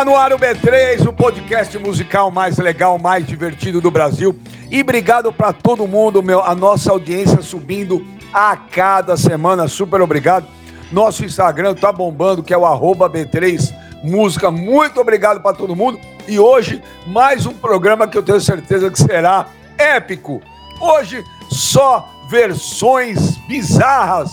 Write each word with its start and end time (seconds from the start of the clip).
Tá 0.00 0.04
no 0.06 0.16
ar 0.16 0.32
o 0.32 0.38
B3, 0.38 1.06
o 1.06 1.12
podcast 1.12 1.78
musical 1.78 2.30
mais 2.30 2.56
legal, 2.56 2.98
mais 2.98 3.26
divertido 3.26 3.82
do 3.82 3.90
Brasil. 3.90 4.34
E 4.70 4.80
obrigado 4.80 5.30
para 5.30 5.52
todo 5.52 5.86
mundo, 5.86 6.22
meu, 6.22 6.42
a 6.42 6.54
nossa 6.54 6.90
audiência 6.90 7.42
subindo 7.42 8.02
a 8.32 8.56
cada 8.56 9.14
semana. 9.18 9.68
Super 9.68 10.00
obrigado. 10.00 10.46
Nosso 10.90 11.22
Instagram 11.22 11.74
tá 11.74 11.92
bombando, 11.92 12.42
que 12.42 12.54
é 12.54 12.56
o 12.56 12.62
B3 12.62 13.74
Música. 14.02 14.50
Muito 14.50 14.98
obrigado 14.98 15.42
para 15.42 15.54
todo 15.54 15.76
mundo. 15.76 16.00
E 16.26 16.38
hoje, 16.38 16.82
mais 17.06 17.44
um 17.44 17.52
programa 17.52 18.08
que 18.08 18.16
eu 18.16 18.22
tenho 18.22 18.40
certeza 18.40 18.90
que 18.90 18.98
será 18.98 19.48
épico. 19.76 20.40
Hoje, 20.80 21.22
só 21.50 22.08
versões 22.30 23.36
bizarras. 23.46 24.30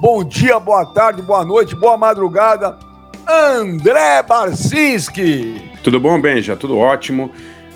Bom 0.00 0.24
dia, 0.24 0.58
boa 0.58 0.86
tarde, 0.86 1.20
boa 1.20 1.44
noite, 1.44 1.76
boa 1.76 1.98
madrugada. 1.98 2.88
André 3.30 4.22
Barcinski. 4.26 5.62
Tudo 5.82 6.00
bom, 6.00 6.20
Benja? 6.20 6.56
Tudo 6.56 6.76
ótimo. 6.76 7.30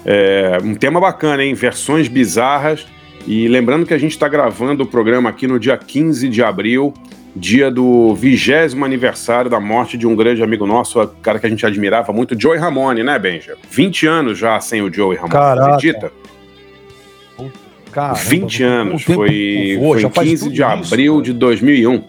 É, 0.05 0.59
um 0.63 0.75
tema 0.75 1.01
bacana, 1.01 1.45
hein? 1.45 1.55
Versões 1.55 2.09
bizarras. 2.09 2.87
E 3.27 3.49
lembrando 3.49 3.87
que 3.87 3.95
a 3.95 3.99
gente 3.99 4.13
está 4.13 4.29
gravando 4.29 4.83
o 4.83 4.87
programa 4.87 5.31
aqui 5.31 5.47
no 5.47 5.59
dia 5.59 5.77
15 5.77 6.29
de 6.29 6.43
abril, 6.43 6.93
dia 7.35 7.71
do 7.71 8.15
vigésimo 8.15 8.85
aniversário 8.85 9.51
da 9.51 9.59
morte 9.59 9.97
de 9.97 10.07
um 10.07 10.15
grande 10.15 10.43
amigo 10.43 10.67
nosso, 10.67 11.01
um 11.01 11.07
cara 11.23 11.39
que 11.39 11.47
a 11.47 11.49
gente 11.49 11.65
admirava 11.65 12.13
muito, 12.13 12.39
Joey 12.39 12.59
Ramone, 12.59 13.03
né, 13.03 13.19
Benja? 13.19 13.57
20 13.71 14.07
anos 14.07 14.39
já 14.39 14.61
sem 14.61 14.83
o 14.83 14.93
Joey 14.93 15.17
Ramone, 15.17 15.33
Caraca. 15.33 15.75
acredita? 15.77 16.13
Caramba, 17.91 18.19
20 18.19 18.63
anos, 18.65 19.03
foi, 19.05 19.79
foi 19.81 20.11
faz 20.11 20.29
15 20.29 20.45
tudo 20.45 20.55
de 20.55 20.63
isso, 20.63 20.65
abril 20.65 21.13
cara. 21.15 21.25
de 21.25 21.33
2001. 21.33 22.05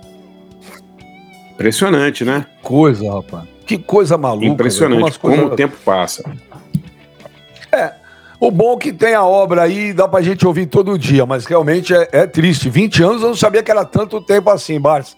Impressionante, 1.53 2.25
né? 2.25 2.45
Coisa, 2.65 3.13
rapaz. 3.13 3.43
Que 3.65 3.77
coisa 3.77 4.17
maluca. 4.17 4.45
Impressionante 4.47 4.97
como, 4.97 5.01
Como 5.01 5.07
as 5.07 5.17
coisas- 5.17 5.45
o 5.45 5.55
tempo 5.55 5.77
passa. 5.85 6.23
É, 7.71 7.93
o 8.39 8.49
bom 8.49 8.73
é 8.73 8.77
que 8.77 8.91
tem 8.91 9.13
a 9.13 9.23
obra 9.23 9.61
aí, 9.63 9.93
dá 9.93 10.07
pra 10.07 10.21
gente 10.21 10.45
ouvir 10.47 10.65
todo 10.65 10.97
dia, 10.97 11.25
mas 11.25 11.45
realmente 11.45 11.93
é, 11.93 12.09
é 12.11 12.27
triste. 12.27 12.69
20 12.69 13.03
anos 13.03 13.21
eu 13.21 13.27
não 13.29 13.35
sabia 13.35 13.61
que 13.61 13.69
era 13.71 13.85
tanto 13.85 14.19
tempo 14.19 14.49
assim, 14.49 14.79
Barça. 14.79 15.15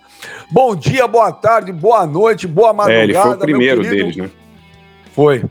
Bom 0.52 0.76
dia, 0.76 1.08
boa 1.08 1.32
tarde, 1.32 1.72
boa 1.72 2.06
noite, 2.06 2.48
boa 2.48 2.74
madrugada. 2.74 3.02
É, 3.02 3.04
ele 3.06 3.14
foi 3.14 3.24
o 3.24 3.30
meu 3.30 3.38
primeiro 3.38 3.82
querido- 3.82 3.96
deles, 4.04 4.18
né? 4.18 4.30
Foi. 5.14 5.44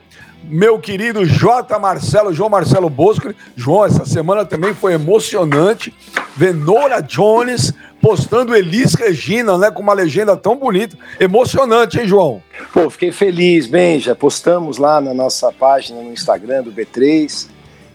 Meu 0.45 0.79
querido 0.79 1.25
J. 1.27 1.77
Marcelo, 1.79 2.33
João 2.33 2.49
Marcelo 2.51 2.89
Bosco. 2.91 3.35
João, 3.57 3.85
essa 3.85 4.05
semana 4.05 4.45
também 4.45 4.75
foi 4.75 4.93
emocionante 4.93 5.93
ver 6.37 6.55
Nora 6.55 7.01
Jones 7.01 7.73
postando 8.11 8.55
Elis 8.55 8.95
Regina, 8.95 9.59
né? 9.59 9.69
Com 9.69 9.83
uma 9.83 9.93
legenda 9.93 10.37
tão 10.37 10.55
bonita. 10.55 10.97
Emocionante, 11.19 11.99
hein, 11.99 12.07
João? 12.07 12.41
Pô, 12.73 12.89
fiquei 12.89 13.11
feliz, 13.11 13.67
bem, 13.67 13.99
já 13.99 14.15
postamos 14.15 14.79
lá 14.79 15.01
na 15.01 15.13
nossa 15.13 15.51
página 15.51 16.01
no 16.01 16.13
Instagram 16.13 16.63
do 16.63 16.71
B3 16.71 17.49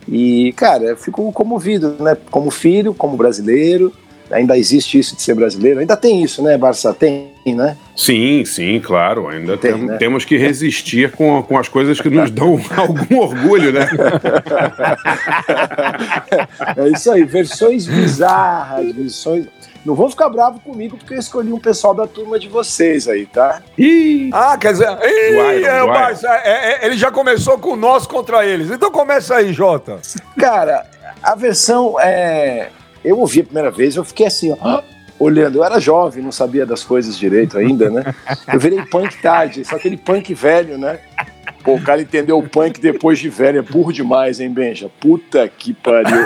e, 0.10 0.52
cara, 0.58 0.84
eu 0.84 0.98
fico 0.98 1.32
comovido, 1.32 1.96
né? 1.98 2.18
Como 2.30 2.52
filho, 2.52 2.94
como 2.94 3.16
brasileiro, 3.16 3.94
ainda 4.30 4.58
existe 4.58 5.00
isso 5.00 5.16
de 5.16 5.22
ser 5.22 5.34
brasileiro, 5.34 5.80
ainda 5.80 5.96
tem 5.96 6.22
isso, 6.22 6.44
né, 6.44 6.58
Barça? 6.58 6.94
Tem, 6.94 7.32
né? 7.46 7.78
Sim, 7.96 8.44
sim, 8.44 8.82
claro. 8.84 9.30
Ainda 9.30 9.56
Tem, 9.58 9.74
tem- 9.74 9.86
né? 9.86 9.98
temos 9.98 10.26
que 10.26 10.36
resistir 10.38 11.12
com, 11.12 11.42
com 11.42 11.58
as 11.58 11.70
coisas 11.70 12.02
que 12.02 12.10
nos 12.10 12.30
dão 12.32 12.60
algum 12.76 13.18
orgulho, 13.18 13.72
né? 13.72 13.88
É 16.76 16.90
isso 16.90 17.12
aí, 17.12 17.24
versões 17.24 17.86
bizarras, 17.86 18.92
versões. 18.94 19.46
Não 19.86 19.96
vão 19.96 20.10
ficar 20.10 20.30
bravos 20.30 20.62
comigo 20.64 20.98
porque 20.98 21.14
eu 21.14 21.20
escolhi 21.20 21.52
um 21.52 21.60
pessoal 21.60 21.94
da 21.94 22.06
turma 22.06 22.38
de 22.38 22.48
vocês 22.48 23.08
aí, 23.08 23.26
tá? 23.26 23.62
Ih, 23.78 24.30
Ah, 24.32 24.58
quer 24.58 24.74
dizer, 24.74 24.88
ih, 25.04 25.60
Iron, 25.60 25.68
é, 25.68 25.88
Barça, 25.88 26.28
é, 26.44 26.74
é, 26.74 26.86
ele 26.86 26.96
já 26.98 27.12
começou 27.12 27.58
com 27.58 27.76
nós 27.76 28.06
contra 28.06 28.46
eles. 28.46 28.70
Então 28.70 28.92
começa 28.92 29.36
aí, 29.36 29.52
Jota. 29.54 30.00
Cara, 30.38 30.86
a 31.22 31.36
versão 31.36 32.00
é. 32.00 32.70
Eu 33.04 33.18
ouvi 33.18 33.40
a 33.42 33.44
primeira 33.44 33.72
vez, 33.72 33.96
eu 33.96 34.04
fiquei 34.04 34.28
assim, 34.28 34.56
ó, 34.62 34.82
olhando. 35.18 35.58
Eu 35.58 35.64
era 35.64 35.80
jovem, 35.80 36.24
não 36.24 36.32
sabia 36.32 36.66
das 36.66 36.84
coisas 36.84 37.18
direito 37.18 37.58
ainda, 37.58 37.90
né? 37.90 38.14
Eu 38.52 38.60
virei 38.60 38.84
punk 38.86 39.20
tarde, 39.22 39.66
só 39.66 39.76
aquele 39.76 39.98
punk 39.98 40.34
velho, 40.36 40.78
né? 40.78 41.00
Pô, 41.64 41.76
o 41.76 41.82
cara 41.82 42.02
entendeu 42.02 42.38
o 42.38 42.48
punk 42.48 42.80
depois 42.80 43.20
de 43.20 43.30
velho, 43.30 43.60
é 43.60 43.62
burro 43.62 43.92
demais, 43.92 44.40
hein, 44.40 44.50
Benja? 44.50 44.90
Puta 45.00 45.48
que 45.48 45.74
pariu. 45.74 46.26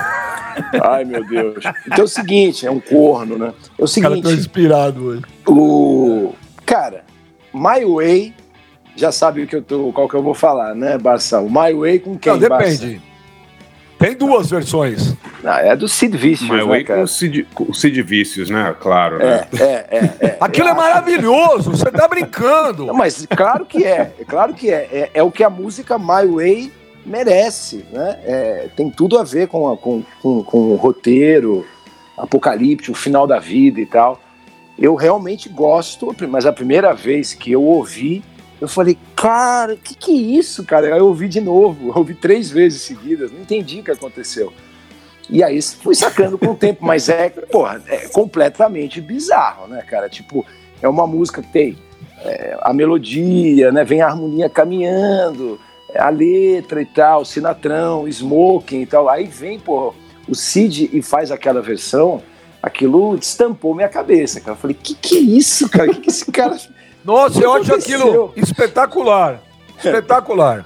Ai, 0.84 1.04
meu 1.04 1.26
Deus. 1.26 1.64
Então 1.86 2.00
é 2.00 2.04
o 2.04 2.08
seguinte, 2.08 2.66
é 2.66 2.72
um 2.72 2.80
corno, 2.80 3.38
né? 3.38 3.54
É 3.78 3.82
o 3.82 3.86
O 3.86 4.02
cara 4.02 4.16
tá 4.16 4.22
seguinte, 4.22 4.34
inspirado 4.40 5.04
hoje. 5.06 5.22
o. 5.48 6.34
Cara, 6.66 7.04
My 7.54 7.86
Way, 7.86 8.34
já 8.96 9.12
sabe 9.12 9.44
o 9.44 9.48
que 9.48 9.56
eu 9.56 9.62
tô, 9.62 9.92
qual 9.92 10.08
que 10.10 10.16
eu 10.16 10.24
vou 10.24 10.34
falar, 10.34 10.74
né, 10.74 10.98
Barça? 10.98 11.40
O 11.42 11.50
My 11.50 11.74
Way 11.74 12.00
com 12.00 12.18
quem? 12.18 12.40
Não, 12.40 12.50
Barça? 12.50 12.96
Tem 13.98 14.16
duas 14.16 14.50
versões. 14.50 15.14
Ah, 15.44 15.62
é 15.62 15.76
do 15.76 15.88
Sid 15.88 16.18
Vicious, 16.18 16.50
My 16.50 16.58
né, 16.58 16.64
Way 16.64 16.82
com 16.82 16.88
cara? 16.88 17.04
o 17.04 17.08
Cid, 17.08 17.48
com 17.54 17.64
o 17.66 17.74
Cid 17.74 18.02
Vícios, 18.02 18.50
né? 18.50 18.76
Claro, 18.80 19.20
né? 19.20 19.48
É, 19.54 19.64
é, 19.64 19.66
é, 19.98 20.28
é. 20.28 20.38
Aquilo 20.42 20.68
Eu 20.68 20.72
é 20.74 20.76
maravilhoso, 20.76 21.72
você 21.72 21.86
tá 21.92 22.08
brincando. 22.08 22.86
Não, 22.88 22.94
mas 22.94 23.26
claro 23.26 23.66
que 23.66 23.86
é, 23.86 24.12
é 24.20 24.26
claro 24.26 24.54
que 24.54 24.70
é. 24.70 24.90
é. 24.92 25.12
é 25.14 25.24
o 25.24 25.32
que 25.32 25.44
a 25.44 25.50
música 25.50 25.98
My 25.98 26.26
Way 26.28 26.72
merece, 27.06 27.86
né? 27.92 28.20
É, 28.26 28.68
tem 28.76 28.90
tudo 28.90 29.18
a 29.18 29.24
ver 29.24 29.48
com, 29.48 29.72
a- 29.72 29.78
com, 29.78 30.04
com, 30.22 30.44
com 30.44 30.58
o 30.72 30.76
roteiro 30.76 31.66
apocalíptico, 32.18 32.92
o 32.92 33.00
final 33.00 33.26
da 33.28 33.40
vida 33.40 33.80
e 33.80 33.86
tal. 33.86 34.20
Eu 34.78 34.96
realmente 34.96 35.48
gosto, 35.48 36.14
mas 36.28 36.46
a 36.46 36.52
primeira 36.52 36.94
vez 36.94 37.34
que 37.34 37.52
eu 37.52 37.64
ouvi, 37.64 38.24
eu 38.60 38.68
falei, 38.68 38.98
cara, 39.26 39.74
o 39.74 39.78
que, 39.78 39.96
que 39.96 40.12
é 40.12 40.38
isso, 40.38 40.64
cara? 40.64 40.86
Aí 40.86 41.00
eu 41.00 41.08
ouvi 41.08 41.28
de 41.28 41.42
novo, 41.42 41.92
ouvi 41.98 42.14
três 42.14 42.52
vezes 42.52 42.84
seguidas, 42.84 43.32
não 43.32 43.42
entendi 43.42 43.80
o 43.80 43.84
que 43.84 43.90
aconteceu. 43.90 44.54
E 45.28 45.44
aí 45.44 45.60
fui 45.64 45.96
sacando 45.96 46.38
com 46.38 46.52
o 46.52 46.56
tempo, 46.56 46.86
mas 46.86 47.10
é, 47.10 47.30
porra, 47.30 47.82
é 47.88 48.08
completamente 48.10 49.02
bizarro, 49.02 49.68
né, 49.68 49.82
cara? 49.82 50.08
Tipo, 50.08 50.46
é 50.80 50.88
uma 50.88 51.08
música 51.08 51.42
que 51.42 51.52
tem 51.52 51.76
é, 52.20 52.56
a 52.62 52.72
melodia, 52.72 53.72
né? 53.72 53.84
Vem 53.84 54.04
a 54.04 54.08
harmonia 54.10 54.48
caminhando, 54.48 55.60
é, 55.90 56.00
a 56.00 56.10
letra 56.10 56.80
e 56.80 56.86
tal, 56.86 57.26
Sinatrão, 57.26 58.08
Smoking 58.08 58.82
e 58.82 58.86
tal. 58.86 59.10
Aí 59.10 59.26
vem, 59.26 59.60
pô, 59.60 59.92
o 60.30 60.36
Cid 60.36 60.92
e 60.94 61.02
faz 61.02 61.32
aquela 61.32 61.64
versão, 61.64 62.22
aquilo 62.62 63.18
destampou 63.18 63.74
minha 63.74 63.90
cabeça, 63.90 64.40
cara. 64.40 64.52
Eu 64.52 64.62
falei, 64.62 64.78
que 64.80 64.94
que 64.94 65.18
é 65.18 65.22
isso, 65.22 65.68
cara? 65.68 65.92
Que 65.92 66.02
que 66.02 66.10
esse 66.12 66.32
cara... 66.32 66.56
Nossa, 67.06 67.40
eu 67.42 67.54
acho 67.54 67.74
aquilo 67.74 68.34
espetacular. 68.36 69.40
Espetacular. 69.78 70.66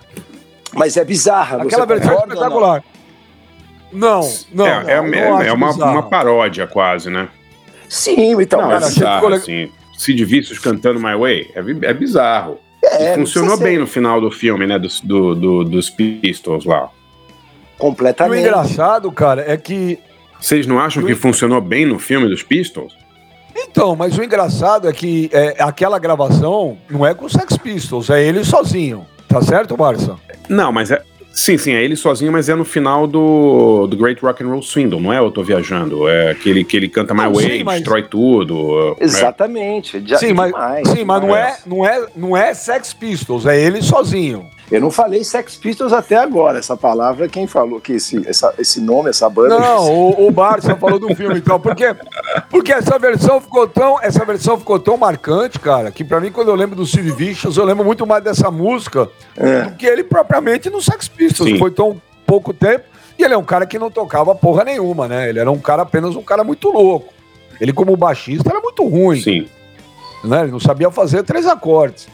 Mas 0.73 0.95
é 0.95 1.03
bizarra, 1.03 1.61
Aquela 1.63 1.85
versão 1.85 2.13
é 2.13 2.17
espetacular. 2.19 2.83
Não, 3.91 4.21
não. 4.53 4.67
é, 4.67 4.69
é, 4.93 5.01
não, 5.01 5.07
é- 5.13 5.29
não 5.29 5.41
é 5.41 5.45
acho 5.47 5.55
uma, 5.55 5.71
uma 5.73 6.03
paródia 6.03 6.67
quase, 6.67 7.09
né? 7.09 7.27
Sim, 7.89 8.39
então, 8.39 8.61
Não, 8.61 8.67
mas 8.67 8.83
é 8.83 8.87
bizarro, 8.87 9.21
ficou 9.21 9.33
assim. 9.35 9.71
Cid 9.97 10.23
Vícios 10.25 10.59
cantando 10.59 10.99
My 10.99 11.15
Way 11.15 11.51
é, 11.55 11.87
é 11.89 11.93
bizarro. 11.93 12.59
é, 12.83 13.11
E 13.13 13.15
funcionou 13.15 13.57
ser 13.57 13.63
bem 13.63 13.77
no 13.79 13.87
final 13.87 14.21
do 14.21 14.29
filme, 14.31 14.67
né? 14.67 14.77
Dos, 14.77 15.01
do, 15.01 15.33
do- 15.33 15.63
dos 15.65 15.89
Pistols 15.89 16.65
lá. 16.65 16.83
E 16.83 16.85
o 17.75 17.79
Completamente. 17.79 18.41
engraçado, 18.41 19.11
cara, 19.11 19.43
é 19.51 19.57
que. 19.57 19.97
Vocês 20.39 20.67
não 20.67 20.79
acham 20.79 21.03
que 21.03 21.15
funcionou 21.15 21.59
bem 21.59 21.85
no 21.85 21.97
filme 21.97 22.29
dos 22.29 22.43
Pistols? 22.43 22.93
Então, 23.67 23.95
mas 23.95 24.17
o 24.17 24.23
engraçado 24.23 24.87
é 24.87 24.93
que 24.93 25.29
é, 25.33 25.55
aquela 25.59 25.99
gravação 25.99 26.77
não 26.89 27.05
é 27.05 27.13
com 27.13 27.25
o 27.25 27.29
Sex 27.29 27.57
Pistols, 27.57 28.09
é 28.09 28.23
ele 28.23 28.43
sozinho. 28.43 29.05
Tá 29.27 29.41
certo, 29.41 29.75
Barça? 29.77 30.15
Não, 30.47 30.71
mas 30.71 30.91
é. 30.91 31.01
Sim, 31.31 31.57
sim, 31.57 31.71
é 31.73 31.83
ele 31.83 31.95
sozinho, 31.95 32.31
mas 32.31 32.49
é 32.49 32.55
no 32.55 32.65
final 32.65 33.05
do, 33.07 33.85
do 33.87 33.95
Great 33.95 34.19
Rock 34.21 34.43
and 34.43 34.47
Roll 34.49 34.61
Swindle, 34.63 34.99
não 34.99 35.13
é? 35.13 35.19
Eu 35.19 35.29
tô 35.31 35.43
viajando. 35.43 36.07
É 36.09 36.31
aquele 36.31 36.65
que 36.65 36.75
ele 36.75 36.89
canta 36.89 37.13
My 37.13 37.21
Não, 37.23 37.33
Way, 37.35 37.49
sim, 37.59 37.63
mas- 37.63 37.75
destrói 37.77 38.03
tudo. 38.03 38.97
é. 38.99 39.03
Exatamente. 39.05 40.01
já- 40.05 40.17
sim, 40.17 40.33
mas, 40.33 40.51
demais, 40.51 40.87
sim, 40.89 41.03
mas 41.05 41.21
não 41.21 41.35
é, 41.35 41.41
demais. 41.43 41.65
não, 41.65 41.85
é, 41.85 42.05
não 42.15 42.35
é 42.37 42.53
Sex 42.53 42.93
Pistols, 42.93 43.45
é 43.45 43.59
ele 43.61 43.81
sozinho. 43.81 44.47
Eu 44.71 44.79
não 44.81 44.91
falei 44.91 45.23
Sex 45.23 45.55
Pistols 45.55 45.91
até 45.91 46.15
agora. 46.15 46.59
Essa 46.59 46.77
palavra, 46.77 47.27
quem 47.27 47.47
falou 47.47 47.81
que 47.81 47.93
esse, 47.93 48.27
essa- 48.27 48.53
esse 48.59 48.79
nome, 48.79 49.09
essa 49.09 49.27
banda. 49.29 49.59
Não, 49.59 49.89
o, 50.11 50.27
o 50.27 50.31
Barça 50.31 50.75
falou 50.75 50.99
do 50.99 51.13
filme 51.15 51.39
então. 51.39 51.59
Por 51.59 51.75
quê? 51.75 51.95
Porque 52.49 52.71
essa 52.71 52.99
versão 52.99 53.41
ficou 53.41 53.67
tão, 53.67 53.99
essa 54.01 54.23
versão 54.23 54.57
ficou 54.59 54.79
tão 54.79 54.95
marcante, 54.95 55.59
cara, 55.59 55.89
que 55.91 56.03
pra 56.03 56.19
mim 56.19 56.31
quando 56.31 56.49
eu 56.49 56.55
lembro 56.55 56.75
do 56.75 56.85
Sid 56.85 57.09
Vicious, 57.11 57.57
eu 57.57 57.65
lembro 57.65 57.83
muito 57.83 58.05
mais 58.05 58.23
dessa 58.23 58.51
música 58.51 59.09
É. 59.35 59.61
do 59.63 59.71
que 59.75 59.85
ele 59.87 60.03
propriamente 60.03 60.69
no 60.69 60.81
Sex 60.81 61.07
Pistols. 61.07 61.49
Sim. 61.49 61.57
Foi 61.57 61.71
tão 61.71 61.99
pouco 62.27 62.53
tempo 62.53 62.85
e 63.17 63.23
ele 63.23 63.33
é 63.33 63.37
um 63.37 63.43
cara 63.43 63.65
que 63.65 63.79
não 63.79 63.89
tocava 63.89 64.35
porra 64.35 64.63
nenhuma, 64.63 65.07
né? 65.07 65.29
Ele 65.29 65.39
era 65.39 65.49
um 65.49 65.57
cara 65.59 65.81
apenas 65.81 66.15
um 66.15 66.21
cara 66.21 66.43
muito 66.43 66.69
louco. 66.69 67.11
Ele 67.59 67.73
como 67.73 67.97
baixista 67.97 68.49
era 68.51 68.61
muito 68.61 68.87
ruim, 68.87 69.19
Sim. 69.19 69.47
né? 70.23 70.43
Ele 70.43 70.51
não 70.51 70.59
sabia 70.59 70.91
fazer 70.91 71.23
três 71.23 71.47
acordes. 71.47 72.07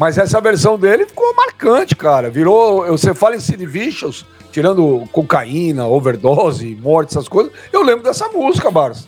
Mas 0.00 0.16
essa 0.16 0.40
versão 0.40 0.78
dele 0.78 1.04
ficou 1.04 1.34
marcante, 1.36 1.94
cara. 1.94 2.30
Virou. 2.30 2.86
Você 2.86 3.12
fala 3.12 3.36
em 3.36 3.38
Sid 3.38 3.66
Vicious, 3.66 4.24
tirando 4.50 5.06
cocaína, 5.12 5.86
overdose, 5.86 6.74
morte, 6.80 7.10
essas 7.10 7.28
coisas. 7.28 7.52
Eu 7.70 7.82
lembro 7.82 8.02
dessa 8.02 8.26
música, 8.28 8.70
Barça. 8.70 9.06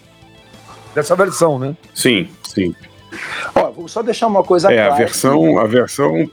Dessa 0.95 1.17
versão, 1.17 1.59
né? 1.59 1.75
Sim, 1.95 2.29
sim. 2.45 2.75
Ó, 3.55 3.71
vou 3.71 3.89
só 3.89 4.03
deixar 4.03 4.27
uma 4.27 4.43
coisa 4.45 4.71
É, 4.71 4.77
clara. 4.77 4.93
a 4.93 4.97
versão, 4.99 5.59
a 5.59 5.67
versão 5.67 6.31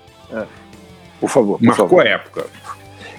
Por 1.21 1.29
favor. 1.29 1.57
Por 1.57 1.65
Marcou 1.65 1.87
favor. 1.87 2.05
a 2.05 2.09
época. 2.09 2.45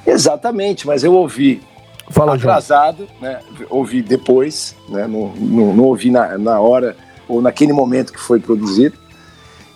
Exatamente, 0.06 0.86
mas 0.86 1.02
eu 1.04 1.14
ouvi 1.14 1.62
Fala, 2.10 2.36
João. 2.36 2.52
atrasado, 2.52 3.08
né? 3.18 3.40
Ouvi 3.70 4.02
depois, 4.02 4.76
né? 4.90 5.06
Não, 5.06 5.28
não, 5.36 5.72
não 5.74 5.84
ouvi 5.84 6.10
na, 6.10 6.36
na 6.36 6.60
hora 6.60 6.94
ou 7.26 7.40
naquele 7.40 7.72
momento 7.72 8.12
que 8.12 8.20
foi 8.20 8.38
produzido. 8.40 8.98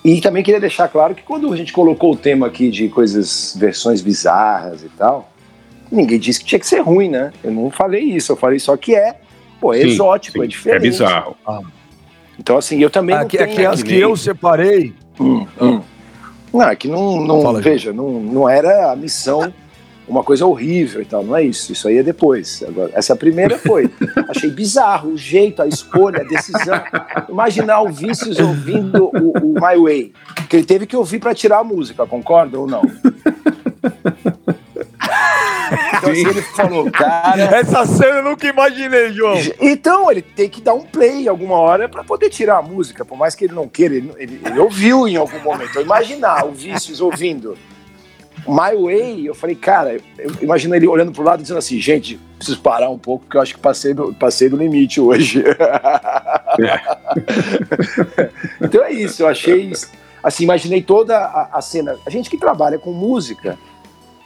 E 0.04 0.20
também 0.20 0.42
queria 0.42 0.60
deixar 0.60 0.86
claro 0.88 1.14
que 1.14 1.22
quando 1.22 1.50
a 1.50 1.56
gente 1.56 1.72
colocou 1.72 2.12
o 2.12 2.16
tema 2.16 2.46
aqui 2.46 2.70
de 2.70 2.88
coisas, 2.90 3.56
versões 3.58 4.02
bizarras 4.02 4.82
e 4.82 4.88
tal, 4.90 5.32
ninguém 5.90 6.18
disse 6.18 6.40
que 6.40 6.44
tinha 6.44 6.58
que 6.58 6.66
ser 6.66 6.80
ruim, 6.80 7.08
né? 7.08 7.32
Eu 7.42 7.50
não 7.50 7.70
falei 7.70 8.02
isso, 8.02 8.32
eu 8.32 8.36
falei 8.36 8.58
só 8.58 8.76
que 8.76 8.94
é, 8.94 9.16
pô, 9.58 9.72
é 9.72 9.80
Sim, 9.80 9.86
exótico, 9.88 10.38
sim, 10.38 10.44
é 10.44 10.46
diferente. 10.46 10.76
É 10.76 10.90
bizarro. 10.90 11.36
Então, 12.38 12.58
assim, 12.58 12.78
eu 12.80 12.90
também 12.90 13.14
não 13.16 13.22
Aqui, 13.22 13.38
tenho... 13.38 13.50
aqui 13.50 13.64
as 13.64 13.82
que 13.82 13.92
nem- 13.92 14.00
eu 14.00 14.14
separei. 14.16 14.92
Hum, 15.18 15.46
hum. 15.60 15.80
Não, 16.52 16.68
é 16.68 16.76
que 16.76 16.86
não, 16.86 17.20
não 17.24 17.42
Fala, 17.42 17.60
veja, 17.60 17.92
não, 17.92 18.20
não 18.20 18.48
era 18.48 18.92
a 18.92 18.96
missão 18.96 19.52
uma 20.06 20.22
coisa 20.22 20.44
horrível 20.46 21.00
e 21.00 21.04
tal, 21.04 21.22
não 21.24 21.34
é 21.36 21.42
isso. 21.44 21.72
Isso 21.72 21.88
aí 21.88 21.98
é 21.98 22.02
depois. 22.02 22.62
Agora, 22.66 22.90
essa 22.94 23.16
primeira 23.16 23.58
foi. 23.58 23.90
Achei 24.28 24.50
bizarro 24.50 25.10
o 25.12 25.16
jeito, 25.16 25.62
a 25.62 25.66
escolha, 25.66 26.20
a 26.20 26.24
decisão. 26.24 26.80
Imaginar 27.28 27.80
o 27.82 27.90
Vícios 27.90 28.38
ouvindo 28.38 29.04
o, 29.06 29.32
o 29.38 29.54
My 29.54 29.76
Way, 29.82 30.12
que 30.48 30.56
ele 30.56 30.64
teve 30.66 30.86
que 30.86 30.96
ouvir 30.96 31.18
para 31.20 31.34
tirar 31.34 31.58
a 31.60 31.64
música, 31.64 32.06
concorda 32.06 32.58
ou 32.58 32.66
não? 32.66 32.82
Então 35.96 36.10
assim, 36.12 36.26
ele 36.28 36.42
falou, 36.42 36.90
cara. 36.90 37.40
Essa 37.56 37.86
cena 37.86 38.18
eu 38.18 38.24
nunca 38.24 38.46
imaginei, 38.46 39.12
João. 39.12 39.36
Então, 39.60 40.10
ele 40.10 40.20
tem 40.22 40.48
que 40.48 40.60
dar 40.60 40.74
um 40.74 40.82
play 40.84 41.26
alguma 41.28 41.56
hora 41.56 41.88
para 41.88 42.04
poder 42.04 42.28
tirar 42.28 42.58
a 42.58 42.62
música, 42.62 43.04
por 43.04 43.16
mais 43.16 43.34
que 43.34 43.46
ele 43.46 43.54
não 43.54 43.66
queira, 43.68 43.94
ele, 43.94 44.12
ele- 44.18 44.40
ele 44.44 44.58
ouviu 44.58 45.08
em 45.08 45.16
algum 45.16 45.38
momento. 45.40 45.76
Eu 45.76 45.82
imaginar 45.82 46.44
o 46.44 46.52
Vícios 46.52 47.00
ouvindo 47.00 47.56
My 48.46 48.76
Way, 48.76 49.26
eu 49.26 49.34
falei, 49.34 49.56
cara, 49.56 49.96
eu 50.18 50.30
imagino 50.40 50.74
ele 50.74 50.86
olhando 50.86 51.12
pro 51.12 51.22
lado 51.22 51.40
e 51.40 51.42
dizendo 51.42 51.58
assim, 51.58 51.80
gente, 51.80 52.20
preciso 52.36 52.60
parar 52.60 52.90
um 52.90 52.98
pouco, 52.98 53.24
porque 53.24 53.36
eu 53.36 53.40
acho 53.40 53.54
que 53.54 53.60
passei 53.60 53.94
do, 53.94 54.12
passei 54.14 54.48
do 54.48 54.56
limite 54.56 55.00
hoje. 55.00 55.42
então 58.60 58.84
é 58.84 58.92
isso, 58.92 59.22
eu 59.22 59.28
achei, 59.28 59.72
assim, 60.22 60.44
imaginei 60.44 60.82
toda 60.82 61.16
a, 61.16 61.58
a 61.58 61.62
cena. 61.62 61.96
A 62.06 62.10
gente 62.10 62.28
que 62.28 62.36
trabalha 62.36 62.78
com 62.78 62.92
música, 62.92 63.58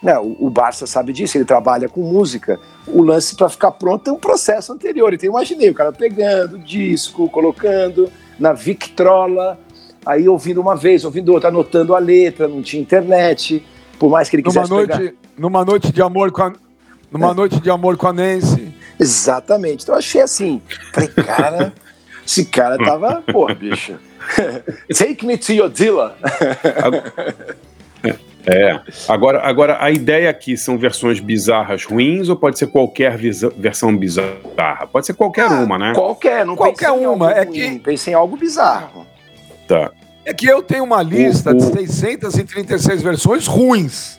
né, 0.02 0.18
o, 0.18 0.36
o 0.40 0.50
Barça 0.50 0.86
sabe 0.86 1.12
disso, 1.12 1.36
ele 1.36 1.44
trabalha 1.44 1.88
com 1.88 2.00
música. 2.00 2.58
O 2.86 3.02
lance 3.02 3.36
para 3.36 3.48
ficar 3.48 3.72
pronto 3.72 4.08
é 4.08 4.12
um 4.12 4.18
processo 4.18 4.72
anterior. 4.72 5.14
Então 5.14 5.28
eu 5.28 5.32
imaginei 5.32 5.70
o 5.70 5.74
cara 5.74 5.92
pegando 5.92 6.56
o 6.56 6.58
disco, 6.58 7.28
colocando 7.28 8.10
na 8.38 8.52
Victrola, 8.52 9.58
aí 10.04 10.28
ouvindo 10.28 10.60
uma 10.60 10.76
vez, 10.76 11.04
ouvindo 11.04 11.32
outra, 11.32 11.50
anotando 11.50 11.94
a 11.94 11.98
letra, 11.98 12.48
não 12.48 12.62
tinha 12.62 12.80
internet. 12.80 13.64
Por 13.98 14.10
mais 14.10 14.28
que 14.30 14.36
ele 14.36 14.42
Numa 14.42 14.52
quisesse 14.52 14.70
noite, 14.70 14.96
pegar. 14.96 15.12
numa 15.36 15.64
noite 15.64 15.92
de 15.92 16.00
amor 16.02 16.30
com 16.30 16.42
a, 16.42 16.52
numa 17.10 17.30
É. 17.30 17.34
noite 17.34 17.60
de 17.60 17.70
amor 17.70 17.96
com 17.96 18.06
a 18.06 18.12
Nancy. 18.12 18.72
Exatamente. 18.98 19.82
Então 19.82 19.94
eu 19.94 19.98
achei 19.98 20.20
assim, 20.20 20.60
falei, 20.92 21.08
cara, 21.08 21.72
esse 22.26 22.44
cara 22.46 22.76
tava, 22.78 23.22
pô, 23.32 23.52
bicho. 23.54 23.94
Take 24.96 25.24
me 25.26 25.36
to 25.38 25.52
your 25.52 25.68
dealer. 25.68 26.12
É. 28.46 28.80
Agora, 29.08 29.40
agora, 29.46 29.76
a 29.80 29.90
ideia 29.90 30.30
aqui 30.30 30.56
são 30.56 30.78
versões 30.78 31.20
bizarras 31.20 31.84
ruins 31.84 32.28
ou 32.30 32.36
pode 32.36 32.58
ser 32.58 32.68
qualquer 32.68 33.16
versão 33.18 33.94
bizarra? 33.94 34.86
Pode 34.90 35.04
ser 35.06 35.12
qualquer 35.14 35.46
Ah, 35.50 35.54
uma, 35.60 35.76
né? 35.78 35.92
Qualquer, 35.94 36.46
não 36.46 36.56
Qualquer 36.56 36.86
pensei 36.88 37.02
em 37.02 37.06
uma, 37.06 37.26
algo 37.28 37.38
é 37.40 37.44
ruim, 37.44 37.52
que- 37.74 37.78
Pensei 37.80 38.12
em 38.12 38.16
algo 38.16 38.36
bizarro. 38.36 39.06
Tá. 39.66 39.90
É 40.28 40.34
que 40.34 40.46
eu 40.46 40.62
tenho 40.62 40.84
uma 40.84 41.02
lista 41.02 41.54
de 41.54 41.62
636 41.64 43.02
versões 43.02 43.46
ruins. 43.46 44.18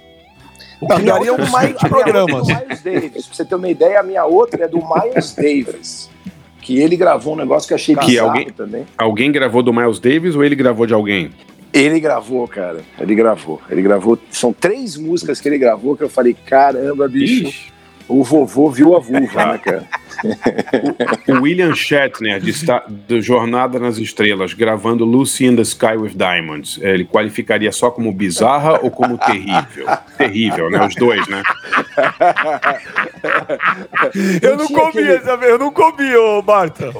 O 0.82 0.88
que 0.88 1.04
daria 1.04 1.30
é 1.30 1.34
uns 1.34 1.38
do 1.52 1.58
Miles- 1.58 1.82
20 1.82 1.86
a 1.86 1.90
minha 1.90 1.90
outra 1.90 1.90
programas. 1.90 2.50
é 2.50 2.54
do 2.54 2.60
Miles 2.66 2.82
Davis. 2.82 3.26
Pra 3.28 3.36
você 3.36 3.46
ter 3.46 3.56
uma 3.56 3.70
ideia, 3.70 4.00
a 4.00 4.04
minha 4.04 4.26
outra 4.26 4.64
é 4.66 4.68
do 4.68 4.78
Miles 4.78 5.36
Davis. 5.36 6.10
Que 6.62 6.80
ele 6.80 6.96
gravou 6.96 7.34
um 7.34 7.38
negócio 7.38 7.68
que 7.68 7.74
eu 7.74 7.76
achei 7.76 7.96
Que 7.96 8.06
bizarro 8.08 8.30
alguém- 8.30 8.50
também. 8.52 8.86
Alguém 8.98 9.32
gravou 9.32 9.62
do 9.62 9.72
Miles 9.74 10.00
Davis 10.00 10.36
ou 10.36 10.44
ele 10.44 10.56
gravou 10.56 10.86
de 10.88 10.94
alguém? 10.94 11.32
Ele 11.72 12.00
gravou, 12.00 12.48
cara. 12.48 12.80
Ele 13.00 13.14
gravou. 13.14 13.62
Ele 13.70 13.82
gravou. 13.82 14.18
São 14.32 14.52
três 14.52 14.98
músicas 14.98 15.40
que 15.40 15.48
ele 15.48 15.58
gravou 15.60 15.96
que 15.96 16.04
eu 16.04 16.10
falei, 16.10 16.34
caramba, 16.34 17.08
bicho. 17.08 17.44
Ixi. 17.50 17.74
O 18.10 18.24
vovô 18.24 18.70
viu 18.72 18.96
a 18.96 19.00
vulva, 19.00 19.46
né, 19.54 19.58
cara? 19.64 19.84
O 21.30 21.44
William 21.44 21.74
Shatner, 21.74 22.42
de, 22.42 22.52
do 23.08 23.22
Jornada 23.22 23.80
nas 23.80 23.98
Estrelas, 23.98 24.54
gravando 24.54 25.06
Lucy 25.06 25.46
in 25.46 25.56
the 25.56 25.62
Sky 25.62 25.96
with 25.96 26.12
Diamonds, 26.16 26.78
ele 26.82 27.06
qualificaria 27.06 27.72
só 27.72 27.90
como 27.90 28.12
bizarra 28.12 28.80
ou 28.82 28.92
como 28.92 29.18
terrível? 29.18 29.88
Terrível, 30.18 30.70
né? 30.70 30.86
Os 30.86 30.96
dois, 30.96 31.26
né? 31.30 31.42
Eu 34.42 34.58
não 34.58 34.68
comi 34.68 34.88
aquele- 34.90 35.12
essa 35.14 35.38
vez, 35.38 35.52
eu 35.52 35.60
não 35.60 35.72
comi, 35.72 36.16
ô 36.16 36.42
Marta. 36.42 36.92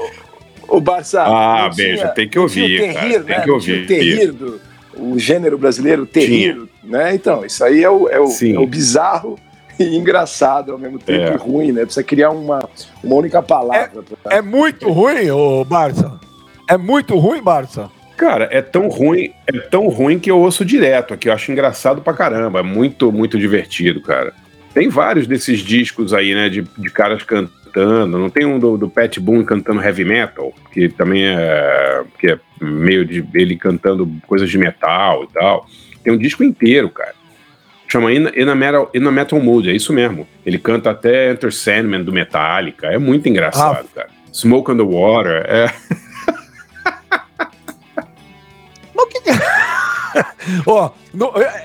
O 0.68 0.80
Barça. 0.80 1.24
Ah, 1.24 1.70
beijo, 1.76 1.96
tinha- 1.98 2.08
tem 2.10 2.30
que 2.30 2.38
ouvir, 2.40 2.76
o 2.76 2.80
terrir, 2.80 2.94
cara, 2.94 3.10
tem 3.24 3.36
né? 3.36 3.42
que 3.42 3.48
Não 3.48 3.54
ouvir. 3.56 3.66
tinha 3.66 3.84
O 3.84 3.88
terrir 3.88 4.32
do 4.32 4.62
o 4.98 5.18
gênero 5.18 5.58
brasileiro, 5.58 6.04
o 6.04 6.06
terrir, 6.06 6.62
né? 6.84 7.16
Então, 7.16 7.46
isso 7.46 7.64
aí 7.64 7.84
é 7.84 7.90
o, 7.90 8.08
é 8.10 8.20
o, 8.20 8.26
é 8.28 8.60
o 8.60 8.68
bizarro 8.68 9.40
e 9.80 9.96
engraçado 9.98 10.72
ao 10.74 10.78
mesmo 10.78 11.00
tempo 11.00 11.22
É. 11.32 11.34
e 11.34 11.38
ruim, 11.38 11.72
né? 11.72 11.82
Precisa 11.86 12.04
criar 12.04 12.32
uma, 12.32 12.60
uma 13.04 13.16
única 13.16 13.42
palavra. 13.42 14.04
pra- 14.24 14.36
É 14.38 14.42
muito 14.42 14.92
ruim, 14.92 15.30
ô 15.32 15.64
Barça. 15.64 16.20
É 16.70 16.78
muito 16.78 17.18
ruim, 17.18 17.42
Barça. 17.42 17.90
Cara, 18.18 18.50
é 18.52 18.62
tão 18.62 18.90
ruim, 18.90 19.32
é 19.48 19.58
tão 19.60 19.88
ruim 19.88 20.20
que 20.20 20.30
eu 20.30 20.38
ouço 20.40 20.66
direto 20.66 21.14
aqui. 21.14 21.30
Eu 21.30 21.34
acho 21.34 21.52
engraçado 21.52 22.02
pra 22.02 22.14
caramba. 22.14 22.60
É 22.60 22.64
muito, 22.64 23.12
muito 23.12 23.40
divertido, 23.40 24.02
cara. 24.02 24.34
Tem 24.74 24.90
vários 24.90 25.26
desses 25.26 25.60
discos 25.60 26.14
aí, 26.14 26.36
né? 26.36 26.50
De, 26.50 26.62
de 26.78 26.90
caras 26.92 27.24
cantando. 27.24 28.18
Não 28.20 28.30
tem 28.30 28.46
um 28.46 28.60
do, 28.60 28.78
do 28.78 28.90
Pat 28.90 29.18
Boone 29.20 29.46
cantando 29.46 29.82
heavy 29.82 30.04
metal, 30.04 30.54
que 30.72 30.90
também 30.90 31.24
é, 31.26 32.04
que 32.20 32.28
é 32.32 32.40
meio 32.62 33.06
de 33.06 33.26
ele 33.34 33.56
cantando 33.56 34.08
coisas 34.28 34.50
de 34.50 34.58
metal 34.58 35.24
e 35.24 35.28
tal. 35.34 35.66
Tem 36.04 36.12
um 36.14 36.18
disco 36.18 36.44
inteiro, 36.44 36.90
cara. 36.90 37.14
Chama 37.92 38.12
In, 38.14 38.28
In, 38.36 38.48
a 38.50 38.56
Metal, 38.56 38.90
In 38.94 39.06
a 39.08 39.12
Metal 39.12 39.40
Mood, 39.40 39.70
é 39.70 39.74
isso 39.74 39.92
mesmo. 39.92 40.28
Ele 40.46 40.60
canta 40.60 40.92
até 40.92 41.32
Enter 41.32 41.52
Sandman 41.52 42.04
do 42.04 42.14
Metallica. 42.14 42.88
É 42.88 42.98
muito 43.00 43.28
engraçado, 43.28 43.88
cara. 43.94 44.10
Smoke 44.32 44.72
on 44.72 44.78
the 44.78 44.84
Water. 44.84 45.44
É. 45.48 45.74
Mas 48.96 49.06
que 49.10 49.22
que- 49.22 49.32
Ó, 50.68 50.90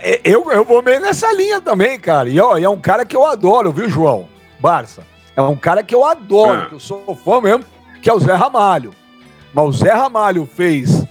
é- 0.02 0.20
eu, 0.24 0.50
eu 0.50 0.64
vou 0.64 0.82
meio 0.82 1.00
nessa 1.00 1.30
linha 1.32 1.60
também, 1.60 1.98
cara. 1.98 2.28
E 2.28 2.38
ó, 2.40 2.56
é 2.56 2.68
um 2.68 2.80
cara 2.80 3.04
que 3.04 3.16
eu 3.16 3.26
adoro, 3.26 3.72
viu, 3.72 3.88
João? 3.88 4.28
Barça. 4.58 5.02
É 5.36 5.42
um 5.42 5.56
cara 5.56 5.82
que 5.82 5.94
eu 5.94 6.04
adoro, 6.04 6.62
Ah. 6.62 6.66
que 6.66 6.74
eu 6.74 6.80
sou 6.80 7.14
fã 7.22 7.40
mesmo, 7.40 7.64
que 8.00 8.08
é 8.08 8.14
o 8.14 8.20
Zé 8.20 8.34
Ramalho. 8.34 8.92
Mas 9.52 9.64
o 9.66 9.72
Zé 9.72 9.92
Ramalho 9.92 10.46
fez 10.46 11.04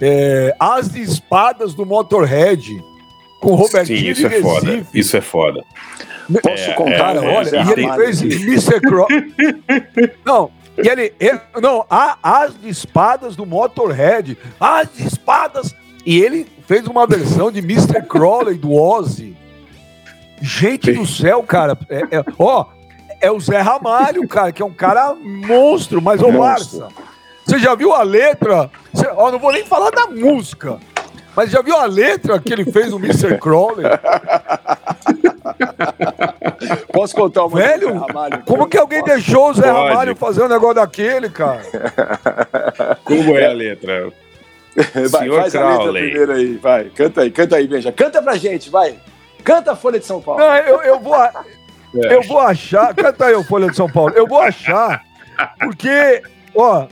é, 0.00 0.54
As 0.60 0.90
de 0.90 1.00
Espadas 1.02 1.74
do 1.74 1.84
Motorhead 1.86 2.82
com 3.42 3.52
o 3.52 3.54
Robertinho 3.56 3.98
Sim, 3.98 4.10
isso 4.22 4.26
é 4.26 4.40
foda. 4.40 4.70
Recife. 4.70 4.98
Isso 4.98 5.16
é 5.16 5.20
foda. 5.20 5.64
Posso 6.42 6.70
É, 6.70 6.72
contar? 6.74 6.96
Cara, 6.98 7.24
é, 7.24 7.28
olha, 7.36 7.48
e 7.56 7.72
ele 7.72 7.82
Ramalho 7.82 8.02
fez 8.04 8.22
aqui? 8.22 8.42
Mr. 8.44 8.80
Cross. 8.80 9.08
não, 10.24 10.50
e 10.82 10.88
ele, 10.88 11.12
ele- 11.20 11.40
Não, 11.60 11.84
a- 11.90 12.16
as 12.22 12.54
espadas 12.64 13.34
do 13.36 13.44
Motorhead. 13.44 14.38
As 14.58 14.88
espadas. 14.98 15.74
E 16.06 16.20
ele 16.22 16.46
fez 16.66 16.86
uma 16.86 17.06
versão 17.06 17.50
de 17.50 17.58
Mr. 17.58 18.00
Crowley 18.08 18.56
do 18.56 18.72
Ozzy. 18.72 19.36
Gente 20.40 20.92
do 20.92 21.04
céu, 21.06 21.42
cara. 21.42 21.76
É, 21.90 22.00
é- 22.18 22.24
ó, 22.38 22.66
é 23.20 23.30
o 23.30 23.38
Zé 23.38 23.60
Ramalho, 23.60 24.26
cara, 24.26 24.50
que 24.52 24.62
é 24.62 24.64
um 24.64 24.72
cara 24.72 25.14
monstro, 25.14 26.00
mas 26.00 26.22
ô. 26.22 26.30
Barça. 26.32 26.88
Você 27.44 27.58
já 27.58 27.74
viu 27.74 27.92
a 27.92 28.02
letra? 28.02 28.70
Você- 28.92 29.08
ó, 29.16 29.30
não 29.30 29.38
vou 29.38 29.52
nem 29.52 29.64
falar 29.66 29.90
da 29.90 30.06
música. 30.06 30.78
Mas 31.34 31.50
já 31.50 31.62
viu 31.62 31.76
a 31.76 31.86
letra 31.86 32.38
que 32.38 32.52
ele 32.52 32.64
fez 32.70 32.90
no 32.90 32.98
Mr. 32.98 33.38
Crowley? 33.38 33.86
Posso 36.92 37.14
contar 37.14 37.44
uma 37.44 37.58
Velho, 37.58 37.88
do 37.88 37.92
Zé 37.94 37.98
Ramalho? 38.06 38.42
Como 38.46 38.66
que 38.68 38.76
alguém 38.78 39.02
deixou 39.02 39.50
o 39.50 39.54
Zé 39.54 39.62
Pode. 39.72 39.88
Ramalho 39.88 40.16
fazer 40.16 40.42
um 40.42 40.48
negócio 40.48 40.74
daquele, 40.76 41.28
cara? 41.30 41.62
Como 43.04 43.36
é 43.36 43.46
a 43.46 43.52
letra? 43.52 44.12
Vai, 44.74 45.08
Senhor 45.08 45.40
faz 45.40 45.54
a 45.54 45.60
letra 45.60 45.76
Crowley. 45.82 46.02
primeiro 46.10 46.32
aí, 46.32 46.56
vai. 46.56 46.84
Canta 46.90 47.20
aí, 47.22 47.30
canta 47.30 47.56
aí, 47.56 47.66
Benja. 47.66 47.92
Canta 47.92 48.22
pra 48.22 48.36
gente, 48.36 48.70
vai. 48.70 48.94
Canta 49.44 49.72
a 49.72 49.76
Folha 49.76 49.98
de 49.98 50.06
São 50.06 50.20
Paulo. 50.20 50.40
Não, 50.40 50.54
eu, 50.56 50.82
eu 50.82 51.00
vou, 51.00 51.14
a- 51.14 51.44
É. 51.96 52.14
eu 52.14 52.22
vou 52.22 52.38
achar. 52.38 52.94
Canta 52.94 53.26
aí, 53.26 53.34
o 53.34 53.44
Folha 53.44 53.68
de 53.70 53.76
São 53.76 53.88
Paulo. 53.88 54.12
Eu 54.14 54.26
vou 54.26 54.40
achar, 54.40 55.02
porque, 55.60 56.22
ó, 56.54 56.86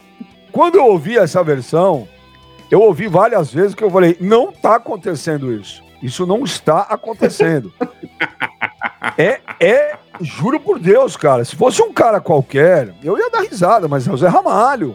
quando 0.52 0.76
eu 0.76 0.86
ouvi 0.86 1.16
essa 1.16 1.42
versão, 1.42 2.06
eu 2.70 2.80
ouvi 2.80 3.08
várias 3.08 3.52
vezes 3.52 3.74
que 3.74 3.82
eu 3.82 3.90
falei: 3.90 4.16
não 4.20 4.52
tá 4.52 4.76
acontecendo 4.76 5.52
isso. 5.52 5.82
Isso 6.02 6.26
não 6.26 6.44
está 6.44 6.80
acontecendo. 6.82 7.72
É, 9.16 9.40
é, 9.58 9.96
juro 10.20 10.60
por 10.60 10.78
Deus, 10.78 11.16
cara. 11.16 11.42
Se 11.44 11.56
fosse 11.56 11.82
um 11.82 11.92
cara 11.92 12.20
qualquer, 12.20 12.94
eu 13.02 13.18
ia 13.18 13.30
dar 13.30 13.40
risada, 13.40 13.88
mas 13.88 14.06
é 14.06 14.12
o 14.12 14.16
Zé 14.16 14.28
Ramalho. 14.28 14.94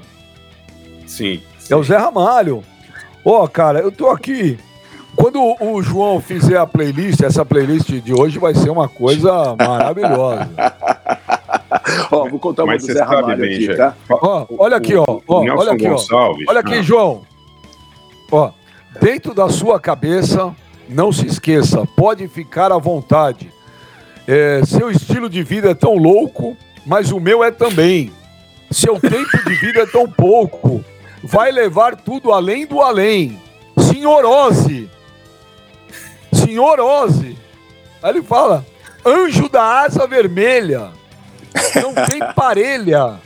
Sim. 1.08 1.42
É 1.70 1.76
o 1.76 1.84
Zé 1.84 1.98
Ramalho. 1.98 2.64
Ó, 3.24 3.48
cara, 3.48 3.80
eu 3.80 3.92
tô 3.92 4.10
aqui 4.10 4.60
Quando 5.16 5.40
o 5.42 5.82
João 5.82 6.22
fizer 6.22 6.58
a 6.58 6.68
playlist, 6.68 7.22
essa 7.22 7.44
playlist 7.44 7.90
de 7.90 8.14
hoje 8.14 8.38
vai 8.38 8.54
ser 8.54 8.70
uma 8.70 8.88
coisa 8.88 9.56
maravilhosa. 9.56 10.50
ó, 12.12 12.30
vou 12.30 12.40
contar 12.40 12.64
uma 12.64 12.78
do 12.78 12.84
Zé 12.84 13.02
Ramalho 13.02 13.40
bem, 13.40 13.56
aqui, 13.56 13.76
tá? 13.76 13.96
Ó, 14.10 14.46
olha 14.60 14.78
aqui, 14.78 14.96
ó. 14.96 15.06
ó 15.08 15.20
olha 15.28 15.72
aqui, 15.72 15.88
ó. 15.88 15.98
Olha 16.48 16.60
aqui, 16.60 16.76
ah. 16.76 16.82
João. 16.82 17.24
Ó, 18.36 18.52
dentro 19.00 19.34
da 19.34 19.48
sua 19.48 19.80
cabeça, 19.80 20.54
não 20.90 21.10
se 21.10 21.26
esqueça, 21.26 21.86
pode 21.96 22.28
ficar 22.28 22.70
à 22.70 22.78
vontade. 22.78 23.50
É, 24.28 24.62
seu 24.66 24.92
estilo 24.92 25.30
de 25.30 25.42
vida 25.42 25.72
é 25.72 25.74
tão 25.74 25.96
louco, 25.96 26.58
mas 26.86 27.12
o 27.12 27.20
meu 27.20 27.42
é 27.42 27.50
também. 27.50 28.12
Seu 28.70 29.00
tempo 29.00 29.38
de 29.46 29.56
vida 29.56 29.84
é 29.84 29.86
tão 29.86 30.06
pouco, 30.10 30.84
vai 31.24 31.50
levar 31.50 31.96
tudo 31.96 32.34
além 32.34 32.66
do 32.66 32.82
além. 32.82 33.40
Senhor 33.78 34.26
Ozzy, 34.26 34.90
Senhor 36.34 36.82
Ozzy. 36.82 37.38
Aí 38.04 38.10
ele 38.10 38.22
fala: 38.22 38.66
anjo 39.06 39.48
da 39.48 39.64
asa 39.82 40.06
vermelha, 40.06 40.90
não 41.76 41.94
tem 41.94 42.20
parelha. 42.36 43.18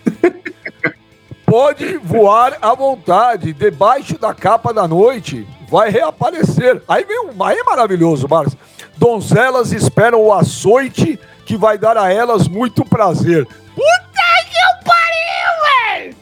Pode 1.50 1.98
voar 1.98 2.60
à 2.62 2.75
vontade, 2.75 3.53
debaixo 3.53 4.20
da 4.20 4.36
capa 4.36 4.72
da 4.72 4.88
noite, 4.88 5.48
vai 5.68 5.89
reaparecer. 5.89 6.79
Aí 6.88 7.03
vem 7.03 7.20
um, 7.22 7.44
aí 7.44 7.58
é 7.58 7.63
maravilhoso, 7.63 8.27
Marcos. 8.29 8.56
Donzelas 8.96 9.72
esperam 9.72 10.22
o 10.22 10.32
açoite 10.32 11.20
que 11.48 11.58
vai 11.58 11.75
dar 11.75 11.98
a 11.98 12.13
elas 12.13 12.48
muito 12.48 12.86
prazer. 12.86 13.48
Puta 13.48 14.22
que 14.46 14.60
pariu, 14.86 15.51
velho! 15.96 16.15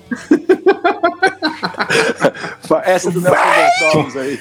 Essa 2.86 3.12
do 3.12 3.20
Nelson 3.20 3.42
Gonçalves 3.84 4.16
aí. 4.16 4.40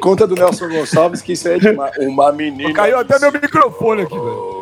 Conta 0.00 0.26
do 0.26 0.34
Nelson 0.34 0.68
Gonçalves 0.68 1.22
que 1.22 1.34
isso 1.34 1.46
aí 1.46 1.54
é 1.54 1.58
de 1.58 1.68
uma, 1.68 1.90
uma 1.98 2.32
menina. 2.32 2.72
Caiu 2.72 2.98
até 2.98 3.16
meu 3.20 3.30
microfone 3.30 4.02
aqui, 4.02 4.14
velho. 4.14 4.55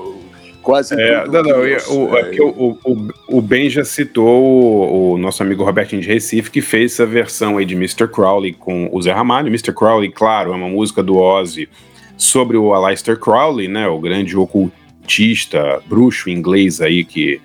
Quase 0.64 0.98
é, 0.98 1.26
não, 1.26 1.42
não, 1.42 1.60
o, 1.60 2.16
aqui, 2.16 2.40
o, 2.40 2.78
o, 2.82 3.08
o, 3.28 3.42
Ben 3.42 3.68
já 3.68 3.84
citou 3.84 5.12
o, 5.12 5.18
nosso 5.18 5.42
amigo 5.42 5.62
Robertinho 5.62 6.00
de 6.00 6.08
Recife, 6.08 6.50
que 6.50 6.62
fez 6.62 6.92
essa 6.92 7.04
versão 7.04 7.58
aí 7.58 7.66
de 7.66 7.74
Mr. 7.74 8.08
Crowley 8.08 8.54
com 8.54 8.88
o 8.90 9.02
Zé 9.02 9.12
Ramalho. 9.12 9.48
Mr. 9.48 9.74
Crowley, 9.74 10.10
claro, 10.10 10.52
é 10.52 10.56
uma 10.56 10.68
música 10.68 11.02
do 11.02 11.18
Ozzy 11.18 11.68
sobre 12.16 12.56
o 12.56 12.72
Aleister 12.72 13.18
Crowley, 13.18 13.68
né, 13.68 13.86
o 13.86 14.00
grande 14.00 14.34
ocultista, 14.38 15.82
bruxo 15.84 16.30
inglês 16.30 16.80
aí 16.80 17.04
que 17.04 17.42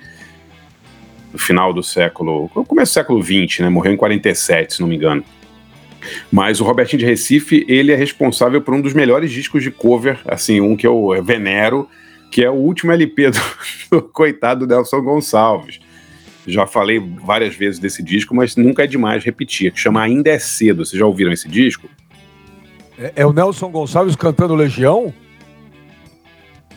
no 1.33 1.37
final 1.37 1.73
do 1.73 1.83
século, 1.83 2.47
começo 2.49 2.91
do 2.91 2.93
século 2.93 3.21
20, 3.21 3.63
né, 3.63 3.69
morreu 3.69 3.91
em 3.91 3.97
47, 3.97 4.75
se 4.75 4.81
não 4.81 4.87
me 4.87 4.95
engano. 4.95 5.25
Mas 6.31 6.61
o 6.61 6.63
Robertinho 6.63 7.01
de 7.01 7.05
Recife, 7.05 7.65
ele 7.67 7.91
é 7.91 7.95
responsável 7.95 8.61
por 8.61 8.73
um 8.73 8.79
dos 8.79 8.93
melhores 8.93 9.29
discos 9.29 9.61
de 9.61 9.71
cover, 9.71 10.21
assim, 10.25 10.61
um 10.61 10.77
que 10.77 10.87
eu 10.87 11.21
venero, 11.21 11.85
que 12.29 12.43
é 12.43 12.49
o 12.49 12.53
último 12.53 12.91
LP 12.91 13.31
do, 13.31 13.39
do 13.91 14.01
coitado 14.01 14.67
Nelson 14.67 15.01
Gonçalves. 15.01 15.79
Já 16.47 16.65
falei 16.65 16.99
várias 16.99 17.55
vezes 17.55 17.79
desse 17.79 18.01
disco, 18.01 18.35
mas 18.35 18.55
nunca 18.55 18.83
é 18.83 18.87
demais 18.87 19.23
repetir, 19.23 19.71
que 19.71 19.79
chama 19.79 20.01
Ainda 20.01 20.29
é 20.29 20.39
Cedo. 20.39 20.85
Vocês 20.85 20.99
já 20.99 21.05
ouviram 21.05 21.31
esse 21.31 21.47
disco? 21.47 21.87
É, 22.97 23.13
é 23.17 23.25
o 23.25 23.31
Nelson 23.31 23.69
Gonçalves 23.69 24.15
cantando 24.15 24.55
Legião? 24.55 25.13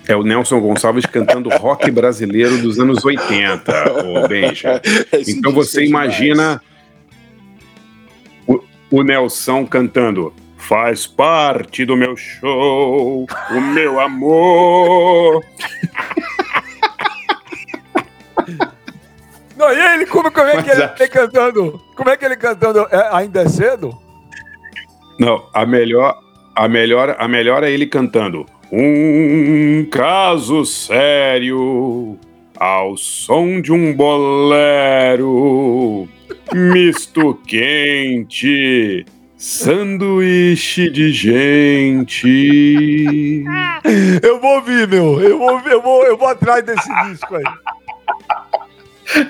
É 0.07 0.17
o 0.17 0.23
Nelson 0.23 0.61
Gonçalves 0.61 1.07
cantando 1.07 1.49
rock 1.49 1.91
brasileiro 1.91 2.59
dos 2.59 2.79
anos 2.79 3.05
80, 3.05 3.73
o 4.03 4.29
Benja. 4.29 4.81
Então 5.27 5.53
você 5.53 5.85
imagina 5.85 6.61
o, 8.47 8.61
o 8.91 9.03
Nelson 9.03 9.65
cantando 9.65 10.35
Faz 10.69 11.07
parte 11.07 11.85
do 11.85 11.97
meu 11.97 12.17
show, 12.17 13.27
o 13.51 13.61
meu 13.61 13.99
amor. 14.01 15.45
Não, 19.57 19.73
e 19.73 19.95
ele, 19.95 20.07
como, 20.07 20.31
como 20.31 20.49
é 20.49 20.63
que 20.63 20.71
ele 20.71 20.89
tá 20.89 21.09
cantando? 21.09 21.81
Como 21.97 22.11
é 22.11 22.17
que 22.17 22.25
ele 22.25 22.37
cantando? 22.37 22.87
É, 22.91 23.09
ainda 23.13 23.43
é 23.43 23.49
cedo? 23.49 23.97
Não, 25.19 25.49
a 25.53 25.67
melhor, 25.67 26.19
a 26.55 26.69
melhor, 26.69 27.17
a 27.19 27.29
melhor 27.29 27.65
é 27.65 27.71
ele 27.71 27.87
cantando 27.87 28.47
um 28.73 29.85
caso 29.91 30.65
sério 30.65 32.19
ao 32.57 32.97
som 32.97 33.61
de 33.61 33.71
um 33.71 33.93
bolero 33.95 34.49
misto 36.53 37.35
quente 37.47 39.05
sanduíche 39.43 40.89
de 40.89 41.11
gente 41.11 42.25
eu 44.23 44.41
vou 44.41 44.55
ouvir 44.55 44.87
meu 44.87 45.21
eu 45.21 45.37
vou 45.37 45.59
eu 45.63 45.83
vou 45.83 46.05
eu 46.05 46.17
vou 46.17 46.29
atrás 46.29 46.65
desse 46.65 46.89
disco 47.07 47.35
aí 47.35 47.43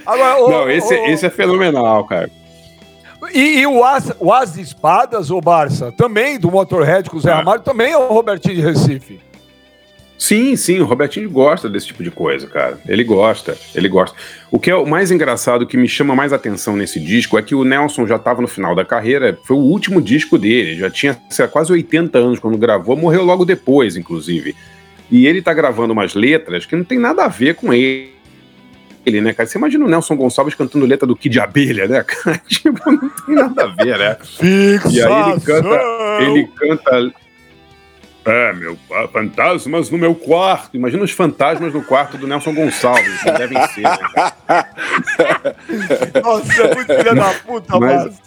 Agora, 0.05 0.39
não 0.39 0.71
esse 0.71 0.95
esse 0.95 1.25
é 1.25 1.31
fenomenal 1.31 2.05
cara 2.05 2.31
e, 3.33 3.61
e, 3.61 3.67
o, 3.67 3.83
As, 3.85 4.13
o 4.19 4.33
As 4.33 4.55
de 4.55 4.63
Espadas, 4.63 5.31
o 5.31 5.41
Barça, 5.41 5.93
também 5.93 6.39
do 6.39 6.51
Motorhead 6.51 7.09
com 7.09 7.17
o 7.17 7.21
Zé 7.21 7.31
ah. 7.31 7.37
Ramalho, 7.37 7.63
também 7.63 7.93
é 7.93 7.97
o 7.97 8.09
Robertinho 8.09 8.57
de 8.57 8.61
Recife. 8.61 9.21
Sim, 10.23 10.55
sim, 10.55 10.79
o 10.79 10.85
Robertinho 10.85 11.29
gosta 11.29 11.69
desse 11.69 11.89
tipo 11.89 12.01
de 12.01 12.09
coisa, 12.09 12.47
cara. 12.47 12.79
Ele 12.87 13.03
gosta, 13.03 13.59
ele 13.75 13.89
gosta. 13.89 14.17
O 14.53 14.61
que 14.61 14.71
é 14.71 14.77
o 14.77 14.87
mais 14.87 15.11
engraçado, 15.11 15.67
que 15.67 15.77
me 15.77 15.89
chama 15.89 16.15
mais 16.15 16.33
atenção 16.33 16.77
nesse 16.77 17.01
disco, 17.01 17.37
é 17.37 17.43
que 17.43 17.57
o 17.57 17.65
Nelson 17.65 18.07
já 18.07 18.15
estava 18.15 18.41
no 18.41 18.47
final 18.47 18.73
da 18.73 18.85
carreira, 18.85 19.37
foi 19.43 19.57
o 19.57 19.61
último 19.61 20.01
disco 20.01 20.39
dele, 20.39 20.77
já 20.77 20.89
tinha 20.89 21.21
sei, 21.29 21.49
quase 21.49 21.73
80 21.73 22.17
anos 22.17 22.39
quando 22.39 22.57
gravou, 22.57 22.97
morreu 22.97 23.25
logo 23.25 23.45
depois, 23.45 23.97
inclusive. 23.97 24.55
E 25.11 25.27
ele 25.27 25.43
tá 25.43 25.53
gravando 25.53 25.93
umas 25.93 26.15
letras 26.15 26.67
que 26.67 26.77
não 26.77 26.85
tem 26.85 27.01
nada 27.01 27.25
a 27.25 27.29
ver 27.29 27.57
com 27.57 27.75
ele 27.75 28.13
ele, 29.05 29.21
né, 29.21 29.33
cara? 29.33 29.49
Você 29.49 29.59
imagina 29.59 29.85
o 29.85 29.89
Nelson 29.89 30.15
Gonçalves 30.15 30.55
cantando 30.55 30.87
letra 30.87 31.05
do 31.05 31.17
Kid 31.17 31.41
Abelha, 31.41 31.89
né, 31.89 32.05
cara? 32.07 32.41
Tipo, 32.47 32.93
não 32.93 33.09
tem 33.09 33.35
nada 33.35 33.65
a 33.65 33.67
ver, 33.67 33.99
né? 33.99 34.17
E 34.41 35.03
aí 35.03 35.31
ele 35.33 35.41
canta, 35.41 35.81
ele 36.21 36.47
canta 36.57 37.13
é, 38.25 38.53
meu, 38.53 38.79
fantasmas 39.13 39.91
no 39.91 39.99
meu 39.99 40.15
quarto. 40.15 40.77
Imagina 40.77 41.05
os 41.05 41.11
fantasmas 41.11 41.73
no 41.73 41.83
quarto 41.83 42.17
do 42.17 42.27
Nelson 42.27 42.55
Gonçalves, 42.55 43.23
que 43.23 43.31
devem 43.33 43.59
ser, 43.69 43.83
né? 43.83 43.99
Nossa, 46.23 46.63
é 46.63 46.75
muito 46.75 46.95
filha 46.95 47.15
da 47.15 47.35
puta, 47.35 47.79
mas... 47.79 48.23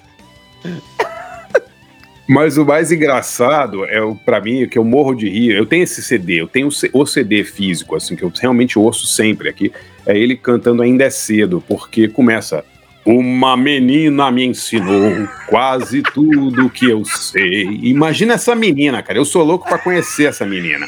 Mas 2.27 2.57
o 2.57 2.65
mais 2.65 2.91
engraçado 2.91 3.85
é, 3.85 3.99
para 4.25 4.41
mim, 4.41 4.67
que 4.67 4.79
eu 4.79 4.83
morro 4.83 5.13
de 5.13 5.29
rir. 5.29 5.55
Eu 5.55 5.65
tenho 5.65 5.83
esse 5.83 6.01
CD, 6.01 6.41
eu 6.41 6.47
tenho 6.47 6.69
o 6.91 7.05
CD 7.05 7.43
físico, 7.43 7.95
assim, 7.95 8.15
que 8.15 8.23
eu 8.23 8.31
realmente 8.35 8.79
ouço 8.79 9.05
sempre 9.05 9.47
aqui 9.47 9.71
é 10.05 10.17
ele 10.17 10.35
cantando 10.35 10.81
Ainda 10.81 11.05
é 11.05 11.09
Cedo, 11.09 11.63
porque 11.67 12.07
começa. 12.07 12.63
Uma 13.05 13.55
menina 13.55 14.31
me 14.31 14.43
ensinou 14.43 15.27
quase 15.47 16.01
tudo 16.01 16.71
que 16.71 16.89
eu 16.89 17.05
sei. 17.05 17.79
Imagina 17.83 18.33
essa 18.33 18.55
menina, 18.55 19.03
cara. 19.03 19.19
Eu 19.19 19.25
sou 19.25 19.43
louco 19.43 19.69
para 19.69 19.77
conhecer 19.77 20.25
essa 20.25 20.43
menina. 20.43 20.87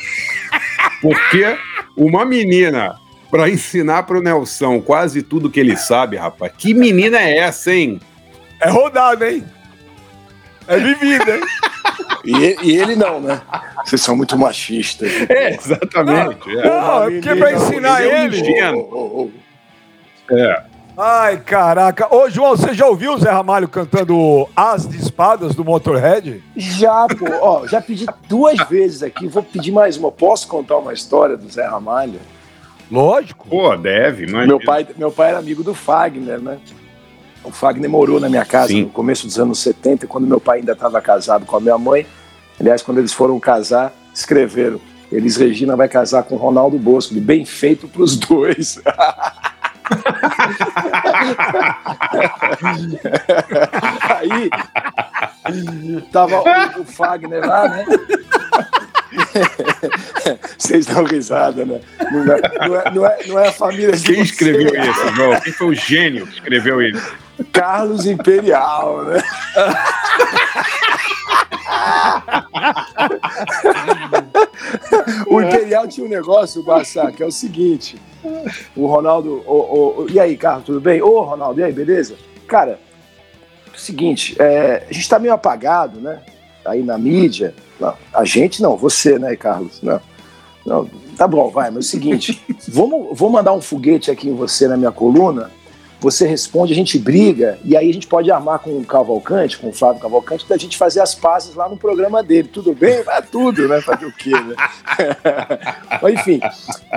Porque 0.99 1.55
uma 1.95 2.25
menina 2.25 2.95
para 3.29 3.47
ensinar 3.47 4.03
pro 4.03 4.21
Nelson 4.21 4.81
quase 4.81 5.21
tudo 5.21 5.49
que 5.49 5.59
ele 5.59 5.77
sabe, 5.77 6.17
rapaz. 6.17 6.51
Que 6.57 6.73
menina 6.73 7.19
é 7.19 7.37
essa, 7.37 7.71
hein? 7.71 7.99
É 8.59 8.69
rodada, 8.69 9.31
hein? 9.31 9.43
É 10.67 10.77
vivida, 10.77 11.35
hein? 11.37 11.43
E, 12.25 12.57
e, 12.63 12.77
ele 12.77 12.95
não, 12.95 13.21
né? 13.21 13.41
Vocês 13.85 14.01
são 14.01 14.15
muito 14.17 14.37
machistas. 14.37 15.09
É, 15.29 15.53
exatamente. 15.53 16.47
Não, 16.47 16.61
é, 16.61 16.65
não, 16.65 17.03
é 17.03 17.11
porque 17.11 17.35
pra 17.35 17.53
ensinar 17.53 18.03
ele. 18.03 18.43
É. 20.31 20.76
Ai, 20.99 21.37
caraca. 21.37 22.07
Ô, 22.11 22.27
João, 22.27 22.57
você 22.57 22.73
já 22.73 22.87
ouviu 22.87 23.13
o 23.13 23.19
Zé 23.19 23.29
Ramalho 23.29 23.67
cantando 23.67 24.49
As 24.55 24.87
de 24.87 24.97
Espadas 24.97 25.53
do 25.53 25.63
Motorhead? 25.63 26.43
Já, 26.55 27.05
pô. 27.05 27.27
Ó, 27.39 27.67
já 27.67 27.79
pedi 27.79 28.07
duas 28.27 28.57
vezes 28.67 29.03
aqui. 29.03 29.27
Vou 29.27 29.43
pedir 29.43 29.71
mais 29.71 29.95
uma. 29.95 30.11
Posso 30.11 30.47
contar 30.47 30.77
uma 30.77 30.91
história 30.91 31.37
do 31.37 31.47
Zé 31.47 31.67
Ramalho? 31.67 32.19
Lógico. 32.91 33.47
Pô, 33.47 33.77
deve. 33.77 34.25
Mas... 34.25 34.47
Meu 34.47 34.59
pai, 34.59 34.87
meu 34.97 35.11
pai 35.11 35.29
era 35.29 35.37
amigo 35.37 35.63
do 35.63 35.75
Fagner, 35.75 36.39
né? 36.39 36.57
O 37.43 37.51
Fagner 37.51 37.87
morou 37.87 38.19
na 38.19 38.27
minha 38.27 38.43
casa 38.43 38.69
Sim. 38.69 38.85
no 38.85 38.89
começo 38.89 39.27
dos 39.27 39.37
anos 39.37 39.59
70, 39.59 40.07
quando 40.07 40.25
meu 40.25 40.39
pai 40.39 40.59
ainda 40.59 40.71
estava 40.71 40.99
casado 40.99 41.45
com 41.45 41.55
a 41.55 41.59
minha 41.59 41.77
mãe. 41.77 42.07
Aliás, 42.59 42.81
quando 42.81 42.97
eles 42.97 43.13
foram 43.13 43.39
casar, 43.39 43.93
escreveram: 44.11 44.81
Elis 45.11 45.37
Regina 45.37 45.75
vai 45.75 45.87
casar 45.87 46.23
com 46.23 46.37
Ronaldo 46.37 46.79
Bosco. 46.79 47.13
Bem 47.13 47.45
feito 47.45 47.87
para 47.87 48.01
os 48.01 48.17
dois. 48.17 48.79
Aí 54.15 54.49
tava 56.11 56.41
o, 56.41 56.81
o 56.81 56.85
Fagner 56.85 57.45
lá, 57.45 57.69
né? 57.69 57.85
Vocês 60.57 60.85
dão 60.85 61.03
risada, 61.03 61.65
né? 61.65 61.81
Não 62.11 62.33
é, 62.33 62.41
não 62.67 62.75
é, 62.75 62.91
não 62.91 63.05
é, 63.05 63.17
não 63.27 63.39
é 63.39 63.47
a 63.47 63.51
família 63.51 63.93
de 63.93 64.03
Quem 64.03 64.21
escreveu 64.21 64.81
isso, 64.81 65.15
João? 65.15 65.39
Quem 65.41 65.53
foi 65.53 65.67
o 65.67 65.73
gênio 65.73 66.27
que 66.27 66.33
escreveu 66.33 66.81
isso? 66.81 67.15
Carlos 67.51 68.05
Imperial, 68.05 69.03
né? 69.05 69.23
o 75.27 75.41
Imperial 75.41 75.87
tinha 75.87 76.05
um 76.05 76.09
negócio, 76.09 76.63
Barça, 76.63 77.11
que 77.11 77.21
é 77.21 77.25
o 77.25 77.31
seguinte. 77.31 77.99
O 78.75 78.87
Ronaldo. 78.87 79.43
O, 79.45 80.03
o, 80.03 80.07
e 80.09 80.19
aí, 80.19 80.35
Carlos, 80.35 80.65
tudo 80.65 80.81
bem? 80.81 81.01
Ô, 81.01 81.21
Ronaldo, 81.21 81.59
e 81.59 81.63
aí, 81.63 81.71
beleza? 81.71 82.15
Cara, 82.47 82.79
seguinte, 83.77 84.35
é, 84.39 84.83
a 84.89 84.93
gente 84.93 85.07
tá 85.07 85.19
meio 85.19 85.33
apagado, 85.33 85.99
né? 85.99 86.19
Aí 86.65 86.83
na 86.83 86.97
mídia. 86.97 87.53
Não, 87.79 87.93
a 88.13 88.25
gente 88.25 88.61
não, 88.61 88.75
você, 88.75 89.17
né, 89.19 89.35
Carlos? 89.35 89.81
Não. 89.81 90.01
Não, 90.65 90.89
tá 91.15 91.25
bom, 91.25 91.49
vai, 91.49 91.69
mas 91.69 91.77
é 91.77 91.79
o 91.79 91.83
seguinte, 91.83 92.43
vamos, 92.67 93.17
vou 93.17 93.29
mandar 93.29 93.53
um 93.53 93.61
foguete 93.61 94.11
aqui 94.11 94.27
em 94.27 94.35
você 94.35 94.67
na 94.67 94.75
minha 94.75 94.91
coluna, 94.91 95.49
você 95.99 96.27
responde, 96.27 96.73
a 96.73 96.75
gente 96.75 96.99
briga, 96.99 97.57
e 97.63 97.75
aí 97.75 97.89
a 97.89 97.93
gente 97.93 98.07
pode 98.07 98.29
armar 98.29 98.59
com 98.59 98.77
o 98.77 98.85
Cavalcante, 98.85 99.57
com 99.57 99.69
o 99.69 99.73
Flávio 99.73 100.01
Cavalcante, 100.01 100.47
da 100.47 100.55
gente 100.55 100.77
fazer 100.77 101.01
as 101.01 101.15
pazes 101.15 101.55
lá 101.55 101.67
no 101.67 101.75
programa 101.75 102.21
dele. 102.21 102.47
Tudo 102.47 102.73
bem? 102.73 103.01
Vai 103.01 103.21
tudo, 103.23 103.67
né? 103.67 103.81
Fazer 103.81 104.05
o 104.05 104.11
quê, 104.11 104.29
né? 104.29 104.55
Enfim, 106.13 106.39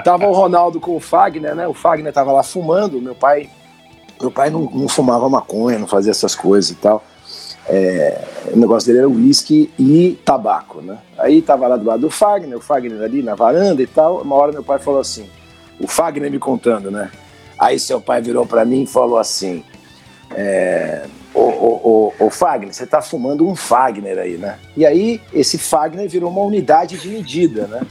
tava 0.04 0.26
o 0.26 0.32
Ronaldo 0.32 0.78
com 0.78 0.96
o 0.96 1.00
Fagner, 1.00 1.54
né? 1.54 1.66
O 1.66 1.72
Fagner 1.72 2.12
tava 2.12 2.30
lá 2.32 2.42
fumando, 2.42 3.00
meu 3.00 3.14
pai. 3.14 3.48
Meu 4.20 4.30
pai 4.30 4.50
não, 4.50 4.62
não 4.64 4.86
fumava 4.86 5.30
maconha, 5.30 5.78
não 5.78 5.86
fazia 5.86 6.10
essas 6.10 6.34
coisas 6.34 6.70
e 6.70 6.74
tal. 6.74 7.02
É, 7.66 8.22
o 8.52 8.58
negócio 8.58 8.86
dele 8.86 8.98
era 8.98 9.08
uísque 9.08 9.70
e 9.78 10.18
tabaco, 10.24 10.82
né? 10.82 10.98
Aí 11.16 11.40
tava 11.40 11.66
lá 11.66 11.76
do 11.76 11.86
lado 11.86 12.00
do 12.00 12.10
Fagner, 12.10 12.58
o 12.58 12.60
Fagner 12.60 13.00
ali 13.00 13.22
na 13.22 13.34
varanda 13.34 13.80
e 13.80 13.86
tal. 13.86 14.20
Uma 14.20 14.36
hora 14.36 14.52
meu 14.52 14.62
pai 14.62 14.78
falou 14.78 15.00
assim, 15.00 15.26
o 15.78 15.86
Fagner 15.86 16.30
me 16.30 16.38
contando, 16.38 16.90
né? 16.90 17.10
Aí 17.60 17.78
seu 17.78 18.00
pai 18.00 18.22
virou 18.22 18.46
para 18.46 18.64
mim 18.64 18.84
e 18.84 18.86
falou 18.86 19.18
assim: 19.18 19.62
é, 20.34 21.04
ô, 21.34 22.30
Fagner, 22.30 22.72
você 22.72 22.86
tá 22.86 23.02
fumando 23.02 23.46
um 23.46 23.54
Fagner 23.54 24.18
aí, 24.18 24.38
né? 24.38 24.58
E 24.74 24.86
aí 24.86 25.20
esse 25.30 25.58
Fagner 25.58 26.08
virou 26.08 26.30
uma 26.30 26.40
unidade 26.40 26.96
de 26.96 27.08
medida, 27.08 27.66
né? 27.66 27.82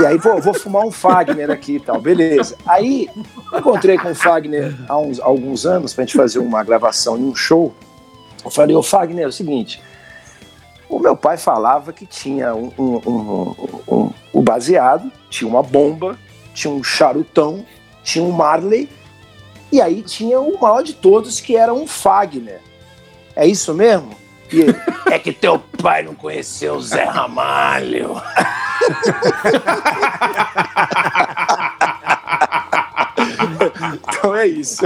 E 0.00 0.06
aí, 0.06 0.18
pô, 0.18 0.40
vou 0.40 0.54
fumar 0.54 0.86
um 0.86 0.90
Fagner 0.90 1.50
aqui 1.50 1.74
e 1.76 1.80
tal, 1.80 2.00
beleza. 2.00 2.56
Aí 2.64 3.10
encontrei 3.52 3.98
com 3.98 4.10
o 4.10 4.14
Fagner 4.14 4.74
há 4.88 4.96
uns, 4.96 5.20
alguns 5.20 5.66
anos 5.66 5.92
pra 5.92 6.04
gente 6.04 6.16
fazer 6.16 6.38
uma 6.38 6.64
gravação 6.64 7.18
em 7.18 7.24
um 7.24 7.34
show. 7.34 7.74
Eu 8.42 8.50
falei, 8.50 8.74
ô 8.74 8.82
Fagner, 8.82 9.24
é 9.24 9.28
o 9.28 9.32
seguinte, 9.32 9.82
o 10.88 10.98
meu 10.98 11.14
pai 11.14 11.36
falava 11.36 11.92
que 11.92 12.06
tinha 12.06 12.54
um, 12.54 12.72
um, 12.78 13.00
um, 13.06 13.54
um, 13.86 14.10
um 14.32 14.42
baseado, 14.42 15.12
tinha 15.28 15.46
uma 15.46 15.62
bomba, 15.62 16.18
tinha 16.54 16.72
um 16.72 16.82
charutão 16.82 17.64
tinha 18.02 18.24
um 18.24 18.32
Marley 18.32 18.88
e 19.70 19.80
aí 19.80 20.02
tinha 20.02 20.38
o 20.40 20.60
maior 20.60 20.82
de 20.82 20.92
todos 20.92 21.40
que 21.40 21.56
era 21.56 21.72
um 21.72 21.86
Fagner. 21.86 22.60
É 23.34 23.46
isso 23.46 23.72
mesmo? 23.72 24.14
E 24.52 24.60
ele, 24.60 24.76
é 25.10 25.18
que 25.18 25.32
teu 25.32 25.58
pai 25.58 26.02
não 26.02 26.14
conheceu 26.14 26.74
o 26.74 26.82
Zé 26.82 27.04
Ramalho. 27.04 28.20
então 33.94 34.36
é 34.36 34.46
isso. 34.46 34.84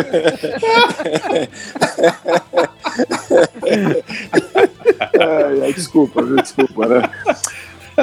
ai, 5.19 5.63
ai, 5.65 5.73
desculpa, 5.73 6.23
viu? 6.23 6.37
Desculpa, 6.37 6.87
né? 6.87 7.03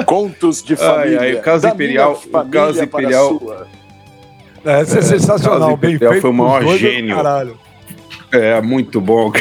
Contos 0.04 0.62
de 0.62 0.76
família. 0.76 1.20
Ai, 1.20 1.30
ai, 1.30 1.34
o 1.36 1.40
caso 1.40 1.66
imperial, 1.66 2.20
o 2.30 2.50
caso 2.50 2.82
imperial. 2.82 3.40
Essa 4.64 4.96
é, 4.96 4.98
é 4.98 5.02
sensacional, 5.02 5.76
bem 5.76 5.98
feito. 5.98 6.20
Foi 6.20 6.30
o 6.30 6.32
maior 6.32 6.76
gênio. 6.76 7.16
É, 8.32 8.60
muito 8.60 9.00
bom. 9.00 9.32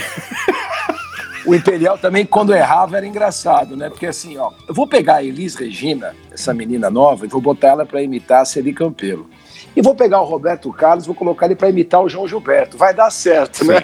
O 1.46 1.54
Imperial 1.54 1.98
também, 1.98 2.26
quando 2.26 2.56
errava, 2.56 2.98
era 2.98 3.06
engraçado, 3.06 3.76
né? 3.76 3.90
Porque 3.90 4.06
assim, 4.06 4.38
ó, 4.38 4.52
eu 4.68 4.74
vou 4.74 4.88
pegar 4.88 5.16
a 5.16 5.24
Elis 5.24 5.56
Regina, 5.56 6.16
essa 6.32 6.54
menina 6.54 6.90
nova, 6.90 7.26
e 7.26 7.30
vou 7.30 7.42
botar 7.42 7.70
ela 7.70 7.86
para 7.86 8.02
imitar 8.02 8.42
a 8.42 8.46
Celi 8.46 8.74
Campelo. 8.74 9.30
E 9.76 9.82
vou 9.82 9.96
pegar 9.96 10.22
o 10.22 10.26
Roberto 10.26 10.72
Carlos, 10.72 11.06
vou 11.06 11.16
colocar 11.16 11.48
ele 11.48 11.56
para 11.56 11.68
imitar 11.68 12.02
o 12.02 12.08
João 12.08 12.28
Gilberto. 12.28 12.78
Vai 12.78 12.94
dar 12.94 13.10
certo, 13.10 13.66
né? 13.66 13.78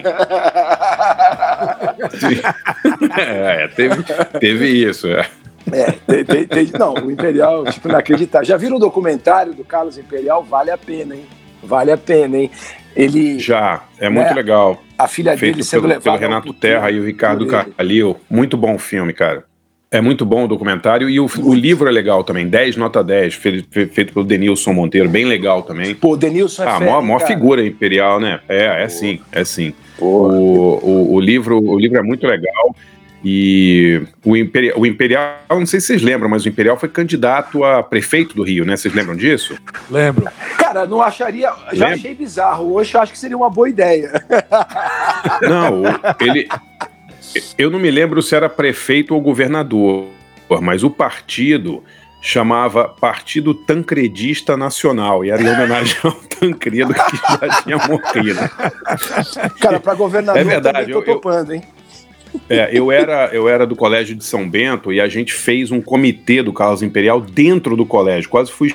é, 3.18 3.68
teve, 3.68 4.02
teve 4.38 4.68
isso, 4.68 5.08
é. 5.08 5.26
É, 5.72 5.92
tem, 5.92 6.24
tem, 6.24 6.46
tem, 6.46 6.78
não, 6.78 6.94
o 6.94 7.10
Imperial, 7.10 7.64
tipo, 7.64 7.88
inacreditável. 7.88 8.46
Já 8.46 8.56
viram 8.56 8.76
o 8.76 8.80
documentário 8.80 9.52
do 9.54 9.64
Carlos 9.64 9.98
Imperial? 9.98 10.42
Vale 10.42 10.70
a 10.70 10.78
pena, 10.78 11.14
hein? 11.14 11.26
Vale 11.62 11.92
a 11.92 11.96
pena, 11.96 12.38
hein? 12.38 12.50
Ele. 12.96 13.38
Já, 13.38 13.84
é 13.98 14.08
muito 14.08 14.28
né, 14.28 14.34
legal. 14.34 14.82
A 14.98 15.06
filha 15.06 15.36
Feito 15.36 15.54
dele 15.54 15.64
sendo 15.64 15.88
pelo, 15.88 16.00
pelo 16.00 16.16
Renato 16.16 16.52
Terra 16.52 16.90
e 16.90 16.98
o 16.98 17.04
Ricardo 17.04 17.46
Calil. 17.46 18.16
Muito 18.28 18.56
bom 18.56 18.78
filme, 18.78 19.12
cara. 19.12 19.44
É 19.92 20.00
muito 20.00 20.24
bom 20.24 20.44
o 20.44 20.48
documentário 20.48 21.10
e 21.10 21.18
o, 21.18 21.28
o 21.42 21.52
livro 21.52 21.88
é 21.88 21.90
legal 21.90 22.22
também, 22.22 22.46
10 22.46 22.76
nota 22.76 23.02
10, 23.02 23.34
feito, 23.34 23.88
feito 23.88 24.12
pelo 24.12 24.24
Denilson 24.24 24.72
Monteiro, 24.72 25.08
bem 25.08 25.24
legal 25.24 25.64
também. 25.64 25.96
Pô, 25.96 26.16
Denilson 26.16 26.62
é 26.62 26.68
Ah, 26.68 26.78
maior, 26.78 27.02
maior 27.02 27.26
figura 27.26 27.66
imperial, 27.66 28.20
né? 28.20 28.38
É, 28.48 28.84
é 28.84 28.84
Pô. 28.84 28.90
sim, 28.90 29.20
é 29.32 29.44
sim. 29.44 29.74
O, 29.98 30.06
o, 30.06 31.14
o, 31.14 31.20
livro, 31.20 31.58
o 31.60 31.76
livro 31.76 31.98
é 31.98 32.02
muito 32.02 32.24
legal. 32.24 32.76
E 33.22 34.02
o 34.24 34.34
Imperial, 34.36 34.78
o 34.78 34.86
Imperial, 34.86 35.36
não 35.50 35.66
sei 35.66 35.78
se 35.80 35.88
vocês 35.88 36.02
lembram, 36.02 36.28
mas 36.28 36.44
o 36.44 36.48
Imperial 36.48 36.78
foi 36.78 36.88
candidato 36.88 37.62
a 37.62 37.82
prefeito 37.82 38.34
do 38.34 38.42
Rio, 38.42 38.64
né? 38.64 38.76
Vocês 38.76 38.94
lembram 38.94 39.14
disso? 39.14 39.58
Lembro. 39.90 40.26
Cara, 40.56 40.86
não 40.86 41.02
acharia. 41.02 41.50
Já 41.72 41.86
Lembra? 41.86 41.94
achei 41.94 42.14
bizarro. 42.14 42.72
Hoje 42.72 42.94
eu 42.94 43.00
acho 43.00 43.12
que 43.12 43.18
seria 43.18 43.36
uma 43.36 43.50
boa 43.50 43.68
ideia. 43.68 44.10
Não, 45.42 45.82
ele. 46.20 46.48
Eu 47.56 47.70
não 47.70 47.78
me 47.78 47.90
lembro 47.90 48.20
se 48.22 48.34
era 48.34 48.48
prefeito 48.48 49.14
ou 49.14 49.20
governador, 49.20 50.08
mas 50.60 50.82
o 50.82 50.90
partido 50.90 51.84
chamava 52.20 52.88
Partido 52.88 53.54
Tancredista 53.54 54.56
Nacional 54.56 55.24
e 55.24 55.30
era 55.30 55.40
em 55.40 55.48
homenagem 55.48 55.96
ao 56.02 56.12
Tancredo 56.12 56.92
que 56.92 57.16
já 57.16 57.62
tinha 57.62 57.76
morrido. 57.78 58.40
Cara, 59.60 59.78
para 59.78 59.94
governador 59.94 60.40
é 60.40 60.44
verdade, 60.44 60.90
eu 60.90 61.02
tô 61.02 61.14
topando, 61.14 61.54
hein? 61.54 61.62
É, 62.50 62.68
eu 62.72 62.90
era, 62.90 63.30
eu 63.32 63.48
era 63.48 63.64
do 63.64 63.76
colégio 63.76 64.16
de 64.16 64.24
São 64.24 64.50
Bento 64.50 64.92
e 64.92 65.00
a 65.00 65.06
gente 65.06 65.32
fez 65.32 65.70
um 65.70 65.80
comitê 65.80 66.42
do 66.42 66.52
Carlos 66.52 66.82
Imperial 66.82 67.20
dentro 67.20 67.76
do 67.76 67.86
colégio. 67.86 68.28
Quase 68.28 68.50
fui 68.50 68.74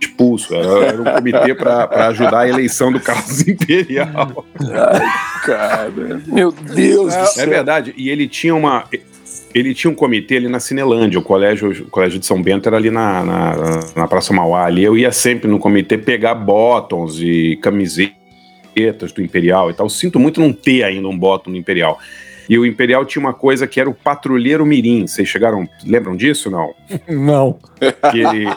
expulso. 0.00 0.54
Era, 0.54 0.86
era 0.86 1.02
um 1.02 1.04
comitê 1.04 1.56
para 1.56 2.06
ajudar 2.08 2.40
a 2.40 2.48
eleição 2.48 2.92
do 2.92 3.00
Carlos 3.00 3.46
Imperial. 3.48 4.46
Ai, 4.60 5.42
cara. 5.44 6.22
Meu 6.24 6.52
Deus 6.52 7.14
é, 7.14 7.20
do 7.20 7.26
céu. 7.26 7.44
É 7.44 7.46
verdade. 7.48 7.94
E 7.96 8.08
ele 8.08 8.28
tinha 8.28 8.54
uma. 8.54 8.84
Ele 9.52 9.74
tinha 9.74 9.90
um 9.90 9.94
comitê 9.94 10.36
ali 10.36 10.48
na 10.48 10.60
Cinelândia, 10.60 11.18
o 11.18 11.22
colégio, 11.22 11.70
o 11.70 11.90
colégio 11.90 12.18
de 12.20 12.26
São 12.26 12.40
Bento 12.40 12.68
era 12.68 12.76
ali 12.76 12.90
na, 12.90 13.24
na, 13.24 13.80
na 13.96 14.08
Praça 14.08 14.32
Mauá. 14.32 14.66
Ali 14.66 14.84
eu 14.84 14.96
ia 14.96 15.10
sempre 15.10 15.48
no 15.48 15.58
comitê 15.58 15.98
pegar 15.98 16.34
bottoms 16.34 17.20
e 17.20 17.56
camisetas 17.60 19.12
do 19.12 19.20
Imperial 19.20 19.70
e 19.70 19.74
tal. 19.74 19.88
Sinto 19.88 20.20
muito 20.20 20.40
não 20.40 20.52
ter 20.52 20.84
ainda 20.84 21.08
um 21.08 21.18
bottom 21.18 21.50
do 21.50 21.56
Imperial. 21.56 21.98
E 22.48 22.58
o 22.58 22.66
Imperial 22.66 23.04
tinha 23.04 23.20
uma 23.20 23.32
coisa 23.32 23.66
que 23.66 23.80
era 23.80 23.88
o 23.88 23.94
patrulheiro 23.94 24.64
mirim. 24.66 25.06
Vocês 25.06 25.28
chegaram, 25.28 25.68
lembram 25.84 26.16
disso, 26.16 26.50
não? 26.50 26.74
Não. 27.08 27.58
Que 28.10 28.20
ele, 28.20 28.48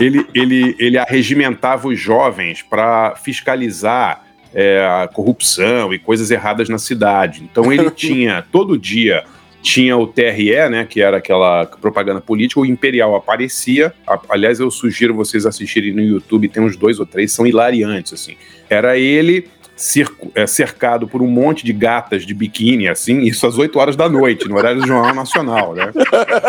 ele, 0.00 0.26
ele, 0.34 0.76
ele 0.78 0.98
arregimentava 0.98 1.88
os 1.88 1.98
jovens 1.98 2.62
para 2.62 3.16
fiscalizar 3.16 4.24
é, 4.54 4.78
a 4.78 5.08
corrupção 5.08 5.92
e 5.92 5.98
coisas 5.98 6.30
erradas 6.30 6.68
na 6.68 6.78
cidade. 6.78 7.42
Então 7.44 7.72
ele 7.72 7.90
tinha, 7.92 8.44
todo 8.50 8.78
dia, 8.78 9.24
tinha 9.62 9.96
o 9.96 10.06
TRE, 10.06 10.68
né, 10.70 10.86
que 10.88 11.02
era 11.02 11.16
aquela 11.16 11.66
propaganda 11.66 12.20
política, 12.20 12.60
o 12.60 12.66
Imperial 12.66 13.16
aparecia, 13.16 13.92
aliás 14.28 14.60
eu 14.60 14.70
sugiro 14.70 15.12
vocês 15.12 15.44
assistirem 15.44 15.92
no 15.92 16.00
YouTube, 16.00 16.48
tem 16.48 16.62
uns 16.62 16.76
dois 16.76 17.00
ou 17.00 17.04
três, 17.04 17.32
são 17.32 17.46
hilariantes, 17.46 18.12
assim. 18.12 18.36
Era 18.70 18.96
ele 18.96 19.48
cercado 19.76 21.06
por 21.06 21.20
um 21.20 21.26
monte 21.26 21.64
de 21.64 21.72
gatas 21.72 22.24
de 22.24 22.32
biquíni, 22.32 22.88
assim, 22.88 23.20
isso 23.20 23.46
às 23.46 23.58
8 23.58 23.78
horas 23.78 23.94
da 23.94 24.08
noite, 24.08 24.48
no 24.48 24.56
horário 24.56 24.80
do 24.80 24.86
Jornal 24.86 25.14
Nacional, 25.14 25.74
né? 25.74 25.92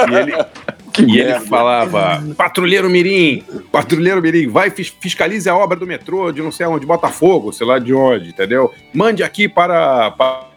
E 0.10 0.16
ele, 0.16 1.12
e 1.12 1.20
ele 1.20 1.40
falava: 1.42 2.24
Patrulheiro 2.38 2.90
Mirim, 2.90 3.44
Patrulheiro 3.72 4.22
Mirim, 4.22 4.48
vai 4.48 4.70
fiscalize 4.70 5.50
a 5.50 5.56
obra 5.56 5.78
do 5.78 5.86
metrô 5.86 6.32
de 6.32 6.42
não 6.42 6.52
sei 6.52 6.66
onde, 6.66 6.86
Botafogo, 6.86 7.52
sei 7.52 7.68
lá 7.68 7.80
de 7.80 7.94
onde, 7.94 8.30
entendeu? 8.30 8.74
Mande 8.94 9.24
aqui 9.24 9.50
para, 9.50 10.12
para 10.12 10.48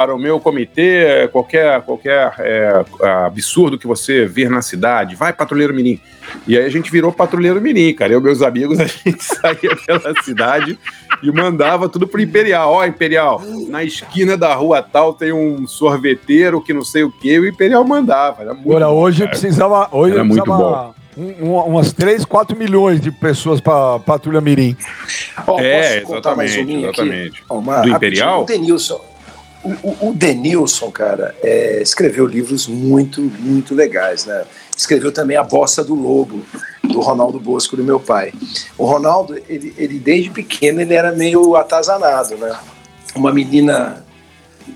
para 0.00 0.14
o 0.14 0.18
meu 0.18 0.40
comitê 0.40 1.28
qualquer, 1.30 1.82
qualquer 1.82 2.32
é, 2.38 2.84
absurdo 3.26 3.78
que 3.78 3.86
você 3.86 4.24
vir 4.24 4.48
na 4.48 4.62
cidade, 4.62 5.14
vai 5.14 5.30
patrulheiro 5.30 5.74
mirim. 5.74 6.00
E 6.48 6.56
aí 6.56 6.64
a 6.64 6.70
gente 6.70 6.90
virou 6.90 7.12
patrulheiro 7.12 7.60
mirim, 7.60 7.92
cara. 7.92 8.10
Eu 8.10 8.18
e 8.18 8.22
meus 8.22 8.40
amigos, 8.40 8.80
a 8.80 8.86
gente 8.86 9.20
saía 9.22 9.76
pela 9.76 10.22
cidade 10.22 10.78
e 11.22 11.30
mandava 11.30 11.88
tudo 11.88 12.06
pro 12.06 12.20
Imperial. 12.20 12.72
Ó, 12.72 12.84
Imperial, 12.84 13.42
na 13.68 13.84
esquina 13.84 14.36
da 14.36 14.54
rua 14.54 14.82
tal 14.82 15.12
tem 15.12 15.32
um 15.32 15.66
sorveteiro 15.66 16.60
que 16.60 16.72
não 16.72 16.84
sei 16.84 17.02
o 17.02 17.10
que, 17.10 17.38
o 17.38 17.46
Imperial 17.46 17.84
mandava. 17.84 18.42
Era 18.42 18.54
muito 18.54 18.70
Olha, 18.70 18.88
hoje 18.88 19.18
cara. 19.20 19.30
precisava. 19.30 19.88
Hoje 19.92 20.14
Era 20.14 20.24
muito 20.24 20.44
bom. 20.44 20.94
Um, 21.16 21.54
umas 21.54 21.92
3, 21.92 22.24
4 22.24 22.56
milhões 22.56 23.00
de 23.00 23.10
pessoas 23.10 23.60
para 23.60 23.98
Patrulha 23.98 24.40
Mirim. 24.40 24.76
Oh, 25.46 25.58
é, 25.60 26.02
exatamente. 26.02 26.60
exatamente. 26.60 27.44
Oh, 27.48 27.60
Do 27.60 27.88
Imperial? 27.88 28.44
Denilson. 28.44 29.00
o, 29.62 30.08
o 30.08 30.14
Denilson, 30.14 30.90
cara, 30.90 31.34
é, 31.42 31.82
escreveu 31.82 32.26
livros 32.26 32.66
muito, 32.66 33.20
muito 33.20 33.74
legais, 33.74 34.24
né? 34.24 34.44
Escreveu 34.74 35.12
também 35.12 35.36
A 35.36 35.42
Bossa 35.42 35.84
do 35.84 35.94
Lobo, 35.94 36.42
do 36.90 37.00
Ronaldo 37.00 37.38
Bosco, 37.40 37.76
do 37.76 37.84
meu 37.84 38.00
pai. 38.00 38.32
O 38.76 38.84
Ronaldo, 38.84 39.38
ele, 39.48 39.74
ele 39.76 39.98
desde 39.98 40.30
pequeno, 40.30 40.80
ele 40.80 40.94
era 40.94 41.12
meio 41.12 41.56
atazanado, 41.56 42.36
né? 42.36 42.56
Uma 43.14 43.32
menina 43.32 44.04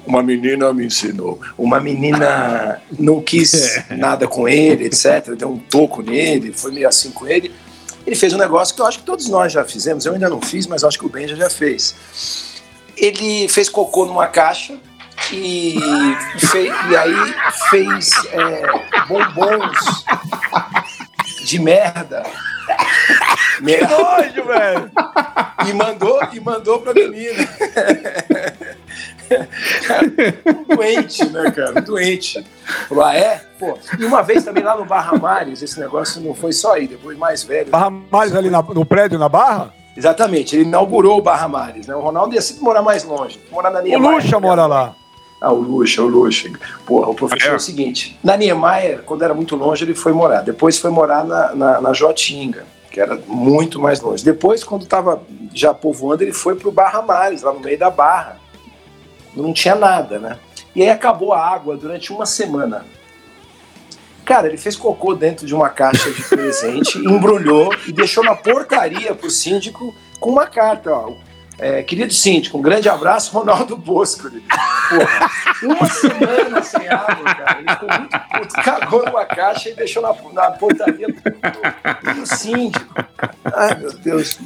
uma 0.07 0.23
menina 0.23 0.73
me 0.73 0.87
ensinou. 0.87 1.41
Uma 1.57 1.81
menina 1.81 2.81
não 2.99 3.21
quis 3.21 3.83
nada 3.91 4.27
com 4.27 4.49
ele, 4.49 4.87
etc. 4.87 5.35
Deu 5.37 5.51
um 5.51 5.59
toco 5.59 6.03
nele, 6.03 6.53
foi 6.53 6.73
meio 6.73 6.89
assim 6.89 7.11
com 7.11 7.27
ele. 7.27 7.55
Ele 8.07 8.17
fez 8.17 8.33
um 8.33 8.39
negócio 8.39 8.75
que 8.75 8.83
eu 8.83 8.87
acho 8.87 8.99
que 8.99 9.05
todos 9.05 9.29
nós 9.29 9.53
já 9.53 9.65
fizemos. 9.65 10.05
Eu 10.05 10.13
ainda 10.13 10.29
não 10.29 10.41
fiz, 10.41 10.67
mas 10.67 10.85
acho 10.85 10.99
que 10.99 11.07
o 11.07 11.09
Benja 11.09 11.37
já 11.37 11.49
fez. 11.49 11.95
Ele 12.97 13.49
fez 13.49 13.69
cocô 13.69 14.05
numa 14.05 14.27
caixa 14.27 14.79
e, 15.33 15.79
fez, 16.39 16.75
e 16.91 16.97
aí 16.97 17.35
fez 17.71 18.11
é, 18.33 19.07
bombons 19.09 20.05
de 21.45 21.59
merda. 21.59 22.23
merda. 23.61 23.87
Que 23.95 24.03
nojo, 24.03 24.45
velho! 24.49 24.91
E 25.69 25.73
mandou, 25.73 26.21
e 26.33 26.41
mandou 26.41 26.81
pra 26.81 26.93
menina. 26.93 27.49
doente, 30.75 31.25
né, 31.27 31.51
cara? 31.51 31.81
Doente. 31.81 32.45
Falou, 32.89 33.05
ah, 33.05 33.15
é? 33.15 33.41
Pô, 33.59 33.79
e 33.99 34.05
uma 34.05 34.23
vez 34.23 34.45
também 34.45 34.63
lá 34.63 34.77
no 34.77 34.85
Barra 34.85 35.17
Mares, 35.17 35.63
esse 35.63 35.79
negócio 35.79 36.21
não 36.21 36.35
foi 36.35 36.53
só 36.53 36.75
aí, 36.75 36.89
depois 36.89 37.17
mais 37.17 37.43
velho. 37.43 37.71
Barra 37.71 37.91
Mares 37.91 38.35
ali 38.35 38.51
na, 38.51 38.63
no 38.63 38.85
prédio, 38.85 39.19
na 39.19 39.29
Barra? 39.29 39.73
Exatamente, 39.97 40.57
ele 40.57 40.65
inaugurou 40.65 41.19
o 41.19 41.23
Barra 41.23 41.47
Mares, 41.47 41.87
né? 41.87 41.95
O 41.95 42.01
Ronaldo 42.01 42.35
ia 42.35 42.43
sempre 42.43 42.65
morar 42.65 42.83
mais 42.83 43.05
longe, 43.05 43.41
morar 43.51 43.71
na 43.71 43.81
Niemeyer. 43.81 44.13
O 44.13 44.17
Lucha 44.17 44.41
mora 44.41 44.67
lá. 44.67 44.95
Ah, 45.41 45.53
o 45.53 45.61
Lucha, 45.61 46.03
o 46.03 46.07
Lucha. 46.07 46.51
Porra, 46.87 47.09
o 47.09 47.15
professor 47.15 47.51
é. 47.51 47.53
é 47.53 47.57
o 47.57 47.61
seguinte, 47.61 48.19
na 48.23 48.37
Niemeyer, 48.37 49.03
quando 49.03 49.23
era 49.23 49.35
muito 49.35 49.57
longe, 49.57 49.85
ele 49.85 49.95
foi 49.95 50.13
morar. 50.13 50.43
Depois 50.43 50.79
foi 50.79 50.91
morar 50.91 51.25
na, 51.25 51.55
na, 51.55 51.81
na 51.81 51.93
Jotinga, 51.93 52.65
que 52.91 53.01
era 53.01 53.21
muito 53.27 53.79
mais 53.81 54.01
longe. 54.01 54.25
Depois, 54.25 54.65
quando 54.65 54.83
estava 54.83 55.23
já 55.53 55.75
povoando, 55.75 56.23
ele 56.23 56.33
foi 56.33 56.55
para 56.55 56.69
o 56.69 56.73
Barra 56.73 57.03
Mares, 57.03 57.43
lá 57.43 57.53
no 57.53 57.61
meio 57.61 57.79
da 57.79 57.91
Barra 57.91 58.45
não 59.37 59.53
tinha 59.53 59.75
nada, 59.75 60.19
né? 60.19 60.39
E 60.75 60.83
aí 60.83 60.91
acabou 60.91 61.33
a 61.33 61.41
água 61.41 61.77
durante 61.77 62.13
uma 62.13 62.27
semana. 62.27 62.85
Cara, 64.25 64.49
ele 64.49 64.57
fez 64.57 64.75
cocô 64.75 65.15
dentro 65.15 65.47
de 65.47 65.55
uma 65.55 65.69
caixa 65.69 66.11
de 66.11 66.23
presente, 66.25 66.99
embrulhou 67.07 67.71
e 67.87 67.93
deixou 67.93 68.25
na 68.25 68.35
portaria 68.35 69.15
pro 69.15 69.31
síndico 69.31 69.95
com 70.19 70.31
uma 70.31 70.47
carta, 70.47 70.93
ó. 70.93 71.13
É, 71.59 71.83
querido 71.83 72.13
síndico, 72.13 72.59
um 72.59 72.63
grande 72.63 72.89
abraço, 72.89 73.33
Ronaldo 73.33 73.77
Bosco. 73.77 74.29
Porra, 74.31 75.31
uma 75.63 75.87
semana 75.87 76.63
sem 76.63 76.89
água, 76.89 77.35
cara. 77.35 77.59
Ele 77.61 77.71
ficou 77.71 77.89
muito 77.89 78.19
puto, 78.19 78.55
cagou 78.63 79.05
numa 79.07 79.25
caixa 79.25 79.69
e 79.69 79.75
deixou 79.75 80.03
na, 80.03 80.15
na 80.33 80.51
portaria 80.51 81.07
do, 81.07 82.15
do 82.15 82.27
síndico. 82.27 82.95
Ai, 83.45 83.77
meu 83.77 83.93
Deus. 83.99 84.39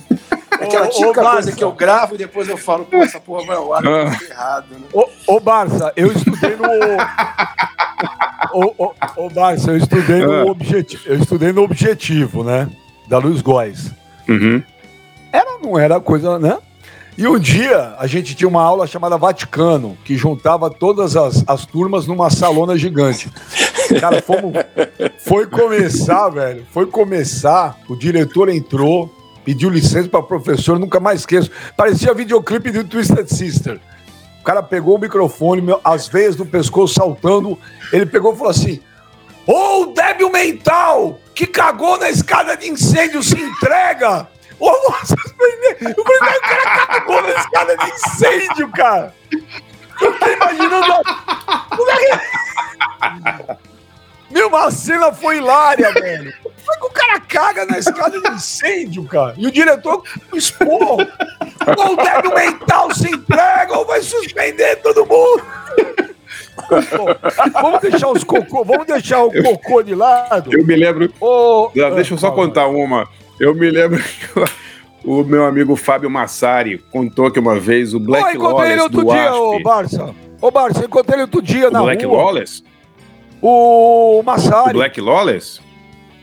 Aquela 0.50 0.88
típica 0.88 1.22
ô, 1.22 1.30
coisa 1.30 1.52
que 1.52 1.64
eu 1.64 1.72
gravo 1.72 2.14
e 2.14 2.18
depois 2.18 2.48
eu 2.48 2.56
falo, 2.58 2.84
pô, 2.84 2.98
essa 2.98 3.20
porra 3.20 3.46
vai 3.46 3.56
ao 3.56 3.72
ar, 3.72 3.82
tá 3.82 4.24
errado, 4.28 4.66
né? 4.72 4.86
Ô, 4.92 5.08
ô 5.26 5.40
Barça, 5.40 5.92
eu 5.96 6.12
estudei 6.12 6.56
no. 6.56 6.68
ô, 8.52 8.74
ô, 8.76 8.94
ô 9.16 9.30
Barça, 9.30 9.70
eu 9.70 9.76
estudei 9.78 10.20
no 10.26 10.32
ah. 10.32 10.44
objetivo. 10.44 11.02
Eu 11.06 11.16
estudei 11.16 11.52
no 11.52 11.62
objetivo, 11.62 12.44
né? 12.44 12.68
Da 13.06 13.18
Luiz 13.18 13.40
Góes. 13.40 13.92
Uhum. 14.28 14.62
Era, 15.32 15.58
não 15.62 15.78
era 15.78 16.00
coisa, 16.00 16.38
né? 16.38 16.58
E 17.18 17.26
um 17.26 17.36
dia 17.36 17.96
a 17.98 18.06
gente 18.06 18.32
tinha 18.36 18.46
uma 18.46 18.62
aula 18.62 18.86
chamada 18.86 19.18
Vaticano, 19.18 19.98
que 20.04 20.16
juntava 20.16 20.70
todas 20.70 21.16
as, 21.16 21.42
as 21.48 21.66
turmas 21.66 22.06
numa 22.06 22.30
salona 22.30 22.78
gigante. 22.78 23.28
Cara, 24.00 24.22
fomos, 24.22 24.52
foi 25.26 25.44
começar, 25.48 26.28
velho. 26.28 26.64
Foi 26.70 26.86
começar, 26.86 27.76
o 27.88 27.96
diretor 27.96 28.48
entrou, 28.48 29.12
pediu 29.44 29.68
licença 29.68 30.08
para 30.08 30.22
professor, 30.22 30.78
nunca 30.78 31.00
mais 31.00 31.20
esqueço. 31.20 31.50
Parecia 31.76 32.14
videoclipe 32.14 32.70
do 32.70 32.84
Twisted 32.84 33.26
Sister. 33.26 33.80
O 34.40 34.44
cara 34.44 34.62
pegou 34.62 34.94
o 34.94 35.00
microfone, 35.00 35.60
as 35.82 36.06
veias 36.06 36.36
do 36.36 36.46
pescoço 36.46 36.94
saltando. 36.94 37.58
Ele 37.92 38.06
pegou 38.06 38.32
e 38.32 38.36
falou 38.36 38.50
assim: 38.52 38.78
Ô, 39.44 39.80
oh, 39.80 39.86
débil 39.86 40.30
mental, 40.30 41.18
que 41.34 41.48
cagou 41.48 41.98
na 41.98 42.10
escada 42.10 42.56
de 42.56 42.68
incêndio, 42.68 43.24
se 43.24 43.34
entrega! 43.34 44.28
Ô, 44.60 44.70
oh, 44.70 44.90
nossa, 44.90 45.14
o 45.14 45.34
primeiro 46.04 46.40
cara 46.40 46.86
cagou 46.86 47.22
na 47.22 47.30
escada 47.30 47.76
de 47.76 47.90
incêndio, 47.90 48.68
cara! 48.70 49.14
Eu 50.00 50.18
tô 50.18 50.26
imaginando. 50.26 50.94
Meu, 54.30 54.54
a 54.54 54.70
cena 54.70 55.12
foi 55.12 55.38
hilária, 55.38 55.92
velho. 55.92 56.32
Como 56.42 56.72
é 56.72 56.76
que 56.78 56.86
o 56.86 56.90
cara 56.90 57.20
caga 57.20 57.66
na 57.66 57.78
escada 57.78 58.20
de 58.20 58.28
incêndio, 58.30 59.04
cara? 59.04 59.34
E 59.36 59.46
o 59.46 59.50
diretor 59.50 60.02
expor. 60.34 60.98
Ou 61.78 61.92
o 61.92 61.96
débil 61.96 62.34
mental 62.34 62.94
se 62.94 63.08
entrega 63.08 63.76
ou 63.76 63.86
vai 63.86 64.02
suspender 64.02 64.76
todo 64.76 65.06
mundo. 65.06 65.42
Pô, 66.68 67.06
vamos 67.60 67.80
deixar 67.80 68.10
os 68.10 68.22
cocô, 68.22 68.62
vamos 68.64 68.86
deixar 68.86 69.22
o 69.22 69.32
cocô 69.32 69.82
de 69.82 69.94
lado. 69.94 70.52
Eu 70.52 70.66
me 70.66 70.76
lembro. 70.76 71.12
Oh, 71.20 71.70
deixa 71.94 72.12
eu 72.14 72.18
só 72.18 72.30
contar 72.30 72.66
uma. 72.66 73.08
Eu 73.38 73.54
me 73.54 73.70
lembro 73.70 74.02
que 74.02 75.08
o 75.08 75.22
meu 75.22 75.44
amigo 75.44 75.76
Fábio 75.76 76.10
Massari 76.10 76.78
contou 76.90 77.30
que 77.30 77.38
uma 77.38 77.58
vez 77.58 77.94
o 77.94 78.00
Black 78.00 78.36
oh, 78.36 78.42
Lawless 78.42 78.72
ele 78.72 78.80
outro 78.80 79.04
do 79.04 79.10
dia, 79.12 79.34
ô 79.34 79.62
Barça. 79.62 80.14
Ô 80.40 80.50
Barça, 80.50 80.80
eu 80.80 80.86
encontrei 80.86 81.16
ele 81.16 81.22
outro 81.22 81.42
dia 81.42 81.68
o 81.68 81.70
na 81.70 81.82
Black 81.82 82.04
rua. 82.04 82.16
Lawless? 82.16 82.64
O 83.40 84.22
Massari. 84.24 84.70
O 84.70 84.72
Black 84.72 85.00
Lawless? 85.00 85.60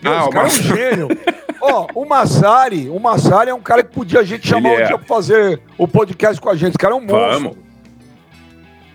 Ah, 0.03 0.25
o 0.25 0.29
cara 0.29 0.47
é 0.47 0.51
um 0.51 0.51
gênio. 0.51 1.07
Ó, 1.61 1.87
oh, 1.95 2.01
o 2.01 2.07
Massari, 2.07 2.89
o 2.89 2.99
Massari 2.99 3.49
é 3.49 3.53
um 3.55 3.61
cara 3.61 3.81
que 3.81 3.91
podia 3.91 4.19
a 4.19 4.23
gente 4.23 4.47
chamar 4.47 4.69
Ele 4.69 4.81
um 4.81 4.85
é. 4.85 4.87
dia 4.87 4.97
pra 4.97 5.07
fazer 5.07 5.61
o 5.77 5.87
podcast 5.87 6.39
com 6.39 6.49
a 6.49 6.55
gente. 6.55 6.69
Esse 6.69 6.77
cara 6.77 6.93
é 6.93 6.97
um 6.97 7.01
monstro. 7.01 7.17
Vamos. 7.17 7.57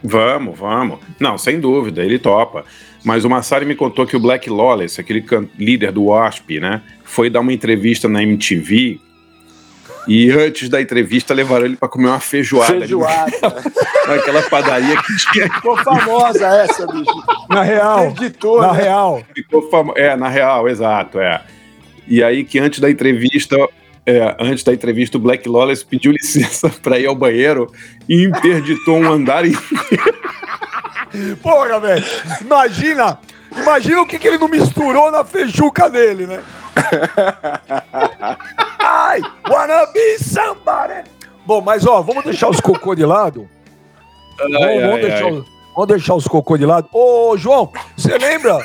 Vamos, 0.03 0.59
vamos. 0.59 0.99
Não, 1.19 1.37
sem 1.37 1.59
dúvida, 1.59 2.05
ele 2.05 2.19
topa. 2.19 2.65
Mas 3.05 3.25
o 3.25 3.31
Massari 3.31 3.65
me 3.65 3.75
contou 3.75 4.07
que 4.07 4.17
o 4.17 4.21
Black 4.21 4.51
Lawless, 4.51 5.01
aquele 5.01 5.25
líder 5.59 5.93
do 5.93 6.05
WASP, 6.05 6.61
né, 6.61 6.83
foi 7.05 7.31
dar 7.31 7.41
uma 7.41 7.53
entrevista 7.53 8.09
na 8.09 8.23
MTV 8.23 9.01
e 10.07 10.31
antes 10.31 10.69
da 10.69 10.81
entrevista 10.81 11.35
levaram 11.35 11.67
ele 11.67 11.77
para 11.77 11.89
comer 11.89 12.09
uma 12.09 12.21
feijoada. 12.21 12.73
Feijoada. 12.73 13.31
Naquela 14.09 14.43
padaria 14.43 14.97
que 15.03 15.17
tinha. 15.17 15.53
Ficou 15.53 15.77
famosa 15.79 16.47
essa, 16.47 16.87
bicho. 16.87 17.25
Na 17.49 17.63
real. 17.63 18.07
Editor, 18.07 18.63
na 18.63 18.73
né? 18.73 18.83
real. 18.83 19.23
Ficou 19.35 19.71
famo... 19.71 19.93
É, 19.97 20.17
na 20.17 20.29
real, 20.29 20.69
exato, 20.69 21.21
é. 21.21 21.43
E 22.09 22.23
aí 22.23 22.45
que 22.45 22.59
antes 22.59 22.81
da 22.81 22.91
entrevista, 22.91 23.57
é, 24.05 24.35
antes 24.41 24.65
da 24.65 24.73
entrevista, 24.73 25.17
o 25.17 25.21
Black 25.21 25.49
Lawless 25.49 25.85
pediu 25.85 26.13
licença 26.13 26.69
para 26.83 26.99
ir 26.99 27.07
ao 27.07 27.15
banheiro 27.15 27.73
e 28.09 28.25
interditou 28.25 28.99
um 28.99 29.13
andar 29.13 29.45
inteiro. 29.45 30.19
Porra, 31.43 31.81
velho. 31.81 32.05
Imagina, 32.41 33.19
imagina 33.57 34.03
o 34.03 34.07
que, 34.07 34.19
que 34.19 34.29
ele 34.29 34.39
não 34.39 34.49
misturou 34.49 35.11
na 35.11 35.25
feijuca 35.25 35.89
dele, 35.89 36.27
né? 36.27 36.43
Ai, 38.79 39.21
wanna 39.49 39.87
be 39.87 40.19
somebody. 40.19 41.05
Bom, 41.47 41.61
mas 41.61 41.87
ó, 41.87 42.01
vamos 42.03 42.25
deixar 42.25 42.49
os 42.49 42.61
cocô 42.61 42.95
de 42.95 43.05
lado. 43.05 43.49
Ai, 44.41 44.49
vamos, 44.51 44.67
ai, 44.67 44.81
vamos, 44.81 45.01
deixar, 45.01 45.25
ai. 45.25 45.45
vamos 45.75 45.89
deixar 45.89 46.15
os 46.15 46.29
cocô 46.29 46.57
de 46.57 46.67
lado. 46.67 46.89
Ô, 46.93 47.37
João, 47.37 47.73
você 47.97 48.17
lembra? 48.17 48.59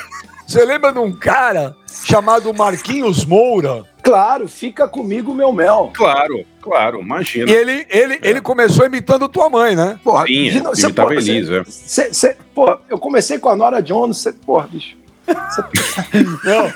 Você 0.46 0.64
lembra 0.64 0.92
de 0.92 0.98
um 0.98 1.12
cara 1.12 1.74
chamado 2.04 2.54
Marquinhos 2.54 3.24
Moura? 3.24 3.84
Claro, 4.02 4.46
fica 4.48 4.86
comigo, 4.86 5.34
meu 5.34 5.52
mel. 5.52 5.90
Claro, 5.94 6.44
claro, 6.66 7.00
imagina. 7.00 7.50
E 7.50 7.54
ele, 7.54 7.86
ele, 7.88 8.14
é. 8.14 8.18
ele 8.22 8.40
começou 8.40 8.84
imitando 8.84 9.28
tua 9.28 9.48
mãe, 9.48 9.76
né? 9.76 9.98
Porra, 10.02 10.26
Sim, 10.26 10.50
de, 10.50 10.60
você, 10.60 10.86
imitava 10.86 11.08
porra, 11.08 11.20
Elisa. 11.20 11.64
Cê, 11.68 12.12
cê, 12.12 12.36
porra, 12.52 12.80
eu 12.88 12.98
comecei 12.98 13.38
com 13.38 13.48
a 13.48 13.56
Nora 13.56 13.80
Jones, 13.80 14.18
você, 14.18 14.32
porra, 14.32 14.66
bicho. 14.66 14.96
Não. 16.44 16.72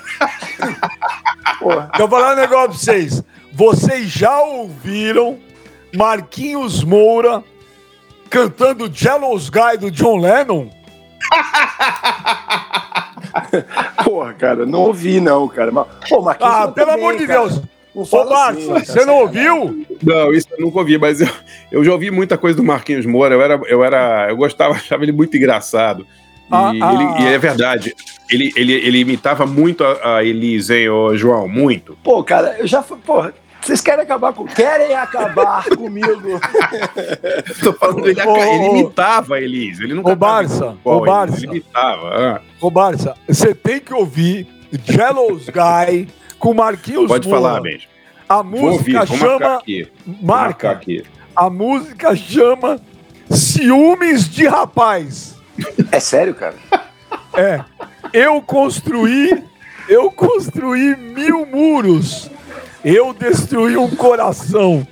Porra. 1.59 1.91
Eu 1.99 2.07
vou 2.07 2.21
falar 2.21 2.35
um 2.35 2.37
negócio 2.37 2.69
pra 2.69 2.79
vocês. 2.79 3.23
Vocês 3.53 4.09
já 4.09 4.41
ouviram 4.41 5.39
Marquinhos 5.95 6.85
Moura 6.85 7.43
cantando 8.29 8.91
Jealous 8.93 9.51
Guy 9.51 9.79
do 9.79 9.91
John 9.91 10.19
Lennon? 10.19 10.71
Porra, 14.05 14.33
cara, 14.35 14.67
não 14.67 14.83
ouvi 14.83 15.21
não, 15.21 15.47
cara. 15.49 15.71
Mas, 15.71 15.87
pô, 16.09 16.23
Marquinhos 16.23 16.55
ah, 16.55 16.69
pelo 16.69 16.93
amor 16.93 17.17
de 17.17 17.27
cara. 17.27 17.41
Deus. 17.41 17.61
Ô, 17.95 18.25
Marcos, 18.25 18.69
assim, 18.71 18.85
você 18.85 19.05
não 19.05 19.17
ouviu? 19.17 19.85
Não, 20.03 20.33
isso 20.33 20.47
eu 20.53 20.65
nunca 20.65 20.79
ouvi, 20.79 20.97
mas 20.97 21.21
eu, 21.21 21.29
eu 21.73 21.85
já 21.85 21.93
ouvi 21.93 22.11
muita 22.11 22.39
coisa 22.39 22.57
do 22.57 22.63
Marquinhos 22.63 23.05
Moura. 23.05 23.35
Eu 23.35 23.43
era, 23.43 23.61
eu 23.67 23.85
era, 23.85 24.27
eu 24.31 24.37
gostava, 24.37 24.75
achava 24.75 25.03
ele 25.03 25.13
muito 25.13 25.37
engraçado. 25.37 26.07
E, 26.49 26.53
ah, 26.53 26.71
ele, 26.73 26.83
ah, 26.83 27.17
e 27.21 27.27
é 27.35 27.39
verdade. 27.39 27.95
Ele, 28.29 28.53
ele, 28.57 28.73
ele 28.73 28.99
imitava 28.99 29.47
muito 29.47 29.85
a, 29.85 30.17
a 30.19 30.25
Elise, 30.25 30.75
hein, 30.75 30.89
ô, 30.89 31.17
João? 31.17 31.49
Muito. 31.49 31.97
Pô, 32.03 32.23
cara, 32.25 32.57
eu 32.59 32.67
já 32.67 32.83
fui. 32.83 32.97
Porra, 32.99 33.33
Vocês 33.61 33.81
querem 33.81 34.03
acabar 34.03 34.33
com. 34.33 34.47
Querem 34.47 34.95
acabar 34.95 35.65
comigo. 35.77 36.41
Tô 37.63 37.73
falando, 37.73 38.09
ele, 38.09 38.21
Ô, 38.23 38.37
ele 38.37 38.81
imitava 38.81 39.37
a 39.37 39.41
Elise. 39.41 39.83
Ele 39.85 39.95
nunca 39.95 40.11
Ô, 40.11 40.17
Barça, 40.17 40.77
ô, 40.85 41.01
Barça. 41.01 41.37
Ele 41.39 41.47
imitava. 41.47 42.09
ah. 42.13 42.41
Ô, 42.61 42.71
Barça, 42.71 43.15
você 43.29 43.55
tem 43.55 43.79
que 43.81 43.93
ouvir 43.95 44.47
Jealous 44.85 45.47
Guy 45.47 46.09
com 46.41 46.53
Marquinhos 46.55 47.07
Pode 47.07 47.29
Moura. 47.29 47.43
falar, 47.43 47.61
Benji. 47.61 47.89
A 48.29 48.39
ouvir, 48.39 48.61
música 48.61 48.93
marcar 48.99 49.17
chama. 49.17 49.57
aqui. 49.57 49.89
Marca. 50.21 50.71
aqui. 50.71 51.05
A 51.37 51.49
música 51.51 52.17
chama 52.17 52.81
Ciúmes 53.31 54.29
de 54.29 54.47
Rapaz. 54.49 55.37
É 55.93 56.01
sério, 56.01 56.35
cara? 56.35 56.57
É. 57.35 57.63
Eu 58.13 58.41
construí. 58.43 59.45
Eu 59.89 60.11
construí 60.11 60.97
mil 60.97 61.45
muros. 61.47 62.31
Eu 62.85 63.13
destruí 63.13 63.77
um 63.77 63.91
coração. 63.91 64.87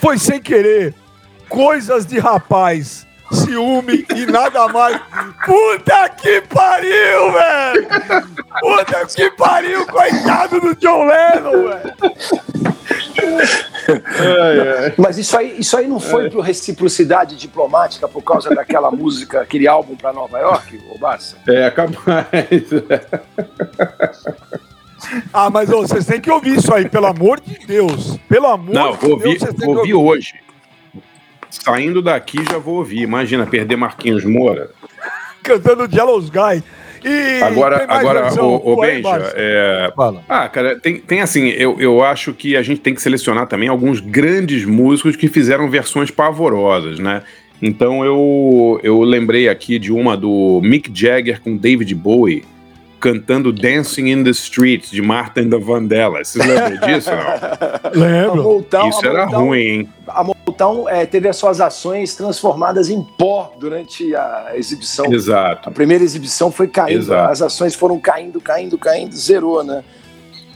Foi 0.00 0.18
sem 0.18 0.40
querer. 0.40 0.94
Coisas 1.48 2.04
de 2.06 2.18
rapaz. 2.18 3.06
Ciúme 3.32 4.04
e 4.14 4.26
nada 4.26 4.68
mais. 4.68 5.00
Puta 5.44 6.08
que 6.08 6.40
pariu, 6.42 7.32
velho! 7.32 7.88
Puta 8.60 9.06
que 9.06 9.30
pariu, 9.32 9.86
coitado 9.86 10.60
do 10.60 10.74
John 10.76 11.04
Lennon, 11.04 11.68
velho! 11.68 11.94
Mas 14.96 15.18
isso 15.18 15.36
aí, 15.36 15.58
isso 15.58 15.76
aí 15.76 15.86
não 15.86 16.00
foi 16.00 16.30
por 16.30 16.40
reciprocidade 16.40 17.36
diplomática 17.36 18.08
por 18.08 18.22
causa 18.22 18.54
daquela 18.54 18.90
música, 18.90 19.40
aquele 19.40 19.66
álbum 19.66 19.96
para 19.96 20.12
Nova 20.12 20.38
York, 20.38 20.80
ô 20.90 20.98
Barça? 20.98 21.36
É, 21.46 21.70
capaz. 21.70 22.26
Ah, 25.32 25.48
mas 25.50 25.70
ô, 25.70 25.80
vocês 25.80 26.04
têm 26.04 26.20
que 26.20 26.30
ouvir 26.30 26.58
isso 26.58 26.72
aí, 26.74 26.88
pelo 26.88 27.06
amor 27.06 27.40
de 27.40 27.58
Deus. 27.66 28.18
Pelo 28.28 28.46
amor 28.46 28.74
Não, 28.74 28.92
de 28.92 28.98
vou 28.98 29.10
ouvir, 29.12 29.38
Deus, 29.38 29.54
têm 29.54 29.66
vou 29.66 29.78
ouvir 29.78 29.94
hoje. 29.94 30.34
Saindo 31.50 32.00
daqui 32.00 32.44
já 32.50 32.58
vou 32.58 32.76
ouvir. 32.76 33.00
Imagina, 33.00 33.46
perder 33.46 33.76
Marquinhos 33.76 34.24
Moura. 34.24 34.70
cantando 35.42 35.90
Jealous 35.90 36.30
Guy. 36.30 36.62
E 37.02 37.42
Agora, 37.42 37.86
agora 37.88 38.42
o, 38.42 38.72
o 38.72 38.80
Benja, 38.80 39.32
é, 39.34 39.90
Fala. 39.96 40.22
Ah, 40.28 40.46
cara, 40.50 40.78
tem, 40.78 40.98
tem 40.98 41.22
assim, 41.22 41.48
eu, 41.48 41.80
eu 41.80 42.04
acho 42.04 42.34
que 42.34 42.54
a 42.54 42.62
gente 42.62 42.82
tem 42.82 42.94
que 42.94 43.00
selecionar 43.00 43.46
também 43.46 43.70
alguns 43.70 44.00
grandes 44.00 44.66
músicos 44.66 45.16
que 45.16 45.26
fizeram 45.26 45.70
versões 45.70 46.10
pavorosas, 46.10 46.98
né? 46.98 47.22
Então 47.62 48.04
eu, 48.04 48.78
eu 48.82 49.00
lembrei 49.00 49.48
aqui 49.48 49.78
de 49.78 49.90
uma 49.90 50.14
do 50.14 50.60
Mick 50.62 50.90
Jagger 50.92 51.40
com 51.40 51.56
David 51.56 51.94
Bowie 51.94 52.44
cantando 53.00 53.52
Dancing 53.52 54.08
in 54.08 54.22
the 54.24 54.30
Streets 54.30 54.90
de 54.90 55.00
Martin 55.02 55.48
da 55.48 55.58
Vandella. 55.58 56.22
Vocês 56.24 56.44
lembram 56.46 56.76
disso? 56.86 57.10
Não? 57.10 57.18
A 57.18 57.90
Lembro. 57.94 58.42
Motown, 58.42 58.88
Isso 58.90 59.04
a 59.06 59.08
era 59.08 59.26
Motown- 59.26 59.44
ruim, 59.46 59.58
hein? 59.60 59.88
A 60.06 60.22
Motown 60.24 60.88
é, 60.88 61.06
teve 61.06 61.28
as 61.28 61.36
suas 61.36 61.60
ações 61.60 62.14
transformadas 62.14 62.90
em 62.90 63.02
pó 63.02 63.54
durante 63.58 64.14
a 64.14 64.52
exibição. 64.54 65.06
A 65.06 65.14
Exato. 65.14 65.70
primeira 65.70 66.04
exibição 66.04 66.52
foi 66.52 66.68
caindo, 66.68 66.98
Exato. 67.00 67.32
as 67.32 67.42
ações 67.42 67.74
foram 67.74 67.98
caindo, 67.98 68.40
caindo, 68.40 68.76
caindo, 68.76 69.14
zerou, 69.16 69.64
né? 69.64 69.82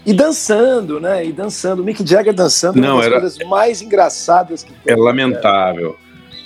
E 0.07 0.13
dançando, 0.13 1.01
né? 1.01 1.25
E 1.25 1.33
dançando. 1.33 1.81
O 1.81 1.85
Mick 1.85 2.07
Jagger 2.07 2.35
dançando 2.35 2.79
Não, 2.79 2.97
uma 2.97 2.99
das 2.99 3.07
era- 3.07 3.21
coisas 3.21 3.39
mais 3.49 3.81
engraçadas 3.81 4.63
que 4.63 4.71
tem. 4.73 4.93
É 4.93 4.97
lamentável. 4.97 5.97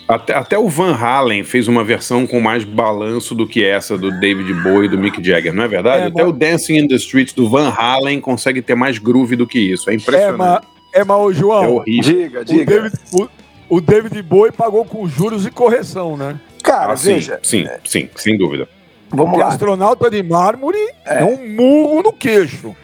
Até, 0.08 0.34
até 0.34 0.58
o 0.58 0.68
Van 0.68 0.94
Halen 0.94 1.44
fez 1.44 1.68
uma 1.68 1.84
versão 1.84 2.26
com 2.26 2.40
mais 2.40 2.64
balanço 2.64 3.34
do 3.34 3.46
que 3.46 3.62
essa 3.62 3.98
do 3.98 4.10
David 4.18 4.54
Bowie 4.54 4.86
e 4.86 4.88
do 4.88 4.96
Mick 4.96 5.22
Jagger, 5.22 5.52
não 5.52 5.62
é 5.64 5.68
verdade? 5.68 6.04
É, 6.04 6.06
até 6.06 6.22
mas- 6.22 6.30
o 6.30 6.32
Dancing 6.32 6.78
in 6.78 6.88
the 6.88 6.94
Streets 6.94 7.34
do 7.34 7.48
Van 7.48 7.68
Halen 7.68 8.18
consegue 8.20 8.62
ter 8.62 8.74
mais 8.74 8.98
groove 8.98 9.36
do 9.36 9.46
que 9.46 9.58
isso. 9.58 9.90
É 9.90 9.92
É, 9.92 9.96
impressionante. 9.96 10.38
mas, 10.38 10.60
é, 10.94 11.04
mas 11.04 11.16
ô, 11.18 11.30
É, 11.30 11.34
João, 11.34 11.74
horrível. 11.76 12.02
Diga, 12.14 12.40
o 12.40 12.44
diga. 12.44 12.64
David, 12.64 12.94
o, 13.12 13.28
o 13.76 13.80
David 13.82 14.22
Bowie 14.22 14.50
pagou 14.52 14.82
com 14.86 15.06
juros 15.06 15.44
e 15.44 15.50
correção, 15.50 16.16
né? 16.16 16.40
Cara, 16.62 16.94
Ah, 16.94 16.96
sim, 16.96 17.14
veja, 17.14 17.38
sim, 17.42 17.66
sim, 17.84 18.08
sem 18.16 18.38
dúvida. 18.38 18.66
vamos 19.10 19.26
Porque 19.32 19.42
lá. 19.42 19.48
astronauta 19.48 20.10
de 20.10 20.22
mármore 20.22 20.78
é. 21.04 21.20
É. 21.20 21.24
um 21.24 21.48
murro 21.54 22.02
no 22.02 22.12
queixo. 22.14 22.74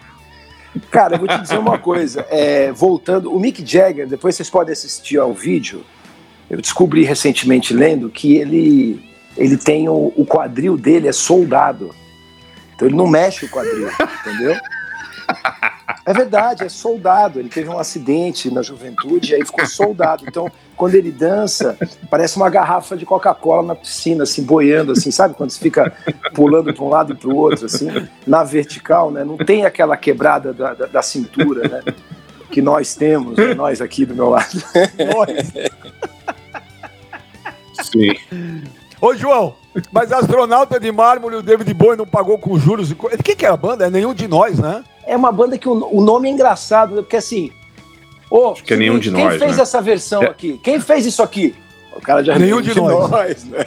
Cara, 0.91 1.15
eu 1.15 1.19
vou 1.21 1.29
te 1.29 1.39
dizer 1.41 1.59
uma 1.59 1.79
coisa. 1.79 2.27
É, 2.31 2.71
voltando, 2.73 3.33
o 3.35 3.41
Mick 3.41 3.65
Jagger, 3.65 4.07
depois 4.07 4.35
vocês 4.37 4.51
podem 4.51 4.73
assistir 4.73 5.17
ao 5.19 5.33
vídeo. 5.33 5.83
Eu 6.49 6.61
descobri 6.61 7.05
recentemente 7.05 7.73
lendo 7.73 8.09
que 8.09 8.37
ele, 8.37 9.03
ele 9.37 9.57
tem 9.57 9.89
o, 9.89 10.13
o 10.17 10.27
quadril 10.27 10.77
dele 10.77 11.09
é 11.09 11.13
soldado. 11.13 11.95
Então 12.75 12.89
ele 12.89 12.97
não 12.97 13.07
mexe 13.07 13.47
o 13.47 13.49
quadril, 13.49 13.89
entendeu? 14.21 14.57
É 16.07 16.13
verdade, 16.13 16.65
é 16.65 16.69
soldado. 16.69 17.39
Ele 17.39 17.49
teve 17.49 17.69
um 17.69 17.79
acidente 17.79 18.53
na 18.53 18.63
juventude 18.63 19.33
e 19.33 19.37
aí 19.37 19.45
ficou 19.45 19.67
soldado. 19.67 20.25
Então, 20.29 20.51
quando 20.77 20.95
ele 20.95 21.11
dança, 21.11 21.79
parece 22.11 22.37
uma 22.37 22.51
garrafa 22.51 22.97
de 22.97 23.07
Coca-Cola 23.07 23.69
na 23.69 23.75
piscina, 23.75 24.25
assim, 24.25 24.43
boiando, 24.43 24.93
assim, 24.93 25.11
sabe? 25.11 25.35
Quando 25.35 25.51
você 25.51 25.59
fica 25.59 25.93
pulando 26.35 26.75
para 26.75 26.85
um 26.85 26.89
lado 26.89 27.13
e 27.13 27.17
para 27.17 27.29
o 27.29 27.37
outro, 27.37 27.65
assim, 27.67 27.89
na 28.27 28.45
vertical, 28.45 29.11
né? 29.11 29.25
Não 29.25 29.39
tem 29.39 29.65
aquela 29.65 29.97
quebrada 29.97 30.53
da, 30.53 30.75
da, 30.75 30.87
da 30.87 31.03
cintura, 31.03 31.69
né? 31.69 31.95
Que 32.51 32.61
nós 32.61 32.95
temos, 32.95 33.37
né? 33.37 33.55
nós 33.55 33.81
aqui 33.81 34.05
do 34.05 34.15
meu 34.15 34.29
lado. 34.29 34.63
Sim. 37.91 38.63
Ô, 39.01 39.15
João, 39.15 39.55
mas 39.93 40.11
astronauta 40.13 40.79
de 40.81 40.91
mármore, 40.93 41.37
o 41.37 41.43
David 41.43 41.73
Bowie 41.75 41.97
não 41.97 42.07
pagou 42.07 42.39
com 42.39 42.59
juros 42.59 42.91
e 42.91 42.95
correção. 42.95 43.23
Quem 43.23 43.37
que 43.37 43.45
é 43.45 43.49
a 43.49 43.57
banda? 43.57 43.87
É 43.87 43.91
nenhum 43.91 44.15
de 44.15 44.27
nós, 44.29 44.59
né? 44.59 44.83
É 45.07 45.17
uma 45.17 45.31
banda 45.33 45.59
que 45.59 45.69
o, 45.69 45.89
o 45.93 46.01
nome 46.03 46.29
é 46.29 46.33
engraçado, 46.33 46.95
porque 46.97 47.17
assim. 47.17 47.51
Ô, 48.31 48.53
Acho 48.53 48.65
que 48.65 48.73
é 48.75 48.77
nenhum 48.77 48.99
de 48.99 49.11
quem 49.11 49.23
nós, 49.25 49.39
fez 49.39 49.57
né? 49.57 49.63
essa 49.63 49.81
versão 49.83 50.23
É. 50.23 50.27
aqui? 50.27 50.59
Quem 50.63 50.81
fez 50.81 51.05
isso 51.07 51.23
aqui? 51.23 51.55
O 51.95 52.01
cara 52.01 52.25
já 52.25 52.37
Nenhum 52.39 52.61
de 52.61 52.75
nós. 52.75 53.45
né? 53.45 53.59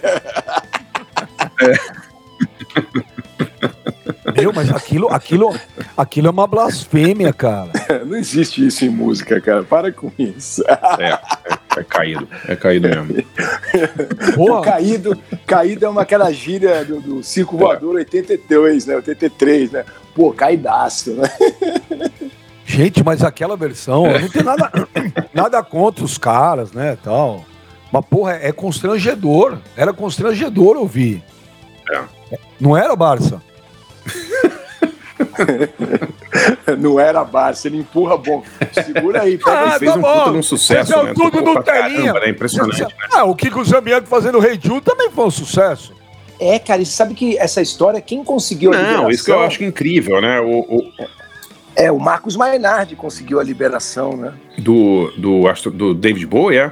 Meu, 4.35 4.51
mas 4.53 4.69
aquilo, 4.69 5.07
aquilo, 5.11 5.55
aquilo 5.95 6.27
é 6.27 6.29
uma 6.29 6.45
blasfêmia, 6.45 7.31
cara. 7.33 7.71
Não 8.05 8.17
existe 8.17 8.65
isso 8.65 8.85
em 8.85 8.89
música, 8.89 9.39
cara. 9.41 9.63
Para 9.63 9.91
com 9.91 10.11
isso. 10.17 10.63
É, 10.99 11.17
é, 11.77 11.81
é 11.81 11.83
caído. 11.83 12.27
É 12.47 12.55
caído 12.55 12.87
mesmo. 12.89 13.15
O 14.31 14.33
Porra, 14.33 14.61
caído, 14.61 15.17
caído 15.45 15.85
é 15.85 15.89
uma 15.89 16.01
aquela 16.01 16.31
gíria 16.31 16.83
do, 16.83 16.99
do 16.99 17.23
Circo 17.23 17.57
Voador 17.57 17.95
82, 17.95 18.85
né? 18.85 18.95
83, 18.95 19.71
né? 19.71 19.85
Pô, 20.15 20.31
caidaço, 20.31 21.13
né? 21.13 21.29
gente, 22.65 23.03
mas 23.03 23.23
aquela 23.23 23.55
versão, 23.55 24.05
eu 24.07 24.19
não 24.19 24.29
tem 24.29 24.43
nada, 24.43 24.71
nada 25.33 25.63
contra 25.63 26.03
os 26.03 26.17
caras, 26.17 26.71
né, 26.71 26.97
tal. 27.03 27.45
Mas, 27.91 28.05
porra, 28.05 28.33
é 28.33 28.51
constrangedor. 28.51 29.57
Era 29.75 29.93
constrangedor 29.93 30.77
ouvir. 30.77 31.23
É. 31.91 32.03
Não 32.59 32.75
era, 32.75 32.95
Barça? 32.95 33.41
Não 36.77 36.99
era 36.99 37.23
Barça, 37.23 37.67
ele 37.67 37.77
empurra 37.77 38.17
bom. 38.17 38.43
Segura 38.73 39.23
aí, 39.23 39.37
pega 39.37 39.63
Ah, 39.75 39.79
fez 39.79 39.91
tá 39.91 39.97
um 39.97 40.01
bom. 40.01 40.13
puta 40.19 40.31
de 40.31 40.37
um 40.37 40.43
sucesso, 40.43 40.91
Vocês 40.93 41.05
né? 41.05 41.13
tudo 41.13 41.41
no 41.41 41.63
telinha. 41.63 42.03
caramba, 42.03 42.19
né? 42.21 42.29
Impressionante, 42.29 42.81
né? 42.81 42.87
Ah, 43.11 43.23
o 43.23 43.35
Kiko 43.35 43.63
Zambianco 43.63 44.07
fazendo 44.07 44.39
Rei 44.39 44.59
Ju 44.61 44.81
também 44.81 45.09
foi 45.11 45.25
um 45.25 45.31
sucesso. 45.31 45.93
É, 46.39 46.59
cara, 46.59 46.81
e 46.81 46.85
você 46.85 46.91
sabe 46.91 47.15
que 47.15 47.37
essa 47.37 47.61
história, 47.61 47.99
quem 47.99 48.23
conseguiu 48.23 48.71
a 48.71 48.75
Não, 48.75 48.81
liberação... 48.83 49.09
isso 49.09 49.25
que 49.25 49.31
eu 49.31 49.39
acho 49.41 49.63
incrível, 49.63 50.21
né? 50.21 50.39
O, 50.39 50.59
o- 50.59 50.91
É, 51.75 51.91
o 51.91 51.99
Marcos 51.99 52.35
Mainardi 52.35 52.95
conseguiu 52.95 53.39
a 53.39 53.43
liberação, 53.43 54.15
né? 54.15 54.33
do, 54.57 55.11
do, 55.17 55.43
do 55.71 55.93
David 55.95 56.25
Bowie, 56.27 56.57
é? 56.59 56.71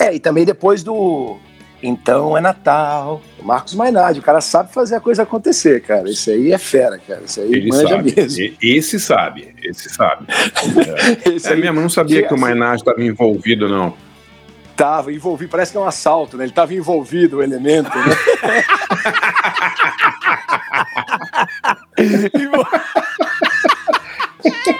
É, 0.00 0.14
e 0.14 0.18
também 0.20 0.44
depois 0.44 0.82
do 0.82 1.36
Então 1.86 2.36
é 2.36 2.40
Natal. 2.40 3.20
O 3.38 3.44
Marcos 3.44 3.74
Mainardi, 3.74 4.18
o 4.18 4.22
cara 4.22 4.40
sabe 4.40 4.72
fazer 4.72 4.96
a 4.96 5.00
coisa 5.00 5.22
acontecer, 5.24 5.82
cara. 5.82 6.08
Isso 6.08 6.30
aí 6.30 6.50
é 6.50 6.56
fera, 6.58 6.98
cara. 6.98 7.20
Isso 7.26 7.40
aí 7.40 7.52
Ele 7.52 7.68
manja 7.68 7.88
sabe. 7.88 8.14
mesmo. 8.16 8.56
Esse 8.62 8.98
sabe, 8.98 9.54
esse 9.62 9.90
sabe. 9.90 10.26
Esse 11.34 11.48
É 11.48 11.52
aí 11.52 11.60
mesmo, 11.60 11.80
não 11.82 11.90
sabia 11.90 12.22
que- 12.22 12.28
que 12.28 12.34
o 12.34 12.38
Mainardi 12.38 12.82
estava 12.82 13.02
envolvido, 13.02 13.68
não. 13.68 13.94
tava 14.76 15.12
envolvido, 15.12 15.50
parece 15.52 15.70
que 15.72 15.78
é 15.78 15.80
um 15.80 15.86
assalto, 15.86 16.36
né? 16.36 16.44
Ele 16.44 16.52
tava 16.52 16.74
envolvido, 16.74 17.36
o 17.36 17.42
elemento, 17.42 17.90
né? 17.96 18.64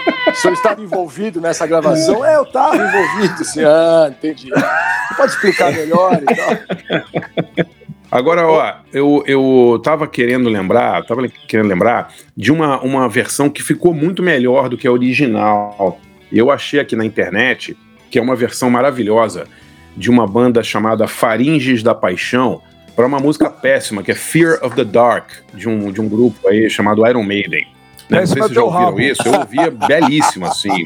O 0.35 0.37
senhor 0.37 0.53
estava 0.53 0.81
envolvido 0.81 1.39
nessa 1.39 1.65
gravação? 1.65 2.25
É, 2.25 2.35
eu 2.35 2.43
estava 2.43 2.75
envolvido, 2.75 3.41
assim. 3.41 3.63
Ah, 3.63 4.07
entendi. 4.09 4.49
Você 4.49 5.15
pode 5.15 5.31
explicar 5.31 5.71
melhor 5.71 6.21
e 6.21 6.35
tal? 6.35 7.65
Agora, 8.11 8.45
ó, 8.45 8.73
eu, 8.93 9.23
eu 9.25 9.79
tava 9.81 10.07
querendo 10.07 10.49
lembrar, 10.49 11.05
tava 11.05 11.27
querendo 11.47 11.67
lembrar 11.67 12.13
de 12.35 12.51
uma, 12.51 12.81
uma 12.81 13.07
versão 13.07 13.49
que 13.49 13.63
ficou 13.63 13.93
muito 13.93 14.21
melhor 14.21 14.67
do 14.67 14.77
que 14.77 14.85
a 14.87 14.91
original. 14.91 15.99
Eu 16.31 16.51
achei 16.51 16.81
aqui 16.81 16.95
na 16.95 17.05
internet 17.05 17.77
que 18.11 18.19
é 18.19 18.21
uma 18.21 18.35
versão 18.35 18.69
maravilhosa 18.69 19.47
de 19.95 20.09
uma 20.09 20.27
banda 20.27 20.61
chamada 20.61 21.07
Faringes 21.07 21.81
da 21.81 21.95
Paixão 21.95 22.61
para 22.93 23.05
uma 23.05 23.19
música 23.19 23.49
péssima, 23.49 24.03
que 24.03 24.11
é 24.11 24.15
Fear 24.15 24.59
of 24.63 24.75
the 24.75 24.83
Dark, 24.83 25.31
de 25.53 25.67
um, 25.67 25.91
de 25.91 25.99
um 25.99 26.07
grupo 26.07 26.47
aí 26.47 26.69
chamado 26.69 27.05
Iron 27.07 27.23
Maiden. 27.23 27.74
Né? 28.09 28.19
Não 28.19 28.27
sei 28.27 28.27
se 28.27 28.39
vocês 28.39 28.51
já 28.51 28.63
ouviram 28.63 28.85
rabo. 28.85 28.99
isso, 29.01 29.21
eu 29.27 29.39
ouvia 29.39 29.71
belíssimo, 29.71 30.45
assim. 30.45 30.85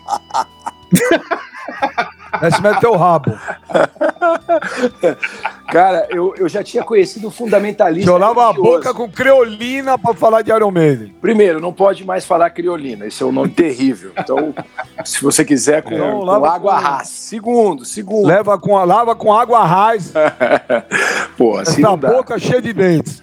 Desce 2.41 2.61
mete 2.61 2.79
teu 2.79 2.95
rabo. 2.95 3.31
Cara, 5.67 6.07
eu, 6.09 6.33
eu 6.37 6.47
já 6.47 6.63
tinha 6.63 6.83
conhecido 6.83 7.27
o 7.27 7.31
fundamentalista. 7.31 8.09
Chorava 8.09 8.49
a 8.49 8.53
boca 8.53 8.93
com 8.93 9.09
creolina 9.09 9.97
pra 9.97 10.13
falar 10.13 10.41
de 10.41 10.51
Iron 10.51 10.71
Maiden. 10.71 11.13
Primeiro, 11.21 11.59
não 11.59 11.73
pode 11.73 12.05
mais 12.05 12.25
falar 12.25 12.49
criolina, 12.51 13.05
esse 13.05 13.21
é 13.21 13.25
um 13.25 13.31
nome 13.31 13.49
terrível. 13.49 14.11
Então, 14.17 14.53
se 15.03 15.21
você 15.21 15.43
quiser, 15.43 15.81
com, 15.83 15.97
Não, 15.97 16.21
com 16.21 16.31
água 16.45 16.75
com- 16.75 16.81
rasa. 16.81 17.09
Segundo, 17.11 17.85
segundo. 17.85 18.27
Leva 18.27 18.57
com, 18.57 18.77
a- 18.77 18.83
lava 18.85 19.15
com 19.15 19.33
água 19.33 19.63
raiz. 19.65 20.13
Pô, 21.37 21.57
assim 21.57 21.71
Essa 21.73 21.81
não 21.81 21.97
dá. 21.97 22.09
boca 22.09 22.39
cheia 22.39 22.61
de 22.61 22.73
dentes. 22.73 23.21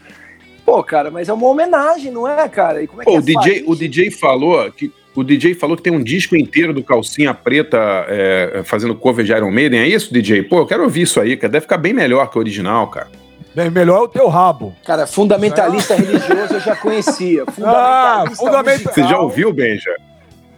Pô, 0.66 0.82
cara, 0.82 1.10
mas 1.10 1.28
é 1.28 1.32
uma 1.32 1.46
homenagem, 1.46 2.10
não 2.10 2.26
é, 2.28 2.46
cara? 2.48 2.82
E 2.82 2.86
como 2.88 3.00
é 3.00 3.04
Pô, 3.04 3.12
que 3.12 3.16
o 3.16 3.20
é 3.20 3.22
DJ, 3.22 3.60
fazer 3.60 3.64
o? 3.70 3.76
DJ 3.76 4.10
falou 4.10 4.70
que 4.72 4.92
o 5.14 5.22
DJ 5.24 5.54
falou 5.54 5.76
que 5.76 5.82
tem 5.82 5.92
um 5.92 6.02
disco 6.02 6.36
inteiro 6.36 6.74
do 6.74 6.82
Calcinha 6.82 7.32
Preta 7.32 7.78
é, 8.08 8.62
fazendo 8.64 8.94
cover 8.94 9.24
de 9.24 9.32
Iron 9.32 9.50
Maiden. 9.52 9.78
É 9.80 9.86
isso, 9.86 10.12
DJ? 10.12 10.42
Pô, 10.42 10.58
eu 10.58 10.66
quero 10.66 10.82
ouvir 10.82 11.02
isso 11.02 11.20
aí, 11.20 11.36
cara. 11.36 11.52
Deve 11.52 11.62
ficar 11.62 11.78
bem 11.78 11.94
melhor 11.94 12.28
que 12.28 12.36
o 12.36 12.40
original, 12.40 12.88
cara. 12.88 13.08
Bem, 13.54 13.70
melhor 13.70 13.98
é 13.98 14.02
o 14.02 14.08
teu 14.08 14.28
rabo. 14.28 14.74
Cara, 14.84 15.06
fundamentalista 15.06 15.94
religioso 15.94 16.54
eu 16.54 16.60
já 16.60 16.76
conhecia. 16.76 17.44
Ah, 17.64 18.24
Fundamentalista 18.26 18.36
fundamenta- 18.44 18.72
musical. 18.72 18.92
Você 18.94 19.02
já 19.08 19.18
ouviu, 19.20 19.52
Benja? 19.52 19.94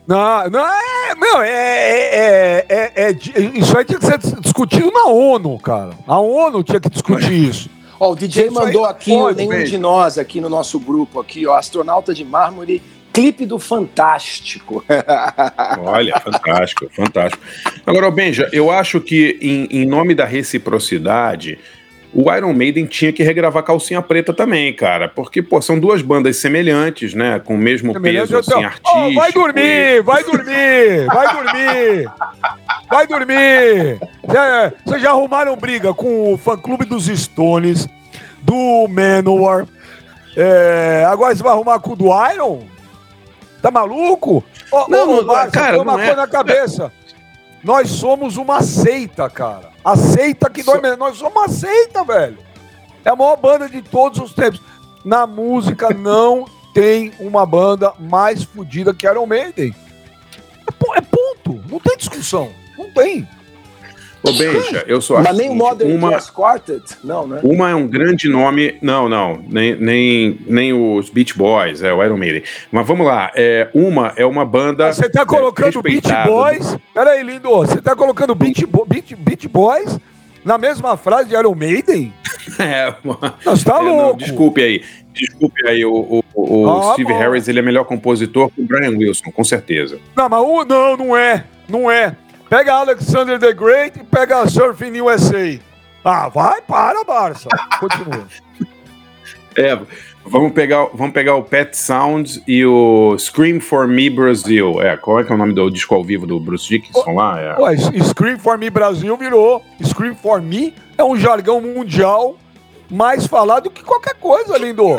Não, 0.06 0.48
não 0.50 0.66
é. 0.66 1.14
Meu, 1.14 1.40
é, 1.42 1.50
é, 1.50 2.66
é, 2.68 2.92
é- 2.96 3.10
é- 3.10 3.12
Isso 3.58 3.76
aí 3.78 3.84
tinha 3.84 3.98
que 3.98 4.06
ser 4.06 4.18
discutido 4.40 4.90
na 4.90 5.04
ONU, 5.06 5.58
cara. 5.60 5.90
A 6.06 6.18
ONU 6.18 6.64
tinha 6.64 6.80
que 6.80 6.88
discutir 6.88 7.32
isso. 7.50 7.68
Ó, 8.00 8.12
o 8.12 8.16
DJ 8.16 8.50
mandou 8.50 8.84
aqui, 8.84 9.12
pode, 9.12 9.38
nenhum 9.38 9.50
velho. 9.50 9.66
de 9.66 9.78
nós 9.78 10.18
aqui 10.18 10.40
no 10.40 10.48
nosso 10.48 10.78
grupo 10.78 11.20
aqui, 11.20 11.46
ó, 11.46 11.56
astronauta 11.56 12.14
de 12.14 12.24
mármore, 12.24 12.82
clipe 13.12 13.44
do 13.44 13.58
Fantástico. 13.58 14.84
Olha, 15.82 16.20
fantástico, 16.20 16.88
fantástico. 16.92 17.42
Agora, 17.84 18.10
Benja, 18.10 18.48
eu 18.52 18.70
acho 18.70 19.00
que 19.00 19.36
em, 19.40 19.82
em 19.82 19.86
nome 19.86 20.14
da 20.14 20.24
reciprocidade, 20.24 21.58
o 22.14 22.32
Iron 22.34 22.52
Maiden 22.52 22.86
tinha 22.86 23.12
que 23.12 23.22
regravar 23.22 23.62
Calcinha 23.62 24.00
Preta 24.00 24.32
também, 24.32 24.72
cara. 24.72 25.08
Porque, 25.08 25.42
pô, 25.42 25.60
são 25.60 25.78
duas 25.78 26.00
bandas 26.02 26.36
semelhantes, 26.38 27.14
né? 27.14 27.40
Com 27.44 27.54
o 27.54 27.58
mesmo 27.58 27.92
Semelhante 27.92 28.32
peso, 28.32 28.38
assim, 28.38 28.64
artístico. 28.64 28.90
Ó, 28.90 29.12
vai 29.12 29.32
dormir, 29.32 30.02
vai 30.02 30.24
dormir, 30.24 31.06
vai 31.06 31.34
dormir. 31.34 32.10
Vai 32.88 33.06
dormir. 33.06 34.00
Vocês 34.84 35.02
já 35.02 35.10
arrumaram 35.10 35.56
briga 35.56 35.92
com 35.92 36.32
o 36.32 36.38
fã-clube 36.38 36.84
dos 36.84 37.06
Stones, 37.06 37.86
do 38.42 38.86
Manowar. 38.88 39.66
É, 40.36 41.04
agora 41.06 41.34
você 41.34 41.42
vai 41.42 41.52
arrumar 41.52 41.78
com 41.80 41.92
o 41.92 41.96
do 41.96 42.06
Iron? 42.32 42.62
Tá 43.60 43.70
maluco? 43.70 44.42
Ó, 44.70 44.86
Não, 44.88 45.18
ô, 45.18 45.22
não, 45.22 45.50
cara, 45.50 45.84
não 45.84 45.98
é. 45.98 46.14
na 46.14 46.26
cabeça. 46.26 46.92
Nós 47.62 47.90
somos 47.90 48.36
uma 48.36 48.62
seita, 48.62 49.28
cara. 49.28 49.70
A 49.84 49.96
seita 49.96 50.48
que 50.48 50.62
dói 50.62 50.80
menos. 50.80 50.98
Nós 50.98 51.16
somos 51.16 51.34
uma 51.34 51.48
seita, 51.48 52.04
velho. 52.04 52.38
É 53.04 53.10
a 53.10 53.16
maior 53.16 53.36
banda 53.36 53.68
de 53.68 53.82
todos 53.82 54.20
os 54.20 54.32
tempos. 54.32 54.60
Na 55.04 55.26
música 55.26 55.90
não 55.94 56.46
tem 56.72 57.12
uma 57.18 57.44
banda 57.44 57.92
mais 57.98 58.44
fodida 58.44 58.94
que 58.94 59.06
Iron 59.06 59.26
Maiden. 59.26 59.74
É, 60.66 60.98
é 60.98 61.00
ponto. 61.00 61.62
Não 61.68 61.80
tem 61.80 61.96
discussão. 61.96 62.50
Não 62.76 62.90
tem. 62.92 63.28
Ô, 64.22 64.32
Benja, 64.32 64.84
eu 64.86 64.98
acho 64.98 65.12
Mas 65.14 65.36
nem 65.36 65.54
Modern 65.54 65.92
uma, 65.92 66.10
Jazz 66.10 66.28
Quartet? 66.30 66.82
Não, 67.04 67.26
né? 67.26 67.40
Uma 67.42 67.70
é 67.70 67.74
um 67.74 67.86
grande 67.86 68.28
nome. 68.28 68.76
Não, 68.82 69.08
não. 69.08 69.40
Nem, 69.48 69.76
nem, 69.76 70.38
nem 70.46 70.72
os 70.72 71.08
Beach 71.08 71.36
Boys, 71.38 71.82
é 71.82 71.92
o 71.94 72.02
Iron 72.04 72.16
Maiden. 72.16 72.42
Mas 72.72 72.86
vamos 72.86 73.06
lá. 73.06 73.30
É, 73.36 73.68
uma 73.72 74.12
é 74.16 74.26
uma 74.26 74.44
banda. 74.44 74.92
Você 74.92 75.08
tá 75.08 75.24
colocando 75.24 75.80
Beach. 75.82 76.08
Boys. 76.26 76.76
Pera 76.92 77.10
aí, 77.12 77.22
lindo. 77.22 77.48
Você 77.48 77.80
tá 77.80 77.94
colocando 77.94 78.34
Beach, 78.34 78.66
Bo- 78.66 78.84
Beach, 78.84 79.14
Beach 79.14 79.46
Boys 79.48 79.98
na 80.44 80.58
mesma 80.58 80.96
frase 80.96 81.28
de 81.28 81.34
Iron 81.36 81.54
Maiden? 81.54 82.12
É, 82.58 82.92
uma- 83.04 83.34
Nós 83.44 83.62
tá 83.62 83.76
é, 83.78 83.82
não, 83.84 83.96
louco. 83.96 84.18
desculpe 84.18 84.62
aí. 84.62 84.82
Desculpe 85.12 85.68
aí, 85.68 85.84
o, 85.84 85.92
o, 85.92 86.22
o 86.34 86.70
Ah, 86.90 86.92
Steve 86.94 87.12
bom. 87.12 87.18
Harris 87.18 87.46
ele 87.46 87.58
é 87.58 87.62
melhor 87.62 87.84
compositor 87.84 88.50
que 88.50 88.60
o 88.62 88.64
Brian 88.64 88.96
Wilson, 88.96 89.30
com 89.30 89.44
certeza. 89.44 89.98
Não, 90.16 90.28
mas 90.30 90.40
um, 90.42 90.64
não, 90.64 90.96
não 90.96 91.16
é. 91.16 91.44
Não 91.68 91.90
é. 91.90 92.16
Pega 92.48 92.72
Alexander 92.72 93.38
the 93.38 93.52
Great 93.52 94.00
e 94.00 94.04
pega 94.04 94.48
Surfing 94.48 95.00
USA. 95.02 95.60
Ah, 96.02 96.28
vai, 96.28 96.62
para, 96.62 97.04
Barça. 97.04 97.48
Continua. 97.78 98.26
É, 99.56 99.76
vamos 100.24 100.52
pegar, 100.52 100.86
vamos 100.94 101.12
pegar 101.12 101.34
o 101.34 101.42
Pet 101.42 101.76
Sounds 101.76 102.40
e 102.46 102.64
o 102.64 103.18
Scream 103.18 103.58
for 103.58 103.88
Me 103.88 104.08
Brasil. 104.08 104.80
É, 104.80 104.96
qual 104.96 105.18
é 105.18 105.24
que 105.24 105.32
é 105.32 105.34
o 105.34 105.38
nome 105.38 105.52
do 105.52 105.68
disco 105.68 105.96
ao 105.96 106.04
vivo 106.04 106.28
do 106.28 106.38
Bruce 106.38 106.68
Dickinson 106.68 107.12
lá? 107.12 107.40
É. 107.40 107.60
Ué, 107.60 107.76
Scream 107.76 108.38
for 108.38 108.56
Me 108.56 108.70
Brasil 108.70 109.16
virou. 109.16 109.64
Scream 109.82 110.14
for 110.14 110.40
Me 110.40 110.72
é 110.96 111.02
um 111.02 111.16
jargão 111.16 111.60
mundial 111.60 112.36
mais 112.88 113.26
falado 113.26 113.68
que 113.68 113.82
qualquer 113.82 114.14
coisa, 114.14 114.56
lindo. 114.56 114.96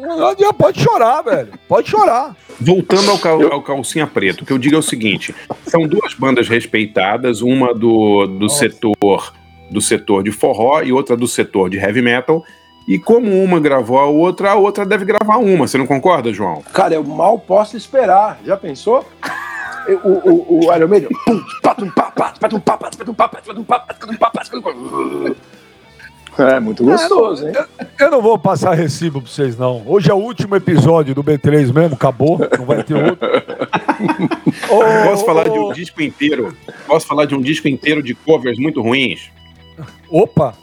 Não 0.00 0.28
adianta, 0.28 0.54
Pode 0.54 0.80
chorar, 0.82 1.22
velho. 1.22 1.52
Pode 1.68 1.88
chorar. 1.90 2.34
Voltando 2.60 3.10
ao, 3.10 3.18
cal- 3.18 3.52
ao 3.52 3.62
Calcinha 3.62 4.06
Preto, 4.06 4.42
o 4.42 4.46
que 4.46 4.52
eu 4.52 4.58
digo 4.58 4.74
é 4.76 4.78
o 4.78 4.82
seguinte: 4.82 5.34
são 5.66 5.86
duas 5.86 6.14
bandas 6.14 6.48
respeitadas, 6.48 7.42
uma 7.42 7.74
do, 7.74 8.26
do 8.26 8.48
setor 8.48 9.32
do 9.70 9.80
setor 9.80 10.22
de 10.22 10.30
forró 10.30 10.80
e 10.82 10.92
outra 10.92 11.16
do 11.16 11.26
setor 11.26 11.68
de 11.68 11.76
heavy 11.76 12.00
metal. 12.02 12.44
E 12.88 13.00
como 13.00 13.42
uma 13.42 13.58
gravou 13.58 13.98
a 13.98 14.06
outra, 14.06 14.52
a 14.52 14.54
outra 14.54 14.86
deve 14.86 15.04
gravar 15.04 15.38
uma. 15.38 15.66
Você 15.66 15.76
não 15.76 15.86
concorda, 15.88 16.32
João? 16.32 16.62
Cara, 16.72 16.94
eu 16.94 17.02
mal 17.02 17.36
posso 17.36 17.76
esperar. 17.76 18.38
Já 18.44 18.56
pensou? 18.56 19.04
O, 20.04 20.30
o, 20.30 20.66
o 20.66 20.74
Iron 20.74 20.86
Maiden. 20.88 21.08
É 26.38 26.60
muito 26.60 26.84
gostoso, 26.84 27.46
hein? 27.48 27.54
Eu 27.98 28.10
não 28.10 28.20
vou 28.20 28.38
passar 28.38 28.74
recibo 28.74 29.20
pra 29.22 29.30
vocês, 29.30 29.56
não. 29.56 29.82
Hoje 29.86 30.10
é 30.10 30.14
o 30.14 30.18
último 30.18 30.54
episódio 30.56 31.14
do 31.14 31.24
B3 31.24 31.72
mesmo, 31.72 31.94
acabou. 31.94 32.38
Não 32.58 32.66
vai 32.66 32.82
ter 32.82 32.94
outro. 32.94 33.26
Ô, 34.68 35.08
Posso 35.08 35.24
falar 35.24 35.44
de 35.44 35.58
ô, 35.58 35.70
um 35.70 35.72
disco 35.72 36.02
inteiro? 36.02 36.54
Posso 36.86 37.06
falar 37.06 37.24
de 37.24 37.34
um 37.34 37.40
disco 37.40 37.68
inteiro 37.68 38.02
de 38.02 38.14
covers 38.14 38.58
muito 38.58 38.82
ruins? 38.82 39.30
Opa! 40.10 40.54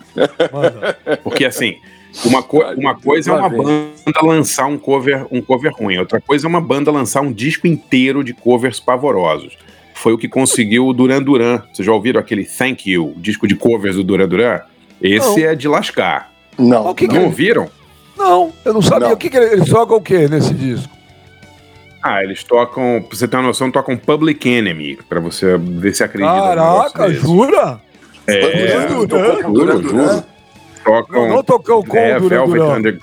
Manda. 0.51 0.97
Porque 1.23 1.45
assim, 1.45 1.77
uma, 2.25 2.43
co- 2.43 2.63
uma 2.77 2.95
coisa 2.95 3.31
é 3.31 3.33
uma 3.33 3.49
banda 3.49 3.91
lançar 4.21 4.67
um 4.67 4.77
cover, 4.77 5.25
um 5.31 5.41
cover 5.41 5.71
ruim, 5.73 5.97
outra 5.97 6.21
coisa 6.21 6.45
é 6.45 6.49
uma 6.49 6.61
banda 6.61 6.91
lançar 6.91 7.21
um 7.21 7.31
disco 7.31 7.65
inteiro 7.67 8.23
de 8.23 8.33
covers 8.33 8.79
pavorosos. 8.79 9.57
Foi 9.95 10.13
o 10.13 10.17
que 10.17 10.27
conseguiu 10.27 10.85
o 10.87 10.93
Duran 10.93 11.21
Duran. 11.21 11.61
Vocês 11.73 11.85
já 11.85 11.91
ouviram 11.93 12.19
aquele 12.19 12.43
Thank 12.45 12.89
You, 12.91 13.13
o 13.15 13.19
disco 13.19 13.47
de 13.47 13.55
covers 13.55 13.95
do 13.95 14.03
Duran 14.03 14.27
Duran? 14.27 14.59
Esse 15.01 15.41
Não. 15.41 15.49
é 15.49 15.55
de 15.55 15.67
lascar. 15.67 16.31
Não. 16.57 16.87
O 16.89 16.95
que 16.95 17.07
que 17.07 17.15
Não 17.15 17.23
é? 17.23 17.25
ouviram? 17.25 17.69
Não, 18.17 18.53
eu 18.63 18.73
não 18.73 18.81
sabia. 18.81 19.07
Não. 19.07 19.13
O 19.15 19.17
que, 19.17 19.29
que 19.29 19.37
eles 19.37 19.65
jogam 19.67 19.97
o 19.97 20.01
que 20.01 20.27
nesse 20.27 20.53
disco? 20.53 20.89
Ah, 22.01 22.21
eles 22.23 22.43
tocam, 22.43 23.03
pra 23.07 23.17
você 23.17 23.27
ter 23.27 23.37
uma 23.37 23.43
noção, 23.43 23.71
tocam 23.71 23.95
Public 23.97 24.47
Enemy, 24.47 24.99
pra 25.07 25.19
você 25.19 25.57
ver 25.57 25.95
se 25.95 26.03
acredita. 26.03 26.33
Caraca, 26.33 27.11
jura? 27.13 27.81
É, 28.27 28.85
Duran 28.87 29.51
Duran? 29.51 29.81
juro. 29.81 30.23
Tocam. 30.83 31.21
Não, 31.27 31.35
não 31.37 31.43
tocou 31.43 31.83
com 31.83 31.97
é, 31.97 32.17
o 32.17 32.21
Duran 32.21 32.29
Velvet 32.29 32.59
Duran. 32.59 32.77
Under... 32.77 32.99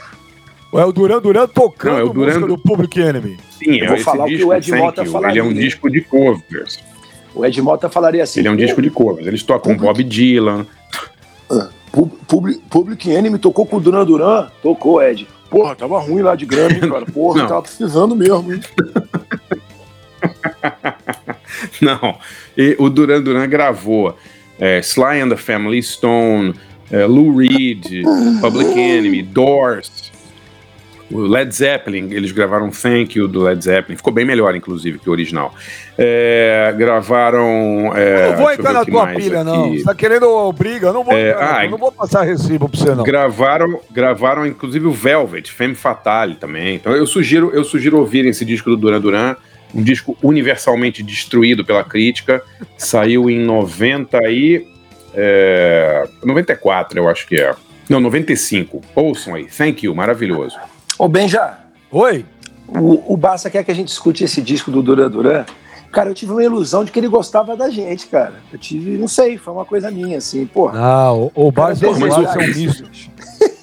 É 0.73 0.85
o 0.85 0.93
Duran 0.93 1.21
Duran 1.21 1.47
tocando 1.49 1.93
Não, 1.93 1.99
é 1.99 2.05
o 2.05 2.09
Duran 2.11 2.27
música 2.27 2.47
do 2.47 2.59
Public 2.59 3.01
Enemy. 3.01 3.39
Sim, 3.59 3.79
Eu 3.79 3.85
é 3.85 3.87
vou 3.89 3.97
esse 3.97 4.05
falar 4.05 4.25
o 4.25 4.27
que 4.29 4.37
disco, 4.37 4.51
o 4.51 4.55
Ed 4.55 4.73
Mota 4.73 5.05
falaria. 5.05 5.33
Ele 5.33 5.39
é 5.41 5.51
um 5.51 5.55
disco 5.55 5.91
de 5.91 6.01
covers. 6.03 6.79
O 7.35 7.45
Ed 7.45 7.63
Mota 7.63 7.89
falaria 7.89 8.23
assim. 8.23 8.41
Ele 8.41 8.49
é 8.49 8.51
um 8.51 8.57
disco 8.57 8.81
de 8.81 8.91
covers. 8.91 9.27
Eles 9.27 9.43
tocam 9.43 9.77
Bob 9.77 10.05
Dylan. 10.05 10.67
Pub- 11.93 12.13
Public, 12.27 12.61
Public 12.71 13.11
Enemy 13.11 13.39
tocou 13.39 13.67
com 13.67 13.77
o 13.77 13.81
Duran 13.81 14.05
Duran? 14.05 14.49
Tocou, 14.63 15.03
Ed. 15.03 15.27
Porra, 15.51 15.75
tava 15.75 15.99
ruim 15.99 16.23
lá 16.23 16.37
de 16.37 16.47
grana, 16.47 16.75
hein, 16.81 16.89
cara? 16.91 17.07
Porra, 17.07 17.47
tava 17.49 17.63
precisando 17.63 18.15
mesmo, 18.15 18.53
hein? 18.53 18.61
Não. 21.81 22.17
E 22.57 22.77
o 22.79 22.89
Duran 22.89 23.23
Duran 23.23 23.49
gravou 23.49 24.17
é, 24.59 24.79
Sly 24.81 25.21
and 25.23 25.29
the 25.31 25.37
Family 25.37 25.83
Stone, 25.83 26.55
é, 26.91 27.07
Lou 27.07 27.37
Reed, 27.37 28.03
Public 28.41 28.79
Enemy, 28.79 29.23
Doors, 29.23 29.91
o 31.11 31.21
Led 31.21 31.55
Zeppelin. 31.55 32.13
Eles 32.13 32.33
gravaram 32.33 32.71
Thank 32.71 33.19
You 33.19 33.27
do 33.29 33.41
Led 33.43 33.63
Zeppelin. 33.65 33.97
Ficou 33.97 34.13
bem 34.13 34.25
melhor, 34.25 34.55
inclusive, 34.55 34.99
que 34.99 35.09
o 35.09 35.13
original. 35.13 35.55
É, 35.99 36.73
gravaram. 36.77 37.93
É, 37.97 38.27
Eu 38.27 38.31
não 38.31 38.37
vou 38.39 38.53
entrar 38.53 38.73
na 38.73 38.85
tua 38.85 39.07
pilha, 39.09 39.41
aqui. 39.41 39.51
não. 39.51 39.73
Você 39.73 39.85
tá 39.85 39.95
querendo 39.95 40.53
briga? 40.53 40.93
Não 40.93 41.05
vou, 41.05 41.13
É, 41.15 41.31
entrar, 41.31 41.61
ah, 41.61 41.69
não 41.69 41.79
vou 41.79 41.93
passar 41.93 42.23
recibo 42.23 42.69
pra 42.69 42.79
você, 42.79 42.95
não. 42.95 43.05
Gravaram, 43.05 43.81
gravaram 43.91 44.47
inclusive 44.47 44.87
o 44.87 44.93
Velvet, 44.93 45.51
Femme 45.53 45.75
Fatale 45.75 46.37
também. 46.37 46.77
Então 46.77 46.93
eu 46.95 47.07
sugiro, 47.07 47.51
eu 47.53 47.65
sugiro 47.65 47.99
ouvirem 47.99 48.31
esse 48.31 48.45
disco 48.45 48.71
do 48.71 48.77
Duran 48.77 49.01
Duran, 49.01 49.37
um 49.75 49.83
disco 49.83 50.17
universalmente 50.23 51.03
destruído 51.03 51.65
pela 51.65 51.85
crítica. 51.85 52.43
Saiu 52.79 53.29
em 53.29 53.39
90 53.41 54.19
e 54.31 54.67
é, 55.15 56.09
94, 56.25 56.99
eu 56.99 57.09
acho 57.09 57.27
que 57.27 57.37
é. 57.37 57.55
Não, 57.89 57.99
95. 58.01 58.81
Ouçam 58.95 59.35
aí. 59.35 59.47
Thank 59.47 59.85
you, 59.85 59.95
maravilhoso. 59.95 60.57
Ô, 61.01 61.09
Benja, 61.09 61.55
Oi? 61.91 62.27
o, 62.69 63.15
o 63.15 63.17
Barça 63.17 63.49
quer 63.49 63.65
que 63.65 63.71
a 63.71 63.75
gente 63.75 63.89
escute 63.89 64.23
esse 64.23 64.43
disco 64.43 64.71
do 64.71 64.83
Duran 64.83 65.11
Duran 65.11 65.47
Cara, 65.91 66.11
eu 66.11 66.15
tive 66.15 66.31
uma 66.33 66.45
ilusão 66.45 66.85
de 66.85 66.93
que 66.93 67.01
ele 67.01 67.09
gostava 67.09 67.57
da 67.57 67.71
gente, 67.71 68.07
cara. 68.07 68.35
Eu 68.53 68.59
tive, 68.59 68.99
não 68.99 69.09
sei, 69.09 69.39
foi 69.39 69.55
uma 69.55 69.65
coisa 69.65 69.91
minha, 69.91 70.19
assim, 70.19 70.45
porra. 70.45 70.79
Ah, 70.79 71.15
o, 71.15 71.33
o 71.35 71.51
Barça, 71.51 71.89
o 71.89 71.99
Barça 71.99 72.39
é 72.39 72.45
um 72.45 72.55
misto. 72.55 72.91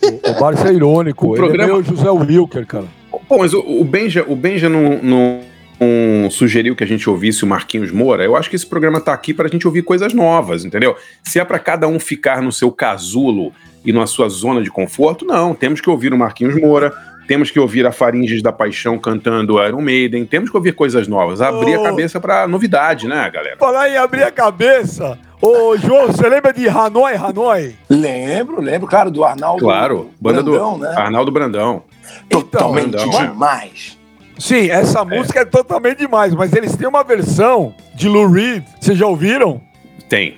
o, 0.01 0.31
o 0.31 0.39
Barça 0.39 0.67
é 0.69 0.73
irônico. 0.73 1.27
O 1.27 1.35
ele 1.35 1.37
programa... 1.37 1.63
é 1.63 1.73
meio 1.73 1.83
José 1.83 2.09
Wilker, 2.09 2.65
cara. 2.65 2.85
Pô, 3.29 3.37
mas 3.37 3.53
o, 3.53 3.59
o 3.59 3.85
Benja, 3.85 4.25
o 4.27 4.35
Benja 4.35 4.67
não, 4.67 4.97
não, 5.03 5.39
não, 5.79 6.31
sugeriu 6.31 6.75
que 6.75 6.83
a 6.83 6.87
gente 6.87 7.07
ouvisse 7.07 7.43
o 7.43 7.47
Marquinhos 7.47 7.91
Moura. 7.91 8.23
Eu 8.23 8.35
acho 8.35 8.49
que 8.49 8.55
esse 8.55 8.65
programa 8.65 8.99
tá 8.99 9.13
aqui 9.13 9.31
pra 9.31 9.47
gente 9.47 9.67
ouvir 9.67 9.83
coisas 9.83 10.11
novas, 10.11 10.65
entendeu? 10.65 10.95
Se 11.21 11.39
é 11.39 11.45
para 11.45 11.59
cada 11.59 11.87
um 11.87 11.99
ficar 11.99 12.41
no 12.41 12.51
seu 12.51 12.71
casulo 12.71 13.53
e 13.85 13.93
na 13.93 14.05
sua 14.05 14.27
zona 14.27 14.61
de 14.61 14.71
conforto, 14.71 15.23
não. 15.23 15.55
Temos 15.55 15.79
que 15.79 15.89
ouvir 15.89 16.11
o 16.13 16.17
Marquinhos 16.17 16.59
Moura, 16.59 16.93
temos 17.27 17.51
que 17.51 17.59
ouvir 17.59 17.85
a 17.85 17.91
Faringes 17.91 18.41
da 18.41 18.53
Paixão 18.53 18.97
cantando 18.97 19.61
Iron 19.61 19.81
Maiden, 19.81 20.25
temos 20.25 20.49
que 20.49 20.55
ouvir 20.55 20.73
coisas 20.73 21.07
novas, 21.07 21.41
abrir 21.41 21.77
oh. 21.77 21.81
a 21.81 21.83
cabeça 21.89 22.19
para 22.19 22.47
novidade, 22.47 23.07
né, 23.07 23.29
galera? 23.29 23.57
Falar 23.57 23.89
em 23.89 23.97
abrir 23.97 24.23
a 24.23 24.31
cabeça, 24.31 25.19
ô 25.41 25.75
João, 25.77 26.07
você 26.07 26.27
lembra 26.27 26.53
de 26.53 26.67
Hanoi, 26.69 27.15
Hanoi? 27.15 27.75
Lembro, 27.89 28.61
lembro, 28.61 28.87
claro, 28.87 29.11
do 29.11 29.23
Arnaldo 29.23 29.63
Claro, 29.63 30.09
banda 30.19 30.41
Brandão, 30.41 30.79
do 30.79 30.85
né? 30.85 30.93
Arnaldo 30.95 31.31
Brandão. 31.31 31.83
Totalmente 32.29 32.95
então, 32.95 33.09
demais. 33.09 33.97
Sim, 34.39 34.69
essa 34.69 35.03
música 35.03 35.39
é. 35.39 35.41
é 35.41 35.45
totalmente 35.45 35.97
demais, 35.97 36.33
mas 36.33 36.53
eles 36.53 36.75
têm 36.75 36.87
uma 36.87 37.03
versão 37.03 37.75
de 37.93 38.07
Lou 38.07 38.29
Reed, 38.29 38.63
vocês 38.79 38.97
já 38.97 39.05
ouviram? 39.05 39.61
Tem. 40.07 40.37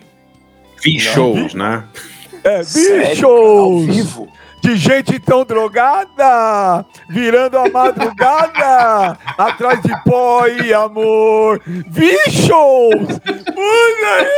V-Shows, 0.84 1.54
né? 1.54 1.84
É, 2.44 2.64
V-Shows! 2.64 3.24
Ao 3.24 3.94
vivo 3.94 4.40
de 4.62 4.76
gente 4.76 5.18
tão 5.20 5.46
drogada, 5.46 6.86
virando 7.10 7.58
a 7.58 7.70
madrugada, 7.70 9.18
atrás 9.38 9.82
de 9.82 10.04
pó 10.04 10.46
e 10.48 10.74
amor. 10.74 11.62
Bichos! 11.66 13.20
Puta 13.56 14.30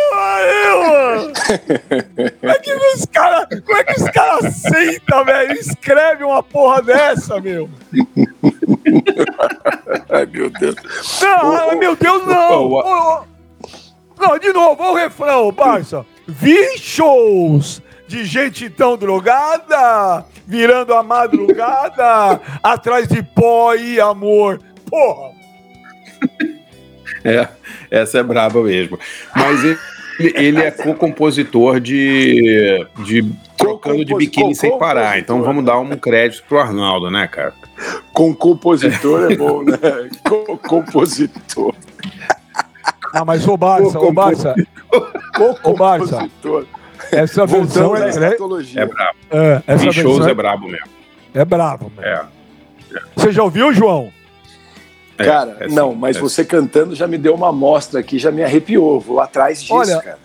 que 1.41 2.37
Como 2.39 2.51
é 2.51 2.59
que 2.59 2.73
os 2.73 3.05
caras 3.05 3.47
como 3.65 3.77
é 3.77 3.83
que 3.83 4.01
os 4.01 4.09
caras 4.09 4.45
aceitam, 4.45 5.25
velho? 5.25 5.53
Escreve 5.53 6.23
uma 6.23 6.43
porra 6.43 6.81
dessa, 6.81 7.39
meu. 7.39 7.69
Ai, 10.09 10.25
meu 10.25 10.49
Deus. 10.49 10.75
Não, 11.21 11.69
oh, 11.69 11.75
meu 11.75 11.95
Deus, 11.95 12.25
não. 12.25 12.71
Oh, 12.71 12.83
oh. 12.85 13.21
Não, 14.19 14.37
de 14.37 14.51
novo, 14.53 14.83
o 14.83 14.95
refrão, 14.95 15.51
Barça. 15.51 16.05
Bichos! 16.27 17.81
De 18.11 18.25
gente 18.25 18.69
tão 18.69 18.97
drogada, 18.97 20.25
virando 20.45 20.93
a 20.93 21.01
madrugada, 21.01 22.41
atrás 22.61 23.07
de 23.07 23.23
pó 23.23 23.73
e 23.73 24.01
amor. 24.01 24.59
Porra! 24.89 25.31
É, 27.23 27.47
essa 27.89 28.19
é 28.19 28.23
braba 28.23 28.61
mesmo. 28.63 28.99
Mas 29.33 29.63
ele, 29.63 29.77
ele 30.35 30.61
é 30.61 30.71
co-compositor 30.71 31.79
de, 31.79 32.85
de 33.05 33.33
Trocando 33.55 34.03
de 34.03 34.13
Biquíni 34.13 34.53
Sem 34.55 34.77
Parar. 34.77 35.17
Então 35.17 35.41
vamos 35.41 35.63
dar 35.63 35.79
um 35.79 35.95
crédito 35.95 36.43
pro 36.49 36.59
Arnaldo, 36.59 37.09
né, 37.09 37.29
cara? 37.29 37.53
Com 38.11 38.35
compositor 38.35 39.31
é 39.31 39.35
bom, 39.37 39.63
né? 39.63 39.77
Co-compositor. 40.27 41.73
Ah, 43.13 43.23
mas 43.23 43.47
o 43.47 43.55
Barça, 43.55 43.99
o 43.99 44.11
Barça. 44.11 44.55
O 45.63 45.73
Barça. 45.73 46.29
Essa 47.11 47.45
versão 47.45 47.95
é, 47.95 48.09
é, 48.09 48.81
é 48.81 48.85
brabo. 48.85 49.17
É, 49.31 49.63
essa 49.67 49.83
versão 49.83 50.03
shows 50.03 50.27
é, 50.27 50.31
é 50.31 50.33
brabo 50.33 50.67
mesmo. 50.67 50.87
É 51.33 51.45
brabo 51.45 51.91
mesmo. 51.95 52.05
É. 52.05 52.25
Você 53.15 53.31
já 53.31 53.43
ouviu, 53.43 53.73
João? 53.73 54.11
É, 55.17 55.23
cara, 55.23 55.57
é 55.59 55.67
não, 55.67 55.93
mas 55.93 56.17
é 56.17 56.19
você 56.19 56.43
cantando 56.43 56.95
já 56.95 57.07
me 57.07 57.17
deu 57.17 57.35
uma 57.35 57.49
amostra 57.49 57.99
aqui, 57.99 58.17
já 58.17 58.31
me 58.31 58.43
arrepiou. 58.43 58.99
Vou 58.99 59.19
atrás 59.19 59.61
disso, 59.61 59.73
olha, 59.73 59.99
cara. 59.99 60.19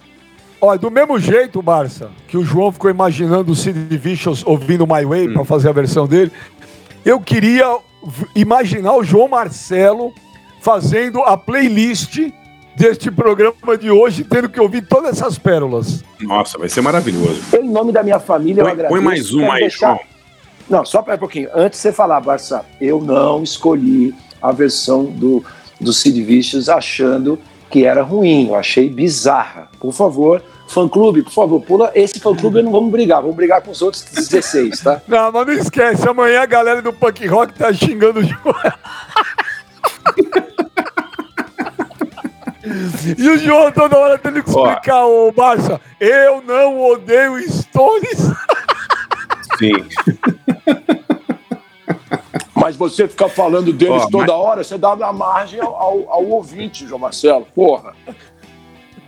Olha, 0.61 0.79
do 0.79 0.91
mesmo 0.91 1.19
jeito, 1.19 1.61
Barça, 1.61 2.11
que 2.27 2.37
o 2.37 2.45
João 2.45 2.73
ficou 2.73 2.91
imaginando 2.91 3.53
o 3.53 3.55
Sid 3.55 3.79
Vicious 3.97 4.43
ouvindo 4.47 4.87
My 4.87 5.05
Way 5.05 5.29
hum. 5.29 5.35
para 5.35 5.45
fazer 5.45 5.69
a 5.69 5.73
versão 5.73 6.07
dele, 6.07 6.33
eu 7.05 7.21
queria 7.21 7.79
imaginar 8.35 8.95
o 8.95 9.05
João 9.05 9.29
Marcelo 9.29 10.13
fazendo 10.61 11.21
a 11.21 11.37
playlist 11.37 12.19
deste 12.77 13.11
programa 13.11 13.77
de 13.79 13.91
hoje, 13.91 14.23
tendo 14.23 14.49
que 14.49 14.61
ouvir 14.61 14.83
todas 14.83 15.17
essas 15.17 15.39
pérolas. 15.39 16.05
Nossa, 16.21 16.59
vai 16.59 16.69
ser 16.69 16.83
maravilhoso. 16.83 17.41
Em 17.59 17.69
nome 17.69 17.91
da 17.91 18.03
minha 18.03 18.21
família, 18.21 18.63
põe, 18.63 18.71
eu 18.71 18.73
agradeço. 18.73 18.95
Põe 18.95 19.05
mais 19.05 19.33
uma 19.33 19.55
aí, 19.55 19.61
deixar... 19.63 19.95
João. 19.95 20.01
Não, 20.69 20.85
só 20.85 21.01
para 21.01 21.15
um 21.15 21.19
pouquinho. 21.19 21.49
Antes 21.55 21.79
de 21.79 21.83
você 21.83 21.93
falar, 21.93 22.21
Barça, 22.21 22.65
eu 22.81 23.01
não 23.01 23.43
escolhi 23.43 24.15
a 24.43 24.53
versão 24.53 25.05
do, 25.05 25.45
do 25.81 25.93
Sid 25.93 26.23
Vicious 26.23 26.69
achando 26.69 27.39
que 27.71 27.85
era 27.85 28.03
ruim. 28.03 28.49
Eu 28.49 28.57
achei 28.57 28.89
bizarra. 28.89 29.69
Por 29.79 29.93
favor, 29.93 30.43
fã-clube, 30.69 31.23
por 31.23 31.33
favor, 31.33 31.61
pula. 31.63 31.93
Esse 31.95 32.19
fã-clube 32.19 32.63
não 32.63 32.73
vamos 32.73 32.91
brigar, 32.91 33.23
vamos 33.23 33.37
brigar 33.37 33.63
com 33.63 33.71
os 33.71 33.81
outros 33.81 34.03
16, 34.03 34.81
tá? 34.81 35.01
Não, 35.07 35.31
mas 35.31 35.47
não 35.47 35.55
esquece, 35.55 36.09
amanhã 36.09 36.43
a 36.43 36.47
galera 36.47 36.83
do 36.83 36.93
punk 36.93 37.27
rock 37.27 37.55
tá 37.55 37.73
xingando 37.73 38.21
o 38.21 38.25
João. 38.25 38.55
E 43.17 43.29
o 43.29 43.39
João 43.39 43.71
toda 43.71 43.97
hora 43.97 44.19
tendo 44.19 44.43
que 44.43 44.49
explicar, 44.49 45.07
ô 45.07 45.31
Barça, 45.33 45.81
eu 46.01 46.43
não 46.43 46.81
odeio 46.81 47.39
Stones. 47.51 48.19
Sim. 49.59 49.73
Mas 52.55 52.75
você 52.75 53.07
ficar 53.07 53.29
falando 53.29 53.73
deles 53.73 54.03
Ó, 54.05 54.11
toda 54.11 54.33
mas... 54.33 54.43
hora, 54.43 54.65
você 54.65 54.79
dá 54.79 54.93
a 54.93 55.13
margem 55.13 55.61
ao, 55.61 55.75
ao, 55.75 56.11
ao 56.11 56.25
ouvinte, 56.25 56.87
João 56.87 56.99
Marcelo. 56.99 57.47
Porra. 57.55 57.95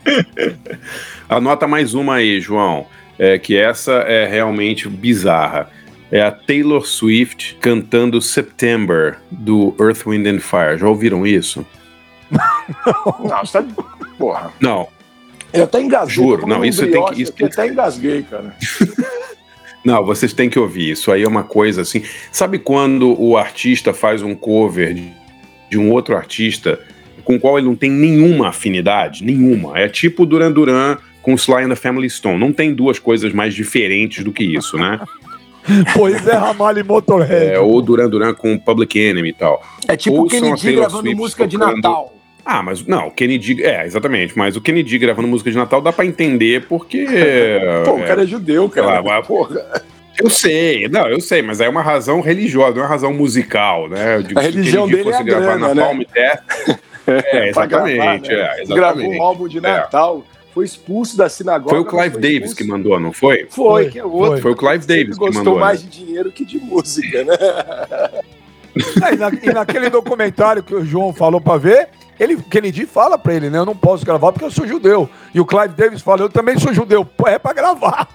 Anota 1.28 1.66
mais 1.66 1.94
uma 1.94 2.16
aí, 2.16 2.40
João. 2.40 2.86
É, 3.18 3.38
que 3.38 3.56
essa 3.56 3.92
é 3.92 4.26
realmente 4.26 4.88
bizarra. 4.88 5.70
É 6.10 6.22
a 6.22 6.30
Taylor 6.30 6.86
Swift 6.86 7.56
cantando 7.60 8.22
September 8.22 9.18
do 9.30 9.74
Earth, 9.80 10.06
Wind 10.06 10.26
and 10.26 10.40
Fire. 10.40 10.78
Já 10.78 10.88
ouviram 10.88 11.26
isso? 11.26 11.66
Não, 13.20 13.38
você 13.44 13.62
tá. 13.62 13.64
Porra. 14.18 14.52
Não. 14.60 14.88
Eu 15.52 15.64
até 15.64 15.80
engasguei. 15.80 16.14
Juro, 16.14 16.46
não, 16.46 16.64
isso 16.64 16.86
tem 16.86 17.04
que. 17.06 17.22
Isso 17.22 17.32
tem... 17.32 17.46
até 17.46 17.66
engasguei, 17.66 18.22
cara. 18.22 18.54
não, 19.84 20.04
vocês 20.04 20.32
têm 20.32 20.50
que 20.50 20.58
ouvir. 20.58 20.90
Isso 20.90 21.10
aí 21.10 21.22
é 21.22 21.28
uma 21.28 21.44
coisa 21.44 21.82
assim. 21.82 22.02
Sabe 22.30 22.58
quando 22.58 23.20
o 23.20 23.36
artista 23.36 23.94
faz 23.94 24.22
um 24.22 24.34
cover 24.34 24.94
de, 24.94 25.12
de 25.70 25.78
um 25.78 25.90
outro 25.90 26.16
artista 26.16 26.78
com 27.24 27.36
o 27.36 27.40
qual 27.40 27.58
ele 27.58 27.66
não 27.66 27.76
tem 27.76 27.90
nenhuma 27.90 28.48
afinidade? 28.48 29.24
Nenhuma. 29.24 29.78
É 29.78 29.88
tipo 29.88 30.26
Duran 30.26 30.52
Duran 30.52 30.98
com 31.22 31.34
Sly 31.34 31.64
and 31.64 31.68
the 31.70 31.76
Family 31.76 32.08
Stone. 32.08 32.38
Não 32.38 32.52
tem 32.52 32.74
duas 32.74 32.98
coisas 32.98 33.32
mais 33.32 33.54
diferentes 33.54 34.24
do 34.24 34.32
que 34.32 34.44
isso, 34.44 34.76
né? 34.76 35.00
pois 35.94 36.26
é, 36.26 36.34
Ramalho 36.34 36.80
e 36.80 36.82
Motorhead. 36.82 37.52
É, 37.52 37.58
ou 37.58 37.80
Duran 37.82 38.08
Duran 38.08 38.34
com 38.34 38.58
Public 38.58 38.98
Enemy 38.98 39.28
e 39.30 39.32
tal. 39.32 39.62
É 39.86 39.96
tipo 39.96 40.22
o 40.22 40.26
Kennedy 40.26 40.72
gravando 40.72 41.02
Swift 41.02 41.16
música 41.16 41.46
de 41.46 41.58
Natal. 41.58 42.17
Ah, 42.50 42.62
mas 42.62 42.82
não, 42.86 43.08
o 43.08 43.10
Kennedy. 43.10 43.62
É, 43.62 43.84
exatamente. 43.84 44.32
Mas 44.34 44.56
o 44.56 44.60
Kennedy 44.62 44.96
gravando 44.96 45.28
música 45.28 45.50
de 45.50 45.56
Natal 45.58 45.82
dá 45.82 45.92
pra 45.92 46.06
entender 46.06 46.64
porque. 46.66 47.06
Pô, 47.84 47.96
o 47.96 48.02
cara 48.06 48.22
é 48.22 48.26
judeu, 48.26 48.70
cara. 48.70 49.00
Lá, 49.00 49.22
porra. 49.22 49.82
Eu 50.18 50.30
sei, 50.30 50.88
não, 50.88 51.06
eu 51.06 51.20
sei, 51.20 51.42
mas 51.42 51.60
é 51.60 51.68
uma 51.68 51.82
razão 51.82 52.22
religiosa, 52.22 52.74
não 52.74 52.80
é 52.80 52.84
uma 52.84 52.88
razão 52.88 53.12
musical, 53.12 53.86
né? 53.88 54.20
Digo, 54.22 54.40
a 54.40 54.42
religião 54.42 54.88
dele 54.88 55.04
fosse 55.04 55.20
é 55.20 55.24
gravar 55.24 55.58
grana, 55.58 55.74
na 55.74 55.94
né? 55.94 56.38
É, 57.06 57.48
exatamente, 57.48 57.96
gravar, 57.96 58.18
né? 58.18 58.58
é, 58.58 58.62
exatamente. 58.62 58.74
Gravou 58.74 59.12
um 59.12 59.22
álbum 59.22 59.48
de 59.48 59.60
Natal. 59.60 60.24
É 60.34 60.38
foi 60.54 60.64
expulso 60.64 61.16
da 61.16 61.28
sinagoga. 61.28 61.70
Foi 61.70 61.78
o 61.78 61.84
Clive 61.84 62.10
foi 62.10 62.20
Davis 62.20 62.54
que 62.54 62.64
mandou, 62.64 62.98
não 62.98 63.12
foi? 63.12 63.46
Foi, 63.48 63.84
foi 63.84 63.90
que 63.90 63.98
é 63.98 64.04
outro. 64.04 64.32
Foi, 64.32 64.40
foi 64.40 64.52
o 64.52 64.56
Clive 64.56 64.86
Davis 64.86 65.16
que 65.16 65.24
mandou. 65.24 65.44
Gostou 65.44 65.58
mais 65.58 65.84
né? 65.84 65.88
de 65.88 66.04
dinheiro 66.04 66.32
que 66.32 66.44
de 66.44 66.58
música, 66.58 67.24
né? 67.24 67.34
É, 69.02 69.14
e, 69.14 69.16
na, 69.16 69.30
e, 69.42 69.52
naquele 69.52 69.90
documentário 69.90 70.62
que 70.62 70.72
o 70.72 70.84
João 70.84 71.12
falou 71.12 71.40
para 71.40 71.58
ver, 71.58 71.88
ele, 72.18 72.36
Kennedy 72.42 72.86
fala 72.86 73.16
para 73.16 73.34
ele, 73.34 73.48
né? 73.50 73.58
Eu 73.58 73.66
não 73.66 73.76
posso 73.76 74.04
gravar 74.04 74.32
porque 74.32 74.44
eu 74.44 74.50
sou 74.50 74.66
judeu. 74.66 75.08
E 75.34 75.40
o 75.40 75.46
Clive 75.46 75.74
Davis 75.74 76.02
fala, 76.02 76.22
eu 76.22 76.28
também 76.28 76.58
sou 76.58 76.72
judeu. 76.74 77.06
É 77.26 77.38
para 77.38 77.52
gravar. 77.52 78.08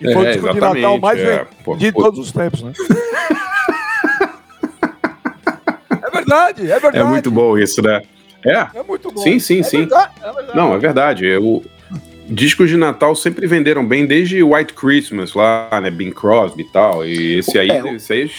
E 0.00 0.12
foi 0.12 0.26
é, 0.26 0.30
o 0.30 0.32
disco 0.32 0.52
de 0.52 0.60
Natal 0.60 0.98
mais 0.98 1.18
é, 1.20 1.46
de 1.76 1.92
todos 1.92 2.18
os 2.18 2.30
tempos, 2.32 2.62
né? 2.62 2.72
é 5.90 6.10
verdade, 6.10 6.62
é 6.70 6.78
verdade. 6.78 6.98
É 6.98 7.04
muito 7.04 7.30
bom 7.30 7.56
isso, 7.56 7.80
né? 7.82 8.02
É. 8.44 8.66
É 8.74 8.82
muito 8.86 9.10
bom. 9.10 9.22
Sim, 9.22 9.38
sim, 9.38 9.60
é 9.60 9.62
sim. 9.62 9.78
Verdade, 9.78 10.12
é 10.22 10.32
verdade. 10.32 10.56
Não, 10.56 10.74
é 10.74 10.78
verdade. 10.78 11.26
Eu, 11.26 11.64
discos 12.28 12.68
de 12.68 12.76
Natal 12.76 13.16
sempre 13.16 13.46
venderam 13.46 13.84
bem, 13.86 14.06
desde 14.06 14.42
White 14.42 14.74
Christmas 14.74 15.32
lá, 15.34 15.68
né? 15.82 15.90
Bing 15.90 16.12
Crosby 16.12 16.62
e 16.62 16.66
tal. 16.66 17.04
E 17.04 17.38
esse 17.38 17.58
aí, 17.58 17.70
é, 17.70 17.94
esse 17.94 18.12
aí 18.12 18.30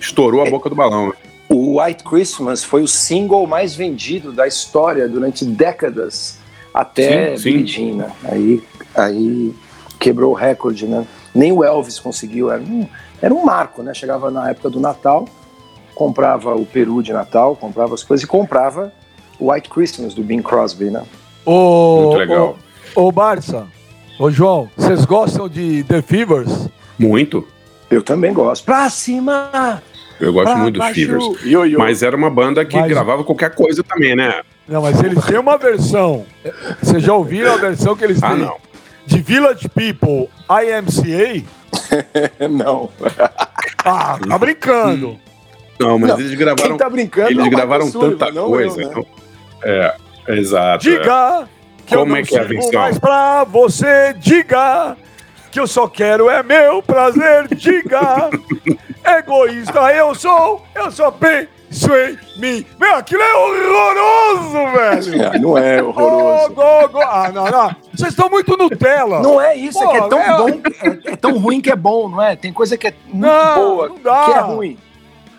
estourou 0.00 0.40
a 0.46 0.48
boca 0.48 0.68
do 0.68 0.76
balão. 0.76 1.12
O 1.52 1.78
White 1.78 2.02
Christmas 2.02 2.64
foi 2.64 2.82
o 2.82 2.88
single 2.88 3.46
mais 3.46 3.74
vendido 3.74 4.32
da 4.32 4.46
história 4.46 5.06
durante 5.06 5.44
décadas 5.44 6.38
até 6.72 7.36
sim, 7.36 7.66
Jean, 7.66 7.96
né? 7.96 8.12
Aí, 8.24 8.62
aí 8.94 9.54
quebrou 10.00 10.30
o 10.30 10.34
recorde, 10.34 10.86
né? 10.86 11.06
Nem 11.34 11.52
o 11.52 11.62
Elvis 11.62 11.98
conseguiu, 11.98 12.50
era 12.50 12.62
um, 12.62 12.88
era 13.20 13.34
um 13.34 13.44
marco, 13.44 13.82
né? 13.82 13.92
Chegava 13.92 14.30
na 14.30 14.48
época 14.48 14.70
do 14.70 14.80
Natal, 14.80 15.28
comprava 15.94 16.54
o 16.54 16.64
peru 16.64 17.02
de 17.02 17.12
Natal, 17.12 17.54
comprava 17.54 17.92
as 17.92 18.02
coisas 18.02 18.24
e 18.24 18.26
comprava 18.26 18.90
White 19.38 19.68
Christmas 19.68 20.14
do 20.14 20.22
Bing 20.22 20.40
Crosby, 20.40 20.86
né? 20.86 21.02
Ô, 21.44 22.04
Muito 22.04 22.18
legal. 22.18 22.58
Ô, 22.94 23.02
ô 23.02 23.12
Barça, 23.12 23.66
ô 24.18 24.30
João, 24.30 24.70
vocês 24.74 25.04
gostam 25.04 25.50
de 25.50 25.84
The 25.84 26.00
Fevers? 26.00 26.70
Muito. 26.98 27.46
Eu 27.90 28.02
também 28.02 28.32
gosto. 28.32 28.64
Pra 28.64 28.88
cima! 28.88 29.82
Eu 30.22 30.32
gosto 30.32 30.46
pra 30.52 30.56
muito 30.56 30.78
dos. 30.80 30.88
Fevers. 30.90 31.24
Yo, 31.44 31.64
yo. 31.66 31.78
Mas 31.78 32.02
era 32.02 32.16
uma 32.16 32.30
banda 32.30 32.64
que 32.64 32.76
Mas- 32.78 32.88
gravava 32.88 33.24
qualquer 33.24 33.54
coisa 33.54 33.82
também, 33.82 34.14
né? 34.16 34.42
Não, 34.68 34.80
mas 34.82 35.02
eles 35.02 35.22
têm 35.24 35.38
uma 35.38 35.58
versão. 35.58 36.24
Vocês 36.80 37.02
já 37.02 37.12
ouviram 37.14 37.52
a 37.54 37.56
versão 37.56 37.96
que 37.96 38.04
eles 38.04 38.20
têm? 38.20 38.28
Ah, 38.30 38.34
não. 38.36 38.56
De 39.04 39.20
Village 39.20 39.68
People, 39.68 40.28
IMCA? 40.48 41.44
Não. 42.48 42.88
Ah, 43.84 44.16
tá 44.28 44.38
brincando. 44.38 45.18
Não, 45.80 45.98
mas 45.98 46.10
Não, 46.10 46.20
eles 46.20 46.34
gravaram. 46.34 46.68
Quem 46.68 46.76
tá 46.76 46.88
brincando 46.88 47.26
é 47.28 47.30
Eles 47.32 47.36
Michael 47.44 47.56
gravaram 47.56 47.86
Sullivan, 47.90 48.16
tanta 48.16 48.30
não 48.32 48.46
coisa. 48.46 48.80
eu, 48.80 48.86
né? 48.88 48.92
então- 48.92 49.06
É, 49.64 49.94
exato. 50.28 50.88
é. 50.88 50.90
Diga 50.92 51.48
que 51.84 51.96
Como 51.96 52.02
eu 52.02 52.06
não 52.06 52.16
é 52.16 52.22
que 52.22 52.36
é 52.36 52.40
a 52.40 52.44
versão? 52.44 52.80
mais 52.80 52.98
pra 52.98 53.44
você. 53.44 54.14
Diga 54.18 54.96
que 55.50 55.58
eu 55.58 55.66
só 55.66 55.88
quero 55.88 56.30
é 56.30 56.42
meu 56.44 56.80
prazer. 56.82 57.48
Diga, 57.56 58.30
egoísta 59.04 59.92
eu 59.94 60.14
sou, 60.14 60.62
eu 60.74 60.90
só 60.90 61.10
penso 61.10 61.46
em 61.94 62.40
mim. 62.40 62.66
Meu, 62.78 62.94
aquilo 62.96 63.22
é 63.22 63.34
horroroso, 63.34 64.72
velho. 64.76 65.22
É, 65.22 65.38
não 65.38 65.58
é 65.58 65.82
horroroso. 65.82 66.48
go, 66.54 66.88
go. 66.92 67.00
Ah, 67.02 67.30
não, 67.32 67.44
não. 67.50 67.76
Vocês 67.94 68.10
estão 68.10 68.28
muito 68.28 68.56
Nutella. 68.56 69.20
Não 69.20 69.40
é 69.40 69.56
isso, 69.56 69.82
é 69.82 69.86
que 69.88 69.96
é 69.96 70.00
Pô, 70.00 70.08
tão 70.08 70.20
é- 70.20 70.36
bom, 70.36 70.48
é, 70.48 71.12
é 71.12 71.16
tão 71.16 71.38
ruim 71.38 71.60
que 71.60 71.70
é 71.70 71.76
bom, 71.76 72.08
não 72.08 72.22
é? 72.22 72.36
Tem 72.36 72.52
coisa 72.52 72.76
que 72.76 72.88
é 72.88 72.94
muito 73.06 73.26
Não, 73.26 73.54
boa, 73.54 73.88
não 73.88 73.98
dá. 74.02 74.24
que 74.24 74.30
é 74.32 74.40
ruim. 74.40 74.78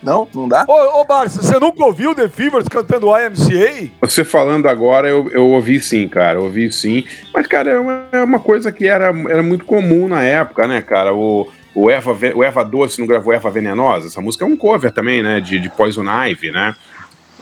Não? 0.02 0.28
Não 0.34 0.46
dá? 0.46 0.66
Ô, 0.68 1.00
ô 1.00 1.04
Barça, 1.04 1.40
você 1.40 1.58
nunca 1.58 1.82
ouviu 1.82 2.14
The 2.14 2.28
Fevers 2.28 2.68
cantando 2.68 3.06
IMCA? 3.08 3.90
Você 4.02 4.22
falando 4.22 4.68
agora, 4.68 5.08
eu, 5.08 5.30
eu 5.30 5.46
ouvi 5.48 5.80
sim, 5.80 6.06
cara, 6.08 6.38
eu 6.38 6.42
ouvi 6.44 6.70
sim. 6.70 7.04
Mas, 7.32 7.46
cara, 7.46 7.70
é 7.70 7.78
uma, 7.78 8.02
é 8.12 8.22
uma 8.22 8.38
coisa 8.38 8.70
que 8.70 8.86
era, 8.86 9.06
era 9.06 9.42
muito 9.42 9.64
comum 9.64 10.06
na 10.06 10.22
época, 10.22 10.66
né, 10.68 10.82
cara? 10.82 11.14
O, 11.14 11.48
o, 11.74 11.90
Erva, 11.90 12.14
Ve- 12.14 12.32
o 12.34 12.42
Erva 12.42 12.64
Doce 12.64 13.00
não 13.00 13.06
gravou 13.06 13.32
Erva 13.32 13.50
Venenosa? 13.50 14.06
Essa 14.06 14.20
música 14.20 14.44
é 14.44 14.48
um 14.48 14.56
cover 14.56 14.92
também, 14.92 15.22
né, 15.22 15.40
de, 15.40 15.58
de 15.58 15.68
Poison 15.68 16.04
Ivy, 16.04 16.50
né? 16.50 16.74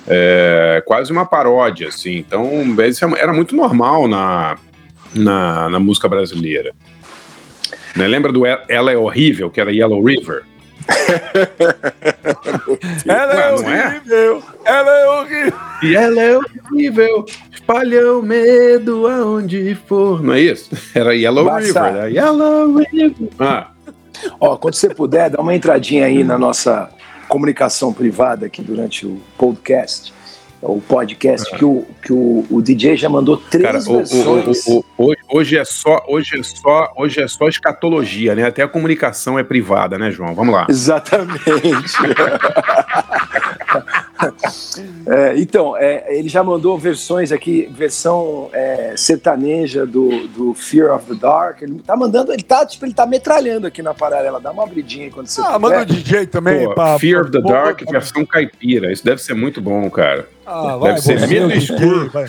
É, 0.09 0.83
quase 0.87 1.13
uma 1.13 1.25
paródia, 1.25 1.89
assim. 1.89 2.19
Então, 2.19 2.51
isso 2.89 3.05
era 3.17 3.33
muito 3.33 3.55
normal 3.55 4.09
na, 4.09 4.57
na, 5.15 5.69
na 5.69 5.79
música 5.79 6.09
brasileira. 6.09 6.73
Né, 7.95 8.07
Lembra 8.09 8.33
do 8.33 8.45
Ela 8.47 8.91
é 8.93 8.97
Horrível, 8.97 9.51
que 9.51 9.61
era 9.61 9.71
Yellow 9.71 10.03
River? 10.03 10.43
Ela 13.07 13.35
é 13.35 13.49
é? 13.49 13.53
horrível, 13.55 14.43
ela 14.65 14.99
é 14.99 15.09
horrível. 15.09 15.59
E 15.83 15.97
ela 15.97 16.21
é 16.21 16.39
horrível, 16.39 17.25
espalha 17.53 18.13
o 18.15 18.23
medo 18.23 19.07
aonde 19.07 19.77
for. 19.87 20.23
Não 20.23 20.35
é 20.35 20.41
isso? 20.41 20.71
Era 20.95 21.15
Yellow. 21.15 21.55
River. 21.57 21.83
Era 21.85 22.11
Yellow 22.11 22.77
River. 22.77 23.29
Ah, 23.39 23.69
Ó, 24.41 24.57
quando 24.57 24.75
você 24.75 24.89
puder, 24.95 25.31
dá 25.31 25.41
uma 25.41 25.55
entradinha 25.55 26.07
aí 26.07 26.25
na 26.25 26.39
nossa 26.39 26.89
comunicação 27.29 27.93
privada 27.93 28.47
aqui 28.47 28.63
durante 28.63 29.07
o 29.07 29.21
podcast, 29.39 30.13
o 30.61 30.81
podcast, 30.81 31.51
que, 31.57 31.65
o, 31.65 31.85
que 32.03 32.13
o, 32.13 32.45
o 32.51 32.63
DJ 32.63 32.97
já 32.97 33.09
mandou 33.09 33.37
três 33.37 33.65
cara, 33.65 33.81
versões. 33.81 34.67
o- 34.67 34.79
o- 34.79 34.85
hoje, 35.07 35.19
hoje 35.29 35.59
é 35.59 35.65
só, 35.65 36.03
hoje 36.07 36.39
é 36.39 36.43
só, 36.43 36.93
hoje 36.97 37.21
é 37.21 37.27
só 37.27 37.49
escatologia, 37.49 38.35
né? 38.35 38.45
Até 38.47 38.63
a 38.63 38.69
comunicação 38.69 39.39
é 39.39 39.43
privada, 39.43 39.99
né, 39.99 40.11
João? 40.11 40.35
Vamos 40.35 40.55
lá. 40.55 40.67
Exatamente. 40.69 41.43
É, 45.07 45.35
então, 45.37 45.77
é, 45.77 46.17
ele 46.17 46.29
já 46.29 46.43
mandou 46.45 46.79
versões 46.79 47.33
aqui, 47.33 47.69
versão 47.73 48.49
é, 48.53 48.95
sertaneja 48.97 49.85
do, 49.87 50.29
do 50.29 50.55
Fear 50.55 50.95
of 50.95 51.07
the 51.07 51.15
Dark. 51.15 51.63
Ele 51.63 51.81
tá 51.85 51.97
mandando, 51.97 52.33
ele 52.33 52.43
tá, 52.43 52.65
tipo, 52.65 52.85
ele 52.87 52.95
tá 52.95 53.05
metralhando 53.07 53.67
aqui 53.67 53.83
na 53.83 53.93
paralela. 53.95 54.41
Dá 54.41 54.51
uma 54.53 54.63
abridinha 54.65 55.07
aí 55.07 55.11
quando 55.11 55.27
você 55.27 55.41
Ah, 55.41 55.59
puder. 55.59 55.61
manda 55.61 55.83
o 55.83 55.87
DJ 55.87 56.27
também. 56.27 56.67
Pô, 56.69 56.75
pra- 56.75 56.99
Fear 56.99 57.23
of 57.23 57.31
the 57.33 57.41
pra- 57.41 57.51
Dark, 57.51 57.83
pra- 57.83 57.93
versão 57.93 58.25
caipira. 58.25 58.93
Isso 58.93 59.05
deve 59.05 59.21
ser 59.23 59.35
muito 59.35 59.61
bom, 59.61 59.91
cara. 59.91 60.29
Ah, 60.47 60.77
vai, 60.77 60.95
Deve 60.95 61.03
ser 61.05 61.21
medo 61.29 61.53
escuro. 61.53 62.11
vai. 62.11 62.27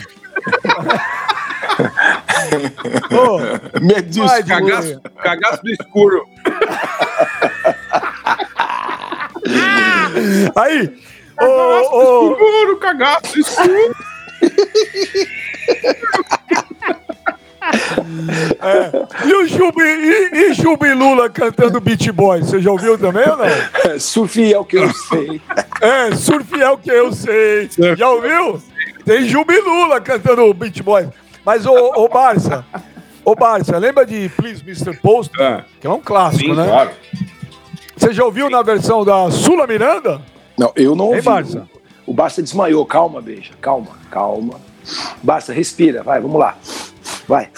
Medo 3.80 4.24
escuro. 4.24 4.46
Cagaço, 4.46 5.00
cagaço 5.22 5.62
do 5.62 5.70
escuro. 5.70 6.24
aí, 10.56 10.92
ô, 11.40 12.32
escuro, 12.32 12.76
cagaço 12.78 13.38
escuro. 13.38 13.94
e 19.24 19.32
o 19.34 19.48
Chubi, 19.48 19.82
e, 19.82 20.50
e 20.50 20.54
Chubilula 20.54 21.30
cantando 21.30 21.80
Beat 21.80 22.10
Boy, 22.12 22.42
você 22.42 22.60
já 22.60 22.70
ouviu 22.70 22.98
também 22.98 23.24
ou 23.28 23.36
não? 23.36 24.00
Surf 24.00 24.52
é 24.52 24.58
o 24.58 24.64
que 24.64 24.76
eu 24.76 24.92
sei. 24.92 25.40
É, 25.80 26.14
surf 26.14 26.60
é 26.60 26.70
o 26.70 26.78
que 26.78 26.90
eu 26.90 27.12
sei. 27.12 27.68
Surf. 27.70 27.96
Já 27.96 28.10
ouviu? 28.10 28.62
Tem 29.04 29.26
Jubilula 29.26 30.00
cantando 30.00 30.52
Beat 30.54 30.82
Boy. 30.82 31.08
Mas, 31.44 31.66
ô, 31.66 31.72
ô 31.74 32.08
Barça, 32.08 32.64
ô 33.24 33.34
Barça, 33.34 33.76
lembra 33.78 34.06
de 34.06 34.28
Please 34.30 34.62
Mr. 34.62 34.96
Post? 35.00 35.32
Ah, 35.40 35.64
Que 35.80 35.86
é 35.86 35.90
um 35.90 36.00
clássico, 36.00 36.50
sim, 36.50 36.54
né? 36.54 36.66
claro. 36.66 36.90
Você 37.96 38.12
já 38.12 38.24
ouviu 38.24 38.50
na 38.50 38.62
versão 38.62 39.04
da 39.04 39.30
Sula 39.30 39.66
Miranda? 39.66 40.20
Não, 40.58 40.72
eu 40.76 40.94
não 40.94 41.06
ouvi. 41.06 41.18
Hein, 41.18 41.24
Barça? 41.24 41.68
O 42.06 42.12
Barça 42.12 42.42
desmaiou. 42.42 42.84
Calma, 42.86 43.20
beija. 43.20 43.52
Calma, 43.60 43.88
calma. 44.10 44.60
Barça, 45.22 45.52
respira. 45.52 46.02
Vai, 46.02 46.20
vamos 46.20 46.38
lá. 46.38 46.56
Vai. 47.26 47.48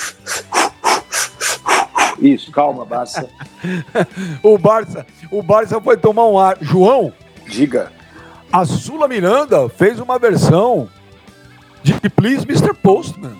Isso, 2.20 2.50
calma, 2.50 2.84
Barça. 2.84 3.28
O 4.42 4.56
Barça, 4.56 5.04
o 5.30 5.42
Barça 5.42 5.80
foi 5.80 5.96
tomar 5.96 6.26
um 6.28 6.38
ar. 6.38 6.56
João, 6.60 7.12
Diga. 7.48 7.90
a 8.52 8.64
Sula 8.64 9.08
Miranda 9.08 9.68
fez 9.68 9.98
uma 9.98 10.18
versão 10.20 10.88
de 11.82 11.94
Please 12.10 12.44
Mr. 12.48 12.72
Postman. 12.74 13.36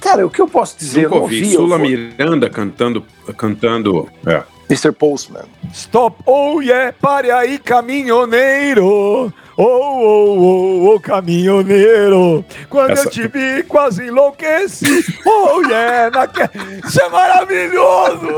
Cara, 0.00 0.26
o 0.26 0.30
que 0.30 0.40
eu 0.40 0.48
posso 0.48 0.78
dizer? 0.78 1.02
Nunca 1.02 1.14
eu 1.14 1.18
não 1.18 1.22
ouvi. 1.24 1.40
ouvi. 1.42 1.54
eu 1.54 1.60
Sula 1.60 1.76
vou- 1.78 1.86
Miranda 1.86 2.48
cantando. 2.48 3.04
cantando 3.36 4.08
é. 4.26 4.42
Mr. 4.70 4.92
Postman. 4.92 5.46
Stop, 5.72 6.22
oh 6.24 6.60
yeah, 6.60 6.92
pare 6.92 7.32
aí, 7.32 7.58
caminhoneiro. 7.58 8.86
Oh, 8.86 9.32
oh, 9.56 10.38
oh, 10.38 10.94
oh, 10.94 11.00
caminhoneiro. 11.00 12.44
Quando 12.68 12.92
Essa- 12.92 13.08
eu 13.08 13.10
te 13.10 13.26
vi, 13.26 13.64
quase 13.64 14.06
enlouqueci. 14.06 15.04
Oh 15.26 15.60
yeah, 15.62 16.08
naque... 16.10 16.48
isso 16.86 17.02
é 17.02 17.08
maravilhoso. 17.08 18.28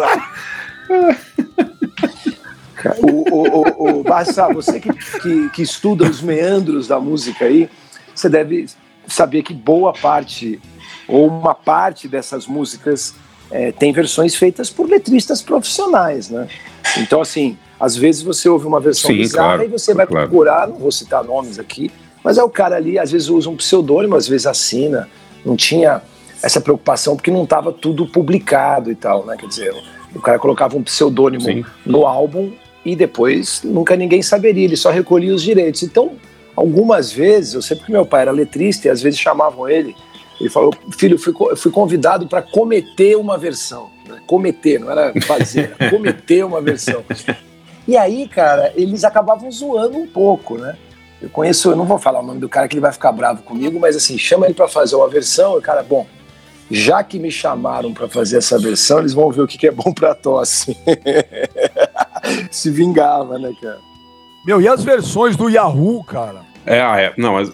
O, 3.00 3.32
o, 3.32 3.62
o, 3.62 4.00
o 4.00 4.02
Barça, 4.02 4.52
você 4.52 4.80
que, 4.80 4.92
que, 4.92 5.50
que 5.50 5.62
estuda 5.62 6.04
os 6.04 6.20
meandros 6.20 6.88
da 6.88 6.98
música 6.98 7.44
aí, 7.44 7.70
você 8.12 8.28
deve 8.28 8.66
saber 9.06 9.44
que 9.44 9.54
boa 9.54 9.92
parte, 9.92 10.60
ou 11.06 11.28
uma 11.28 11.54
parte 11.54 12.08
dessas 12.08 12.44
músicas, 12.44 13.14
é, 13.52 13.70
tem 13.70 13.92
versões 13.92 14.34
feitas 14.34 14.70
por 14.70 14.88
letristas 14.88 15.42
profissionais, 15.42 16.30
né? 16.30 16.48
Então, 16.98 17.20
assim, 17.20 17.56
às 17.78 17.94
vezes 17.94 18.22
você 18.22 18.48
ouve 18.48 18.66
uma 18.66 18.80
versão 18.80 19.10
Sim, 19.10 19.18
bizarra 19.18 19.56
claro, 19.56 19.64
e 19.64 19.68
você 19.68 19.94
vai 19.94 20.06
claro. 20.06 20.28
procurar, 20.28 20.66
não 20.66 20.76
vou 20.76 20.90
citar 20.90 21.22
nomes 21.22 21.58
aqui, 21.58 21.90
mas 22.24 22.38
é 22.38 22.42
o 22.42 22.48
cara 22.48 22.76
ali, 22.76 22.98
às 22.98 23.12
vezes 23.12 23.28
usa 23.28 23.50
um 23.50 23.56
pseudônimo, 23.56 24.16
às 24.16 24.26
vezes 24.26 24.46
assina, 24.46 25.08
não 25.44 25.54
tinha 25.56 26.00
essa 26.42 26.60
preocupação 26.60 27.14
porque 27.14 27.30
não 27.30 27.44
estava 27.44 27.72
tudo 27.72 28.06
publicado 28.06 28.90
e 28.90 28.94
tal, 28.94 29.26
né? 29.26 29.36
Quer 29.36 29.46
dizer, 29.46 29.74
o 30.14 30.20
cara 30.20 30.38
colocava 30.38 30.76
um 30.76 30.82
pseudônimo 30.82 31.44
Sim. 31.44 31.64
no 31.84 32.06
álbum 32.06 32.52
e 32.84 32.96
depois 32.96 33.60
nunca 33.62 33.96
ninguém 33.96 34.22
saberia, 34.22 34.64
ele 34.64 34.76
só 34.76 34.90
recolhia 34.90 35.34
os 35.34 35.42
direitos. 35.42 35.82
Então, 35.82 36.12
algumas 36.56 37.12
vezes, 37.12 37.54
eu 37.54 37.62
sei 37.62 37.76
porque 37.76 37.92
meu 37.92 38.06
pai 38.06 38.22
era 38.22 38.30
letrista 38.30 38.88
e 38.88 38.90
às 38.90 39.02
vezes 39.02 39.20
chamavam 39.20 39.68
ele, 39.68 39.94
ele 40.42 40.50
falou: 40.50 40.74
Filho, 40.90 41.14
eu 41.14 41.18
fui, 41.18 41.32
eu 41.50 41.56
fui 41.56 41.70
convidado 41.70 42.26
para 42.26 42.42
cometer 42.42 43.16
uma 43.16 43.38
versão. 43.38 43.90
né? 44.08 44.20
Cometer, 44.26 44.78
não 44.80 44.90
era 44.90 45.12
fazer, 45.22 45.74
era 45.78 45.90
cometer 45.90 46.44
uma 46.44 46.60
versão. 46.60 47.04
E 47.86 47.96
aí, 47.96 48.28
cara, 48.28 48.72
eles 48.76 49.04
acabavam 49.04 49.50
zoando 49.50 49.96
um 49.98 50.06
pouco, 50.06 50.58
né? 50.58 50.76
Eu 51.20 51.28
conheço, 51.30 51.70
eu 51.70 51.76
não 51.76 51.84
vou 51.84 51.98
falar 51.98 52.20
o 52.20 52.26
nome 52.26 52.40
do 52.40 52.48
cara 52.48 52.66
que 52.66 52.74
ele 52.74 52.80
vai 52.80 52.92
ficar 52.92 53.12
bravo 53.12 53.42
comigo, 53.42 53.78
mas 53.78 53.94
assim, 53.94 54.18
chama 54.18 54.46
ele 54.46 54.54
para 54.54 54.66
fazer 54.66 54.96
uma 54.96 55.08
versão, 55.08 55.54
e 55.54 55.58
o 55.58 55.62
cara, 55.62 55.82
bom, 55.82 56.04
já 56.68 57.04
que 57.04 57.18
me 57.18 57.30
chamaram 57.30 57.92
para 57.92 58.08
fazer 58.08 58.38
essa 58.38 58.58
versão, 58.58 58.98
eles 58.98 59.14
vão 59.14 59.30
ver 59.30 59.42
o 59.42 59.46
que 59.46 59.56
que 59.56 59.68
é 59.68 59.70
bom 59.70 59.92
para 59.92 60.14
tosse. 60.16 60.76
Se 62.50 62.70
vingava, 62.70 63.38
né, 63.38 63.52
cara? 63.62 63.78
Meu, 64.44 64.60
e 64.60 64.66
as 64.66 64.82
versões 64.82 65.36
do 65.36 65.48
Yahoo, 65.48 66.02
cara? 66.02 66.40
É, 66.66 66.80
ah, 66.80 67.00
é. 67.00 67.12
Não, 67.16 67.34
mas 67.34 67.52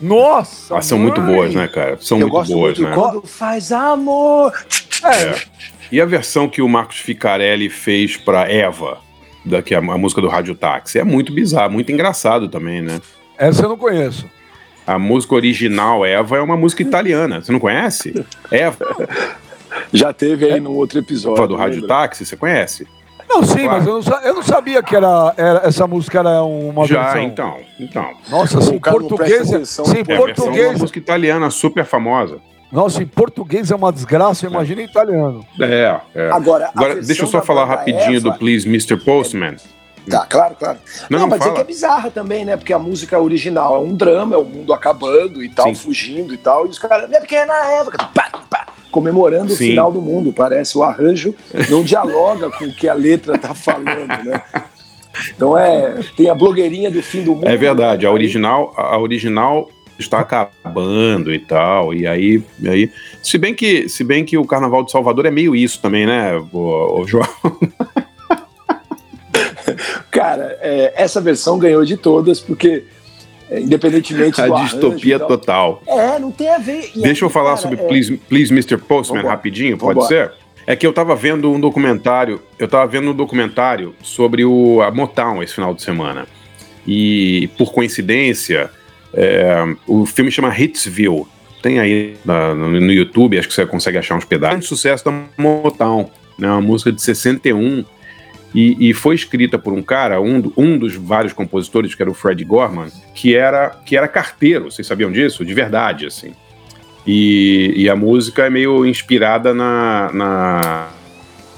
Nossa! 0.00 0.74
elas 0.74 0.86
são 0.86 0.98
muito 0.98 1.20
boas, 1.20 1.54
né, 1.54 1.68
cara? 1.68 1.96
São 2.00 2.18
Eu 2.18 2.22
muito 2.22 2.32
gosto 2.32 2.52
boas, 2.52 2.78
muito 2.78 2.90
né? 2.90 2.94
quando 2.94 3.26
faz 3.26 3.70
amor. 3.72 4.52
É, 5.04 5.34
E 5.92 6.00
a 6.00 6.04
versão 6.04 6.48
que 6.48 6.62
o 6.62 6.68
Marcos 6.68 6.98
Ficarelli 6.98 7.68
fez 7.68 8.16
pra 8.16 8.50
Eva, 8.50 8.98
da, 9.44 9.62
que 9.62 9.74
é 9.74 9.78
a, 9.78 9.80
a 9.80 9.98
música 9.98 10.20
do 10.20 10.28
Rádio 10.28 10.54
Táxi, 10.54 10.98
é 10.98 11.04
muito 11.04 11.32
bizarro, 11.32 11.72
muito 11.72 11.90
engraçado 11.90 12.48
também, 12.48 12.82
né? 12.82 13.00
essa 13.38 13.62
eu 13.64 13.68
não 13.70 13.76
conheço. 13.76 14.28
A 14.86 14.98
música 14.98 15.34
original, 15.34 16.04
Eva, 16.04 16.36
é 16.36 16.40
uma 16.40 16.56
música 16.56 16.82
italiana. 16.82 17.40
Você 17.40 17.52
não 17.52 17.60
conhece? 17.60 18.24
Eva. 18.50 18.84
Já 19.92 20.12
teve 20.12 20.46
aí 20.50 20.60
num 20.60 20.72
outro 20.72 20.98
episódio. 20.98 21.46
do 21.46 21.54
Rádio 21.56 21.86
Táxi, 21.86 22.26
você 22.26 22.36
conhece? 22.36 22.86
Não, 23.30 23.44
sim, 23.44 23.64
claro. 23.64 23.70
mas 23.70 23.86
eu 23.86 24.02
não, 24.02 24.22
eu 24.22 24.34
não, 24.34 24.42
sabia 24.42 24.82
que 24.82 24.96
era, 24.96 25.32
era, 25.36 25.60
essa 25.64 25.86
música 25.86 26.18
era 26.18 26.42
uma 26.42 26.84
Já, 26.84 27.04
versão. 27.04 27.22
então, 27.22 27.56
então. 27.78 28.10
Nossa, 28.28 28.60
se 28.60 28.74
em 28.74 28.80
português, 28.80 29.52
é- 29.52 29.58
em 29.58 30.12
é 30.12 30.16
português, 30.16 30.70
uma 30.70 30.78
música 30.78 30.98
italiana 30.98 31.48
super 31.48 31.84
famosa. 31.84 32.38
Nossa, 32.72 33.02
em 33.02 33.06
português 33.06 33.70
é 33.70 33.76
uma 33.76 33.92
desgraça, 33.92 34.46
imagina 34.46 34.82
em 34.82 34.84
italiano. 34.84 35.44
É, 35.60 36.00
é. 36.14 36.30
Agora, 36.30 36.70
Agora 36.74 36.96
deixa 36.96 37.22
eu 37.22 37.26
só 37.28 37.40
falar 37.40 37.64
rapidinho 37.66 38.16
Eva, 38.16 38.30
do 38.30 38.38
Please 38.38 38.68
Mr. 38.68 38.96
Postman. 38.96 39.56
Tá, 40.08 40.26
claro, 40.26 40.54
claro. 40.58 40.78
Não, 41.08 41.26
mas 41.26 41.38
fala. 41.38 41.52
é 41.52 41.54
que 41.54 41.60
é 41.60 41.64
bizarra 41.64 42.10
também, 42.10 42.44
né? 42.44 42.56
Porque 42.56 42.72
a 42.72 42.78
música 42.78 43.20
original 43.20 43.76
é 43.76 43.78
um 43.78 43.94
drama, 43.94 44.34
é 44.34 44.38
o 44.38 44.44
mundo 44.44 44.72
acabando 44.72 45.42
e 45.42 45.48
tal, 45.48 45.66
Sim. 45.68 45.74
fugindo 45.74 46.34
e 46.34 46.36
tal, 46.38 46.66
e 46.66 46.70
os 46.70 46.78
caras, 46.78 47.10
é 47.10 47.18
porque 47.20 47.36
é 47.36 47.46
na 47.46 47.64
época, 47.72 47.98
pá, 48.14 48.30
pá, 48.48 48.66
comemorando 48.90 49.48
Sim. 49.48 49.54
o 49.54 49.68
final 49.68 49.92
do 49.92 50.00
mundo, 50.00 50.32
parece. 50.32 50.76
O 50.76 50.82
arranjo 50.82 51.34
não 51.68 51.82
dialoga 51.82 52.50
com 52.50 52.64
o 52.64 52.74
que 52.74 52.88
a 52.88 52.94
letra 52.94 53.38
tá 53.38 53.54
falando, 53.54 54.06
né? 54.24 54.42
Então 55.34 55.56
é. 55.56 56.00
Tem 56.16 56.30
a 56.30 56.34
blogueirinha 56.34 56.90
do 56.90 57.02
fim 57.02 57.22
do 57.22 57.34
mundo. 57.34 57.48
É 57.48 57.56
verdade, 57.56 58.06
a 58.06 58.12
original, 58.12 58.72
a 58.76 58.98
original 58.98 59.68
está 59.98 60.20
acabando 60.20 61.32
e 61.32 61.38
tal, 61.38 61.92
e 61.92 62.06
aí, 62.06 62.42
e 62.58 62.68
aí 62.68 62.90
se 63.22 63.36
bem 63.36 63.54
que 63.54 63.86
se 63.88 64.02
bem 64.02 64.24
que 64.24 64.38
o 64.38 64.46
Carnaval 64.46 64.82
de 64.82 64.90
Salvador 64.90 65.26
é 65.26 65.30
meio 65.30 65.54
isso 65.54 65.80
também, 65.80 66.06
né, 66.06 66.32
o, 66.52 67.00
o 67.00 67.06
João? 67.06 67.28
Cara, 70.10 70.58
é, 70.60 70.92
essa 70.96 71.20
versão 71.20 71.58
ganhou 71.58 71.84
de 71.84 71.96
todas, 71.96 72.40
porque, 72.40 72.84
é, 73.50 73.60
independentemente 73.60 74.40
A 74.40 74.46
do 74.46 74.54
arranjo 74.54 74.72
distopia 74.72 75.18
tal, 75.18 75.28
total. 75.28 75.82
É, 75.86 76.18
não 76.18 76.30
tem 76.32 76.48
a 76.48 76.58
ver. 76.58 76.90
E 76.96 77.00
Deixa 77.02 77.24
eu 77.24 77.28
aí, 77.28 77.32
falar 77.34 77.50
cara, 77.50 77.56
sobre 77.58 77.80
é, 77.80 77.86
Please, 77.86 78.16
Please 78.28 78.52
Mr. 78.52 78.76
Postman 78.78 79.18
Vambora. 79.22 79.34
rapidinho, 79.36 79.78
pode 79.78 80.00
Vambora. 80.00 80.08
ser? 80.08 80.32
É 80.66 80.76
que 80.76 80.86
eu 80.86 80.92
tava 80.92 81.16
vendo 81.16 81.50
um 81.50 81.58
documentário, 81.58 82.40
eu 82.58 82.68
tava 82.68 82.86
vendo 82.86 83.10
um 83.10 83.14
documentário 83.14 83.94
sobre 84.02 84.44
o, 84.44 84.80
a 84.82 84.90
Motown 84.90 85.42
esse 85.42 85.54
final 85.54 85.74
de 85.74 85.82
semana. 85.82 86.26
E, 86.86 87.48
por 87.58 87.72
coincidência, 87.72 88.70
é, 89.12 89.54
o 89.86 90.06
filme 90.06 90.30
chama 90.30 90.54
Hitsville. 90.56 91.24
Tem 91.62 91.78
aí 91.78 92.16
na- 92.24 92.54
no, 92.54 92.90
YouTube, 92.92 93.38
acho 93.38 93.48
que 93.48 93.54
você 93.54 93.66
consegue 93.66 93.98
achar 93.98 94.16
uns 94.16 94.24
pedaços. 94.24 94.60
de 94.60 94.66
sucesso 94.66 95.04
da 95.04 95.12
Motown, 95.36 96.10
né, 96.38 96.48
uma 96.48 96.60
música 96.60 96.90
de 96.90 97.02
61. 97.02 97.84
E, 98.54 98.90
e 98.90 98.94
foi 98.94 99.14
escrita 99.14 99.58
por 99.58 99.72
um 99.72 99.82
cara, 99.82 100.20
um, 100.20 100.52
um 100.56 100.76
dos 100.76 100.94
vários 100.96 101.32
compositores, 101.32 101.94
que 101.94 102.02
era 102.02 102.10
o 102.10 102.14
Fred 102.14 102.44
Gorman, 102.44 102.88
que 103.14 103.36
era, 103.36 103.70
que 103.84 103.96
era 103.96 104.08
carteiro, 104.08 104.70
vocês 104.70 104.86
sabiam 104.86 105.12
disso? 105.12 105.44
De 105.44 105.54
verdade, 105.54 106.06
assim. 106.06 106.32
E, 107.06 107.72
e 107.76 107.88
a 107.88 107.96
música 107.96 108.46
é 108.46 108.50
meio 108.50 108.84
inspirada 108.84 109.54
na, 109.54 110.10
na, 110.12 110.88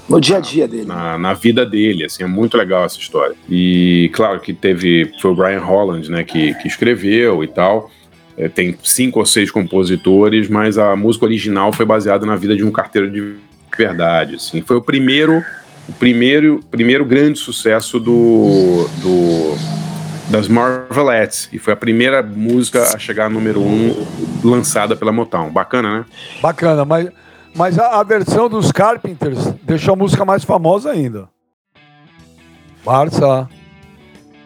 No 0.07 0.21
dia 0.21 0.37
a 0.37 0.39
dia 0.39 0.67
dele. 0.67 0.85
na, 0.85 1.17
na 1.17 1.33
vida 1.33 1.65
dele, 1.65 2.05
assim, 2.05 2.23
é 2.23 2.27
muito 2.27 2.57
legal 2.57 2.85
essa 2.85 2.99
história. 2.99 3.35
E 3.49 4.09
claro 4.13 4.39
que 4.39 4.53
teve, 4.53 5.11
foi 5.19 5.31
o 5.31 5.35
Brian 5.35 5.59
Holland, 5.59 6.09
né, 6.09 6.23
que, 6.23 6.53
que 6.55 6.67
escreveu 6.67 7.43
e 7.43 7.47
tal. 7.47 7.89
É, 8.37 8.47
tem 8.47 8.75
cinco 8.83 9.19
ou 9.19 9.25
seis 9.25 9.51
compositores, 9.51 10.49
mas 10.49 10.77
a 10.77 10.95
música 10.95 11.25
original 11.25 11.71
foi 11.71 11.85
baseada 11.85 12.25
na 12.25 12.35
vida 12.35 12.55
de 12.55 12.63
um 12.63 12.71
carteiro 12.71 13.11
de 13.11 13.35
verdade, 13.77 14.35
assim. 14.35 14.61
Foi 14.61 14.77
o 14.77 14.81
primeiro, 14.81 15.43
o 15.87 15.93
primeiro, 15.93 16.59
primeiro 16.71 17.05
grande 17.05 17.39
sucesso 17.39 17.99
do, 17.99 18.87
do 19.01 19.55
das 20.29 20.47
Marvelettes 20.47 21.49
e 21.51 21.59
foi 21.59 21.73
a 21.73 21.75
primeira 21.75 22.23
música 22.23 22.83
a 22.95 22.97
chegar 22.97 23.29
número 23.29 23.61
um 23.61 24.05
lançada 24.43 24.95
pela 24.95 25.11
Motown. 25.11 25.49
Bacana, 25.51 25.99
né? 25.99 26.05
Bacana, 26.41 26.85
mas, 26.85 27.09
mas 27.55 27.77
a, 27.77 27.99
a 27.99 28.03
versão 28.03 28.49
dos 28.49 28.71
Carpenters 28.71 29.45
deixou 29.63 29.93
a 29.93 29.97
música 29.97 30.23
mais 30.23 30.43
famosa 30.43 30.91
ainda. 30.91 31.27
Barça. 32.83 33.47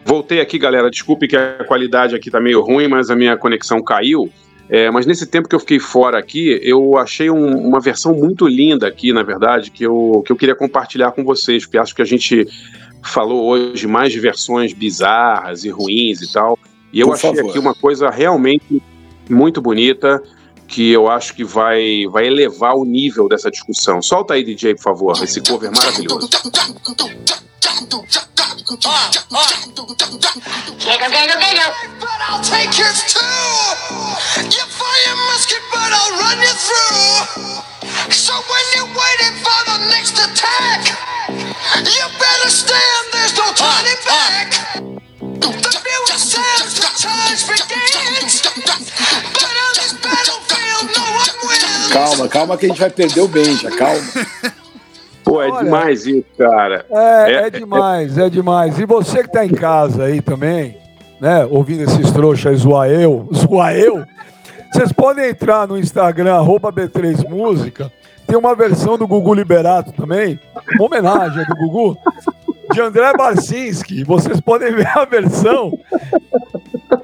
Voltei 0.04 0.40
aqui, 0.40 0.58
galera. 0.58 0.90
Desculpe 0.90 1.28
que 1.28 1.36
a 1.36 1.64
qualidade 1.64 2.14
aqui 2.14 2.30
tá 2.30 2.40
meio 2.40 2.60
ruim, 2.62 2.88
mas 2.88 3.10
a 3.10 3.16
minha 3.16 3.36
conexão 3.36 3.82
caiu. 3.82 4.30
É, 4.70 4.90
mas 4.90 5.06
nesse 5.06 5.26
tempo 5.26 5.48
que 5.48 5.54
eu 5.54 5.60
fiquei 5.60 5.78
fora 5.78 6.18
aqui, 6.18 6.60
eu 6.62 6.98
achei 6.98 7.30
um- 7.30 7.66
uma 7.68 7.80
versão 7.80 8.12
muito 8.14 8.46
linda 8.46 8.86
aqui, 8.86 9.12
na 9.12 9.22
verdade, 9.22 9.70
que 9.70 9.82
eu, 9.84 10.22
que 10.26 10.30
eu 10.32 10.36
queria 10.36 10.54
compartilhar 10.54 11.12
com 11.12 11.24
vocês, 11.24 11.64
porque 11.64 11.78
acho 11.78 11.94
que 11.94 12.02
a 12.02 12.04
gente 12.04 12.46
falou 13.02 13.46
hoje 13.48 13.86
mais 13.86 14.12
de 14.12 14.20
versões 14.20 14.72
bizarras 14.74 15.64
e 15.64 15.70
ruins 15.70 16.20
e 16.20 16.30
tal. 16.32 16.58
E 16.92 17.00
eu 17.00 17.06
Por 17.08 17.14
achei 17.14 17.34
favor. 17.34 17.50
aqui 17.50 17.58
uma 17.58 17.74
coisa 17.74 18.10
realmente 18.10 18.82
muito 19.30 19.60
bonita, 19.62 20.22
que 20.66 20.90
eu 20.90 21.08
acho 21.08 21.34
que 21.34 21.44
vai, 21.44 22.06
vai 22.10 22.26
elevar 22.26 22.74
o 22.76 22.84
nível 22.84 23.26
dessa 23.26 23.50
discussão. 23.50 24.02
Solta 24.02 24.34
aí, 24.34 24.44
DJ, 24.44 24.74
por 24.74 24.82
favor, 24.82 25.24
esse 25.24 25.40
cover 25.40 25.70
maravilhoso. 25.74 26.28
Calma, 51.92 52.28
calma 52.28 52.56
que 52.56 52.66
a 52.66 52.68
gente 52.68 52.80
vai 52.80 52.90
perder 52.90 53.20
o 53.20 53.28
Benja, 53.28 53.70
calma. 53.70 54.02
É 55.48 55.52
Olha. 55.52 55.64
demais 55.64 56.06
isso, 56.06 56.26
cara. 56.36 56.84
É, 56.90 57.32
É, 57.32 57.46
é, 57.46 57.50
demais, 57.50 58.18
é 58.18 58.28
demais. 58.28 58.78
E 58.78 58.84
você 58.84 59.22
que 59.22 59.32
tá 59.32 59.44
em 59.44 59.52
casa 59.52 60.04
aí 60.04 60.20
também, 60.20 60.76
né, 61.20 61.46
ouvindo 61.50 61.82
esses 61.82 62.10
trouxas 62.12 62.52
aí, 62.52 62.56
zoar 62.56 62.90
eu, 62.90 63.28
zoar 63.34 63.76
eu, 63.76 64.04
vocês 64.72 64.92
podem 64.92 65.30
entrar 65.30 65.66
no 65.66 65.78
Instagram, 65.78 66.34
arroba 66.34 66.72
B3 66.72 67.28
Música, 67.28 67.90
tem 68.26 68.36
uma 68.36 68.54
versão 68.54 68.98
do 68.98 69.06
Gugu 69.06 69.32
Liberato 69.32 69.92
também, 69.92 70.38
uma 70.74 70.84
homenagem 70.84 71.44
do 71.46 71.56
Gugu, 71.56 71.98
de 72.72 72.80
André 72.80 73.12
Barcinski. 73.14 74.04
Vocês 74.04 74.40
podem 74.40 74.74
ver 74.74 74.86
a 74.86 75.04
versão. 75.06 75.72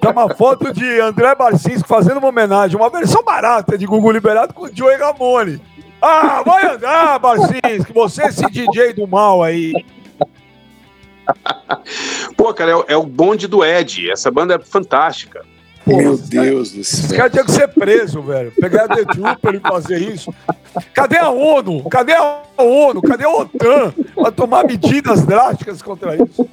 Tá 0.00 0.10
uma 0.10 0.28
foto 0.34 0.72
de 0.72 1.00
André 1.00 1.34
Barcinski 1.34 1.88
fazendo 1.88 2.18
uma 2.18 2.28
homenagem, 2.28 2.76
uma 2.76 2.90
versão 2.90 3.22
barata 3.22 3.78
de 3.78 3.86
Gugu 3.86 4.10
Liberato 4.10 4.52
com 4.52 4.66
o 4.66 4.70
Joey 4.70 4.96
Ramone. 4.98 5.60
Ah, 6.06 6.42
vai 6.44 6.66
andar, 6.74 7.18
Barcinski, 7.18 7.92
você 7.94 8.24
esse 8.24 8.44
DJ 8.50 8.92
do 8.92 9.06
mal 9.08 9.42
aí. 9.42 9.72
Pô, 12.36 12.52
cara, 12.52 12.70
é, 12.72 12.76
o- 12.76 12.84
é 12.88 12.96
o 12.96 13.04
bonde 13.04 13.46
do 13.46 13.64
Ed. 13.64 14.10
Essa 14.10 14.30
banda 14.30 14.54
é 14.54 14.58
fantástica. 14.58 15.42
Meu 15.86 16.16
Deus 16.16 16.72
do 16.72 16.80
Esse 16.80 17.08
céu. 17.08 17.16
cara 17.16 17.30
tinha 17.30 17.44
que 17.44 17.52
ser 17.52 17.68
preso, 17.68 18.20
velho. 18.22 18.52
Pegar 18.52 18.84
a 18.84 18.88
The 18.88 19.04
Trooper 19.04 19.50
ele 19.54 19.60
fazer 19.60 19.98
isso. 20.00 20.32
Cadê 20.94 21.18
a 21.18 21.28
ONU? 21.30 21.84
Cadê 21.90 22.12
a 22.14 22.42
ONU? 22.58 23.02
Cadê 23.02 23.24
a 23.24 23.28
OTAN? 23.30 23.92
Pra 24.14 24.30
tomar 24.30 24.64
medidas 24.64 25.24
drásticas 25.26 25.82
contra 25.82 26.16
isso. 26.16 26.48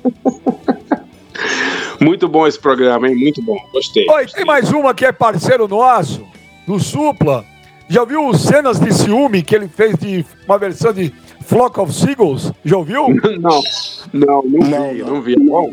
Muito 2.00 2.28
bom 2.28 2.46
esse 2.48 2.60
programa, 2.60 3.08
hein? 3.08 3.16
Muito 3.16 3.42
bom. 3.42 3.58
Gostei. 3.72 4.06
Oi, 4.10 4.26
tem 4.28 4.44
mais 4.46 4.70
uma 4.72 4.94
que 4.94 5.06
é 5.06 5.12
parceiro 5.12 5.68
nosso, 5.68 6.26
do 6.68 6.78
Supla. 6.80 7.46
Já 7.92 8.02
ouviu 8.02 8.26
os 8.26 8.42
cenas 8.44 8.80
de 8.80 8.94
ciúme 8.94 9.44
que 9.44 9.54
ele 9.54 9.68
fez 9.68 9.98
de 9.98 10.26
uma 10.48 10.58
versão 10.58 10.94
de 10.94 11.14
Flock 11.46 11.78
of 11.78 11.94
Seagulls? 11.94 12.54
Já 12.64 12.78
ouviu? 12.78 13.08
Não, 13.10 13.62
não, 14.14 14.44
não, 14.44 14.44
Não, 14.44 14.44
vi, 14.44 15.00
não. 15.00 15.08
não 15.16 15.22
vi. 15.22 15.36
Bom, 15.36 15.72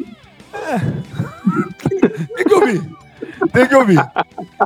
Tem 2.35 2.45
que 2.45 2.55
ouvir. 2.55 2.83
Tem 3.53 3.67
que 3.69 3.75
ouvir. 3.77 4.11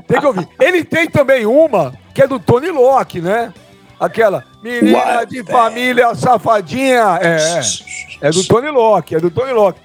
Tem 0.07 0.21
que 0.21 0.27
ouvir. 0.27 0.49
Ele 0.59 0.83
tem 0.85 1.09
também 1.11 1.45
uma 1.45 1.93
que 2.15 2.23
é 2.23 2.27
do 2.27 2.39
Tony 2.39 2.71
Locke, 2.71 3.21
né? 3.21 3.53
Aquela 4.01 4.45
menina 4.63 4.99
What 4.99 5.27
de 5.31 5.45
família 5.45 6.15
safadinha. 6.15 7.19
É, 7.21 7.37
é. 7.37 8.29
É 8.29 8.31
do 8.31 8.43
Tony 8.45 8.71
Locke, 8.71 9.15
é 9.15 9.21
do 9.21 9.31
Tony 9.31 9.53
Locke. 9.53 9.79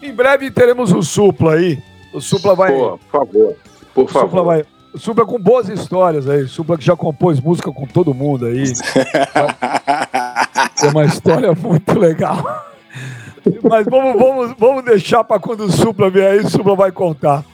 Em 0.00 0.12
breve 0.12 0.50
teremos 0.52 0.92
o 0.92 1.02
Supla 1.02 1.54
aí. 1.54 1.82
O 2.14 2.20
Supla 2.20 2.54
vai. 2.54 2.70
pô, 2.72 2.98
por 2.98 3.10
favor. 3.10 3.56
Por 3.94 4.04
o 4.04 4.06
Supla 4.06 4.22
favor. 4.28 4.44
vai. 4.44 4.64
O 4.94 4.98
Supla 4.98 5.24
com 5.26 5.38
boas 5.38 5.68
histórias 5.68 6.28
aí. 6.28 6.42
O 6.42 6.48
Supla 6.48 6.76
que 6.78 6.84
já 6.84 6.96
compôs 6.96 7.40
música 7.40 7.70
com 7.72 7.86
todo 7.86 8.14
mundo 8.14 8.46
aí. 8.46 8.64
É 10.80 10.86
uma 10.90 11.04
história 11.04 11.52
muito 11.54 11.98
legal. 11.98 12.64
Mas 13.68 13.84
vamos, 13.86 14.16
vamos, 14.20 14.54
vamos 14.56 14.84
deixar 14.84 15.24
para 15.24 15.40
quando 15.40 15.64
o 15.64 15.72
Supla 15.72 16.08
vier 16.08 16.30
aí, 16.32 16.38
o 16.38 16.48
Supla 16.48 16.76
vai 16.76 16.92
contar. 16.92 17.44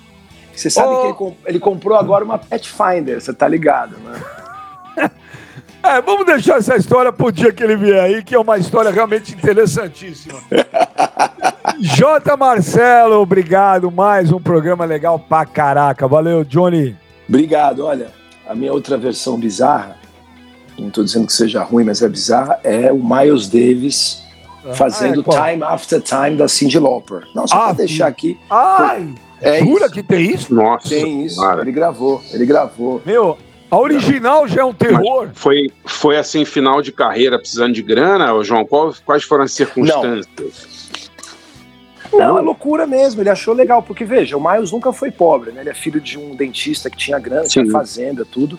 Você 0.55 0.69
sabe 0.69 0.89
Ô. 0.93 1.01
que 1.01 1.07
ele, 1.07 1.15
com- 1.15 1.35
ele 1.47 1.59
comprou 1.59 1.97
agora 1.97 2.23
uma 2.23 2.37
Pathfinder, 2.39 3.21
você 3.21 3.33
tá 3.33 3.49
ligado, 3.49 3.97
né? 3.99 5.11
É, 5.83 6.01
vamos 6.01 6.25
deixar 6.25 6.57
essa 6.57 6.77
história 6.77 7.13
pro 7.13 7.31
dia 7.31 7.53
que 7.53 7.63
ele 7.63 7.77
vier 7.77 8.03
aí, 8.03 8.23
que 8.25 8.35
é 8.35 8.39
uma 8.39 8.57
história 8.57 8.91
realmente 8.91 9.35
interessantíssima. 9.35 10.39
J. 11.79 12.35
Marcelo, 12.39 13.17
obrigado. 13.21 13.91
Mais 13.91 14.33
um 14.33 14.41
programa 14.41 14.87
legal 14.87 15.19
pra 15.19 15.45
caraca. 15.45 16.09
Valeu, 16.09 16.43
Johnny. 16.43 16.97
Obrigado. 17.29 17.85
Olha, 17.85 18.09
a 18.47 18.55
minha 18.55 18.73
outra 18.73 18.97
versão 18.97 19.39
bizarra, 19.39 19.97
não 20.79 20.89
estou 20.89 21.05
dizendo 21.05 21.27
que 21.27 21.33
seja 21.33 21.63
ruim, 21.63 21.85
mas 21.85 22.03
é 22.03 22.09
bizarra, 22.09 22.61
é 22.65 22.93
o 22.93 23.03
Miles 23.03 23.49
Davis 23.49 24.23
fazendo 24.75 25.25
Ah, 25.29 25.49
é? 25.49 25.53
Time 25.53 25.63
After 25.65 26.01
Time 26.01 26.37
da 26.37 26.49
Cyndi 26.49 26.79
Lauper. 26.79 27.23
Não, 27.35 27.47
só 27.47 27.55
Ah, 27.57 27.65
pra 27.67 27.73
deixar 27.75 28.07
aqui. 28.07 28.39
Ai, 28.51 29.15
É 29.41 29.59
jura 29.61 29.85
isso. 29.87 29.95
que 29.95 30.03
tem 30.03 30.31
isso? 30.33 30.55
Nossa, 30.55 30.89
Tem 30.89 31.25
isso. 31.25 31.37
senhora. 31.37 31.61
Ele 31.63 31.73
gravou, 31.73 32.23
ele 32.33 32.47
gravou. 32.47 33.03
Meu, 33.05 33.37
a 33.71 33.79
original 33.79 34.49
já 34.49 34.63
é 34.63 34.65
um 34.65 34.73
terror. 34.73 35.29
Foi, 35.35 35.71
foi 35.85 36.17
assim, 36.17 36.45
final 36.47 36.81
de 36.81 36.93
carreira, 36.93 37.39
precisando 37.39 37.75
de 37.75 37.83
grana, 37.83 38.33
João? 38.43 38.65
Qual- 38.65 38.95
quais 39.05 39.23
foram 39.25 39.45
as 39.45 39.53
circunstâncias? 39.53 40.27
Não, 40.39 40.47
é 42.21 42.41
loucura 42.43 42.87
mesmo. 42.87 43.21
Ele 43.23 43.31
achou 43.31 43.55
legal, 43.55 43.83
porque 43.83 44.05
veja, 44.05 44.37
o 44.37 44.43
Miles 44.43 44.73
nunca 44.73 44.93
foi 44.93 45.11
pobre, 45.11 45.53
né? 45.53 45.63
Ele 45.63 45.71
é 45.71 45.75
filho 45.75 46.01
de 46.01 46.19
um 46.19 46.35
dentista 46.35 46.91
que 46.91 46.97
tinha 46.97 47.19
grana, 47.19 47.47
tinha 47.47 47.65
Sim. 47.65 47.71
fazenda, 47.71 48.25
tudo. 48.25 48.59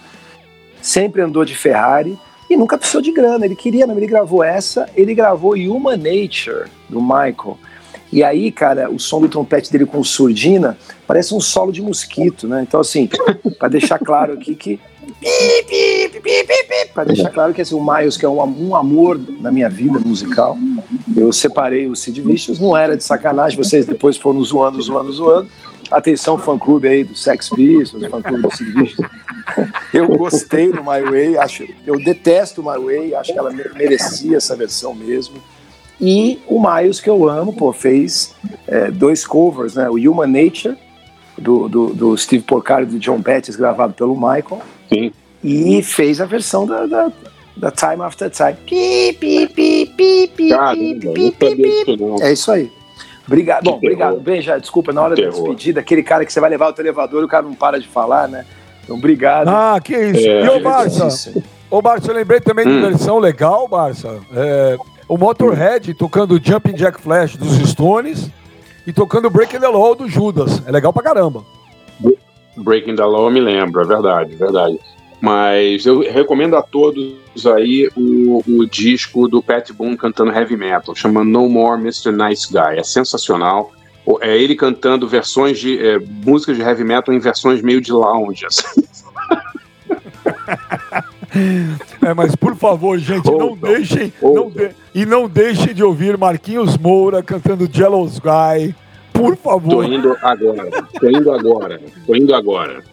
Sempre 0.82 1.22
andou 1.22 1.44
de 1.46 1.56
Ferrari 1.56 2.18
e 2.50 2.56
nunca 2.56 2.78
precisou 2.78 3.02
de 3.02 3.12
grana. 3.12 3.46
Ele 3.46 3.56
queria, 3.56 3.88
não, 3.88 3.98
ele 3.98 4.08
gravou 4.08 4.44
essa, 4.44 4.90
ele 4.96 5.14
gravou 5.14 5.54
Human 5.54 5.98
Nature, 5.98 6.70
do 6.90 7.02
Michael. 7.02 7.58
E 8.12 8.24
aí, 8.24 8.52
cara, 8.52 8.90
o 8.90 9.00
som 9.00 9.20
do 9.20 9.28
trompete 9.28 9.72
dele 9.72 9.86
com 9.86 10.04
surdina 10.04 10.78
parece 11.08 11.34
um 11.34 11.42
solo 11.42 11.72
de 11.72 11.82
mosquito, 11.82 12.48
né? 12.48 12.62
Então, 12.62 12.80
assim, 12.80 13.10
para 13.60 13.68
deixar 13.68 14.00
claro 14.00 14.34
aqui 14.34 14.56
que. 14.56 14.80
Para 16.94 17.04
deixar 17.06 17.30
claro 17.30 17.54
que 17.54 17.62
assim, 17.62 17.76
o 17.76 17.84
Miles, 17.84 18.18
que 18.18 18.26
é 18.26 18.30
um, 18.30 18.70
um 18.70 18.76
amor 18.76 19.20
na 19.40 19.52
minha 19.52 19.70
vida 19.70 20.00
musical, 20.00 20.58
eu 21.16 21.32
separei 21.34 21.88
o 21.88 21.96
Sid 21.96 22.22
Vicious, 22.22 22.60
não 22.60 22.76
era 22.76 22.96
de 22.96 23.04
sacanagem, 23.04 23.58
vocês 23.58 23.86
depois 23.86 24.18
foram 24.18 24.42
zoando, 24.44 24.82
zoando, 24.82 25.12
zoando. 25.12 25.50
Atenção, 25.92 26.38
fã-clube 26.38 26.88
aí 26.88 27.04
do 27.04 27.16
Sex 27.16 27.50
Pistols, 27.50 28.06
fã-clube 28.10 28.42
do 28.42 28.56
Sid 28.56 28.72
Vicious. 28.72 29.10
Eu 29.94 30.08
gostei 30.18 30.72
do 30.72 30.84
My 30.84 31.02
Way, 31.10 31.38
acho, 31.38 31.66
eu 31.86 31.98
detesto 32.04 32.62
o 32.62 32.64
My 32.66 32.84
Way, 32.84 33.14
acho 33.16 33.32
que 33.34 33.38
ela 33.38 33.52
me- 33.52 33.70
merecia 33.76 34.38
essa 34.38 34.56
versão 34.56 34.96
mesmo. 34.96 35.36
E 36.02 36.40
o 36.48 36.60
Miles, 36.60 37.00
que 37.00 37.10
eu 37.10 37.30
amo, 37.30 37.54
pô, 37.54 37.72
fez 37.72 38.34
é, 38.68 38.90
dois 38.92 39.26
covers, 39.26 39.76
né? 39.76 39.90
O 39.90 39.94
Human 39.94 40.28
Nature, 40.28 40.76
do, 41.38 41.70
do, 41.70 41.94
do 41.94 42.18
Steve 42.18 42.44
Porcaro 42.44 42.84
e 42.84 42.88
do 42.88 43.00
John 43.00 43.22
Pettis, 43.22 43.56
gravado 43.56 43.94
pelo 43.94 44.16
Michael, 44.16 44.62
Sim. 44.90 45.12
e 45.44 45.82
fez 45.84 46.20
a 46.22 46.26
versão 46.26 46.66
da, 46.66 46.86
da, 46.86 47.12
da 47.58 47.72
Time 47.72 48.02
After 48.04 48.30
Time. 48.30 48.54
Pi, 48.66 49.14
pi, 49.20 49.48
pi, 49.48 49.86
pi, 49.96 50.28
pi, 50.36 50.50
Caramba, 50.50 51.12
pi, 51.14 51.32
pi, 51.32 51.56
pi. 51.56 51.98
É 52.22 52.32
isso 52.34 52.52
aí. 52.52 52.72
Obrigado. 53.28 53.64
Que 53.64 53.70
Bom, 53.72 53.78
obrigado. 53.78 54.20
Bem, 54.20 54.42
já, 54.42 54.58
desculpa, 54.58 54.94
na 54.94 55.02
hora 55.02 55.16
da 55.16 55.22
Terror. 55.22 55.34
despedida, 55.34 55.80
aquele 55.80 56.04
cara 56.04 56.26
que 56.26 56.32
você 56.32 56.40
vai 56.40 56.50
levar 56.50 56.70
o 56.70 56.74
teu 56.74 56.84
elevador 56.86 57.22
e 57.22 57.26
o 57.26 57.28
cara 57.28 57.44
não 57.44 57.56
para 57.56 57.80
de 57.80 57.88
falar, 57.88 58.28
né? 58.28 58.46
Então, 58.84 58.96
obrigado. 58.98 59.48
Ah, 59.48 59.80
que 59.84 59.96
isso. 59.98 60.28
É, 60.28 60.46
e 60.46 60.50
ô, 60.50 60.60
Barça, 60.60 61.34
ô, 61.72 61.82
Barça, 61.82 62.12
eu 62.12 62.16
lembrei 62.16 62.40
também 62.40 62.66
de 62.66 62.72
Hum. 62.72 62.82
versão 62.82 63.18
legal, 63.18 63.68
Barça. 63.68 64.20
É, 64.36 64.78
o 65.10 65.18
Motorhead 65.18 65.92
tocando 65.96 66.40
Jumping 66.44 66.74
Jack 66.74 67.02
Flash 67.02 67.36
dos 67.36 67.68
Stones 67.70 68.30
e 68.86 68.94
tocando 68.94 69.28
Breaking 69.32 69.60
the 69.60 69.68
Law 69.68 69.96
do 69.96 70.08
Judas. 70.08 70.62
É 70.68 70.72
legal 70.72 70.94
pra 70.94 71.02
caramba. 71.02 71.44
Breaking 72.58 72.96
the 72.96 73.04
Law 73.06 73.26
eu 73.26 73.32
me 73.32 73.40
lembro, 73.40 73.82
é 73.82 73.86
verdade, 73.86 74.34
é 74.34 74.38
verdade. 74.38 74.80
Mas 75.22 75.86
eu 75.86 76.02
recomendo 76.02 76.56
a 76.56 76.62
todos 76.62 77.16
aí 77.56 77.90
o, 77.96 78.44
o 78.48 78.66
disco 78.66 79.28
do 79.28 79.42
Pat 79.42 79.72
Boone 79.72 79.98
cantando 79.98 80.32
heavy 80.32 80.56
metal, 80.58 80.94
chama 80.96 81.24
No 81.24 81.50
More 81.50 81.80
Mr. 81.82 82.12
Nice 82.12 82.52
Guy. 82.52 82.78
É 82.78 82.84
sensacional. 82.84 83.72
É 84.22 84.38
ele 84.38 84.56
cantando 84.56 85.08
versões 85.08 85.58
de 85.58 85.80
é, 85.84 85.98
músicas 86.00 86.56
de 86.58 86.62
heavy 86.62 86.84
metal 86.84 87.14
em 87.14 87.20
versões 87.20 87.62
meio 87.62 87.82
de 87.82 87.92
lounge. 87.92 88.46
assim. 88.46 88.84
É, 92.02 92.14
mas 92.14 92.36
por 92.36 92.56
favor, 92.56 92.98
gente, 92.98 93.30
não 93.30 93.58
deixem. 93.58 94.14
não 94.22 94.50
de- 94.50 94.70
e 94.94 95.06
não 95.06 95.28
deixem 95.28 95.74
de 95.74 95.84
ouvir 95.84 96.18
Marquinhos 96.18 96.78
Moura 96.78 97.22
cantando 97.22 97.70
Jealous 97.72 98.20
Guy. 98.20 98.74
Por 99.16 99.36
Tô 99.36 99.50
favor. 99.50 99.86
indo 99.86 100.16
agora, 100.22 100.70
tô 101.00 101.10
indo 101.10 101.32
agora, 101.32 101.82
tô 102.06 102.16
indo 102.16 102.36
agora. 102.36 102.84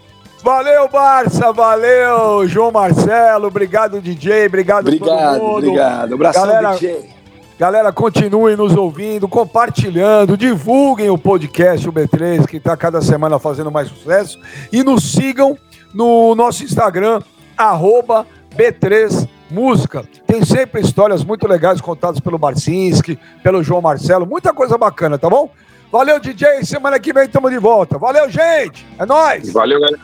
Valeu, 0.42 0.88
Barça. 0.88 1.52
Valeu, 1.52 2.46
João 2.48 2.72
Marcelo. 2.72 3.46
Obrigado, 3.46 4.00
DJ. 4.00 4.46
Obrigado, 4.46 4.88
Obrigado, 4.88 5.38
todo 5.38 5.42
mundo. 5.42 5.56
obrigado. 5.68 6.14
Abração, 6.14 6.46
Galera, 6.46 6.72
DJ. 6.72 7.10
Galera, 7.58 7.92
continuem 7.92 8.56
nos 8.56 8.74
ouvindo, 8.76 9.28
compartilhando, 9.28 10.36
divulguem 10.36 11.10
o 11.10 11.18
podcast 11.18 11.88
o 11.88 11.92
B3, 11.92 12.46
que 12.46 12.56
está 12.56 12.76
cada 12.76 13.00
semana 13.00 13.38
fazendo 13.38 13.70
mais 13.70 13.88
sucesso. 13.88 14.38
E 14.72 14.82
nos 14.82 15.12
sigam 15.12 15.56
no 15.94 16.34
nosso 16.34 16.64
Instagram, 16.64 17.20
arroba 17.56 18.26
B3 18.56 19.28
Música. 19.48 20.02
Tem 20.26 20.42
sempre 20.46 20.80
histórias 20.80 21.22
muito 21.22 21.46
legais 21.46 21.78
contadas 21.78 22.18
pelo 22.18 22.38
Marcinski, 22.38 23.18
pelo 23.42 23.62
João 23.62 23.82
Marcelo, 23.82 24.26
muita 24.26 24.50
coisa 24.54 24.78
bacana, 24.78 25.18
tá 25.18 25.28
bom? 25.28 25.50
Valeu, 25.93 26.18
DJ. 26.18 26.64
Semana 26.64 26.99
que 26.99 27.12
vem 27.12 27.24
estamos 27.24 27.51
de 27.51 27.59
volta. 27.59 27.99
Valeu, 27.99 28.30
gente. 28.30 28.86
É 28.99 29.05
nóis. 29.05 29.53
Valeu, 29.53 29.78
galera. 29.78 30.01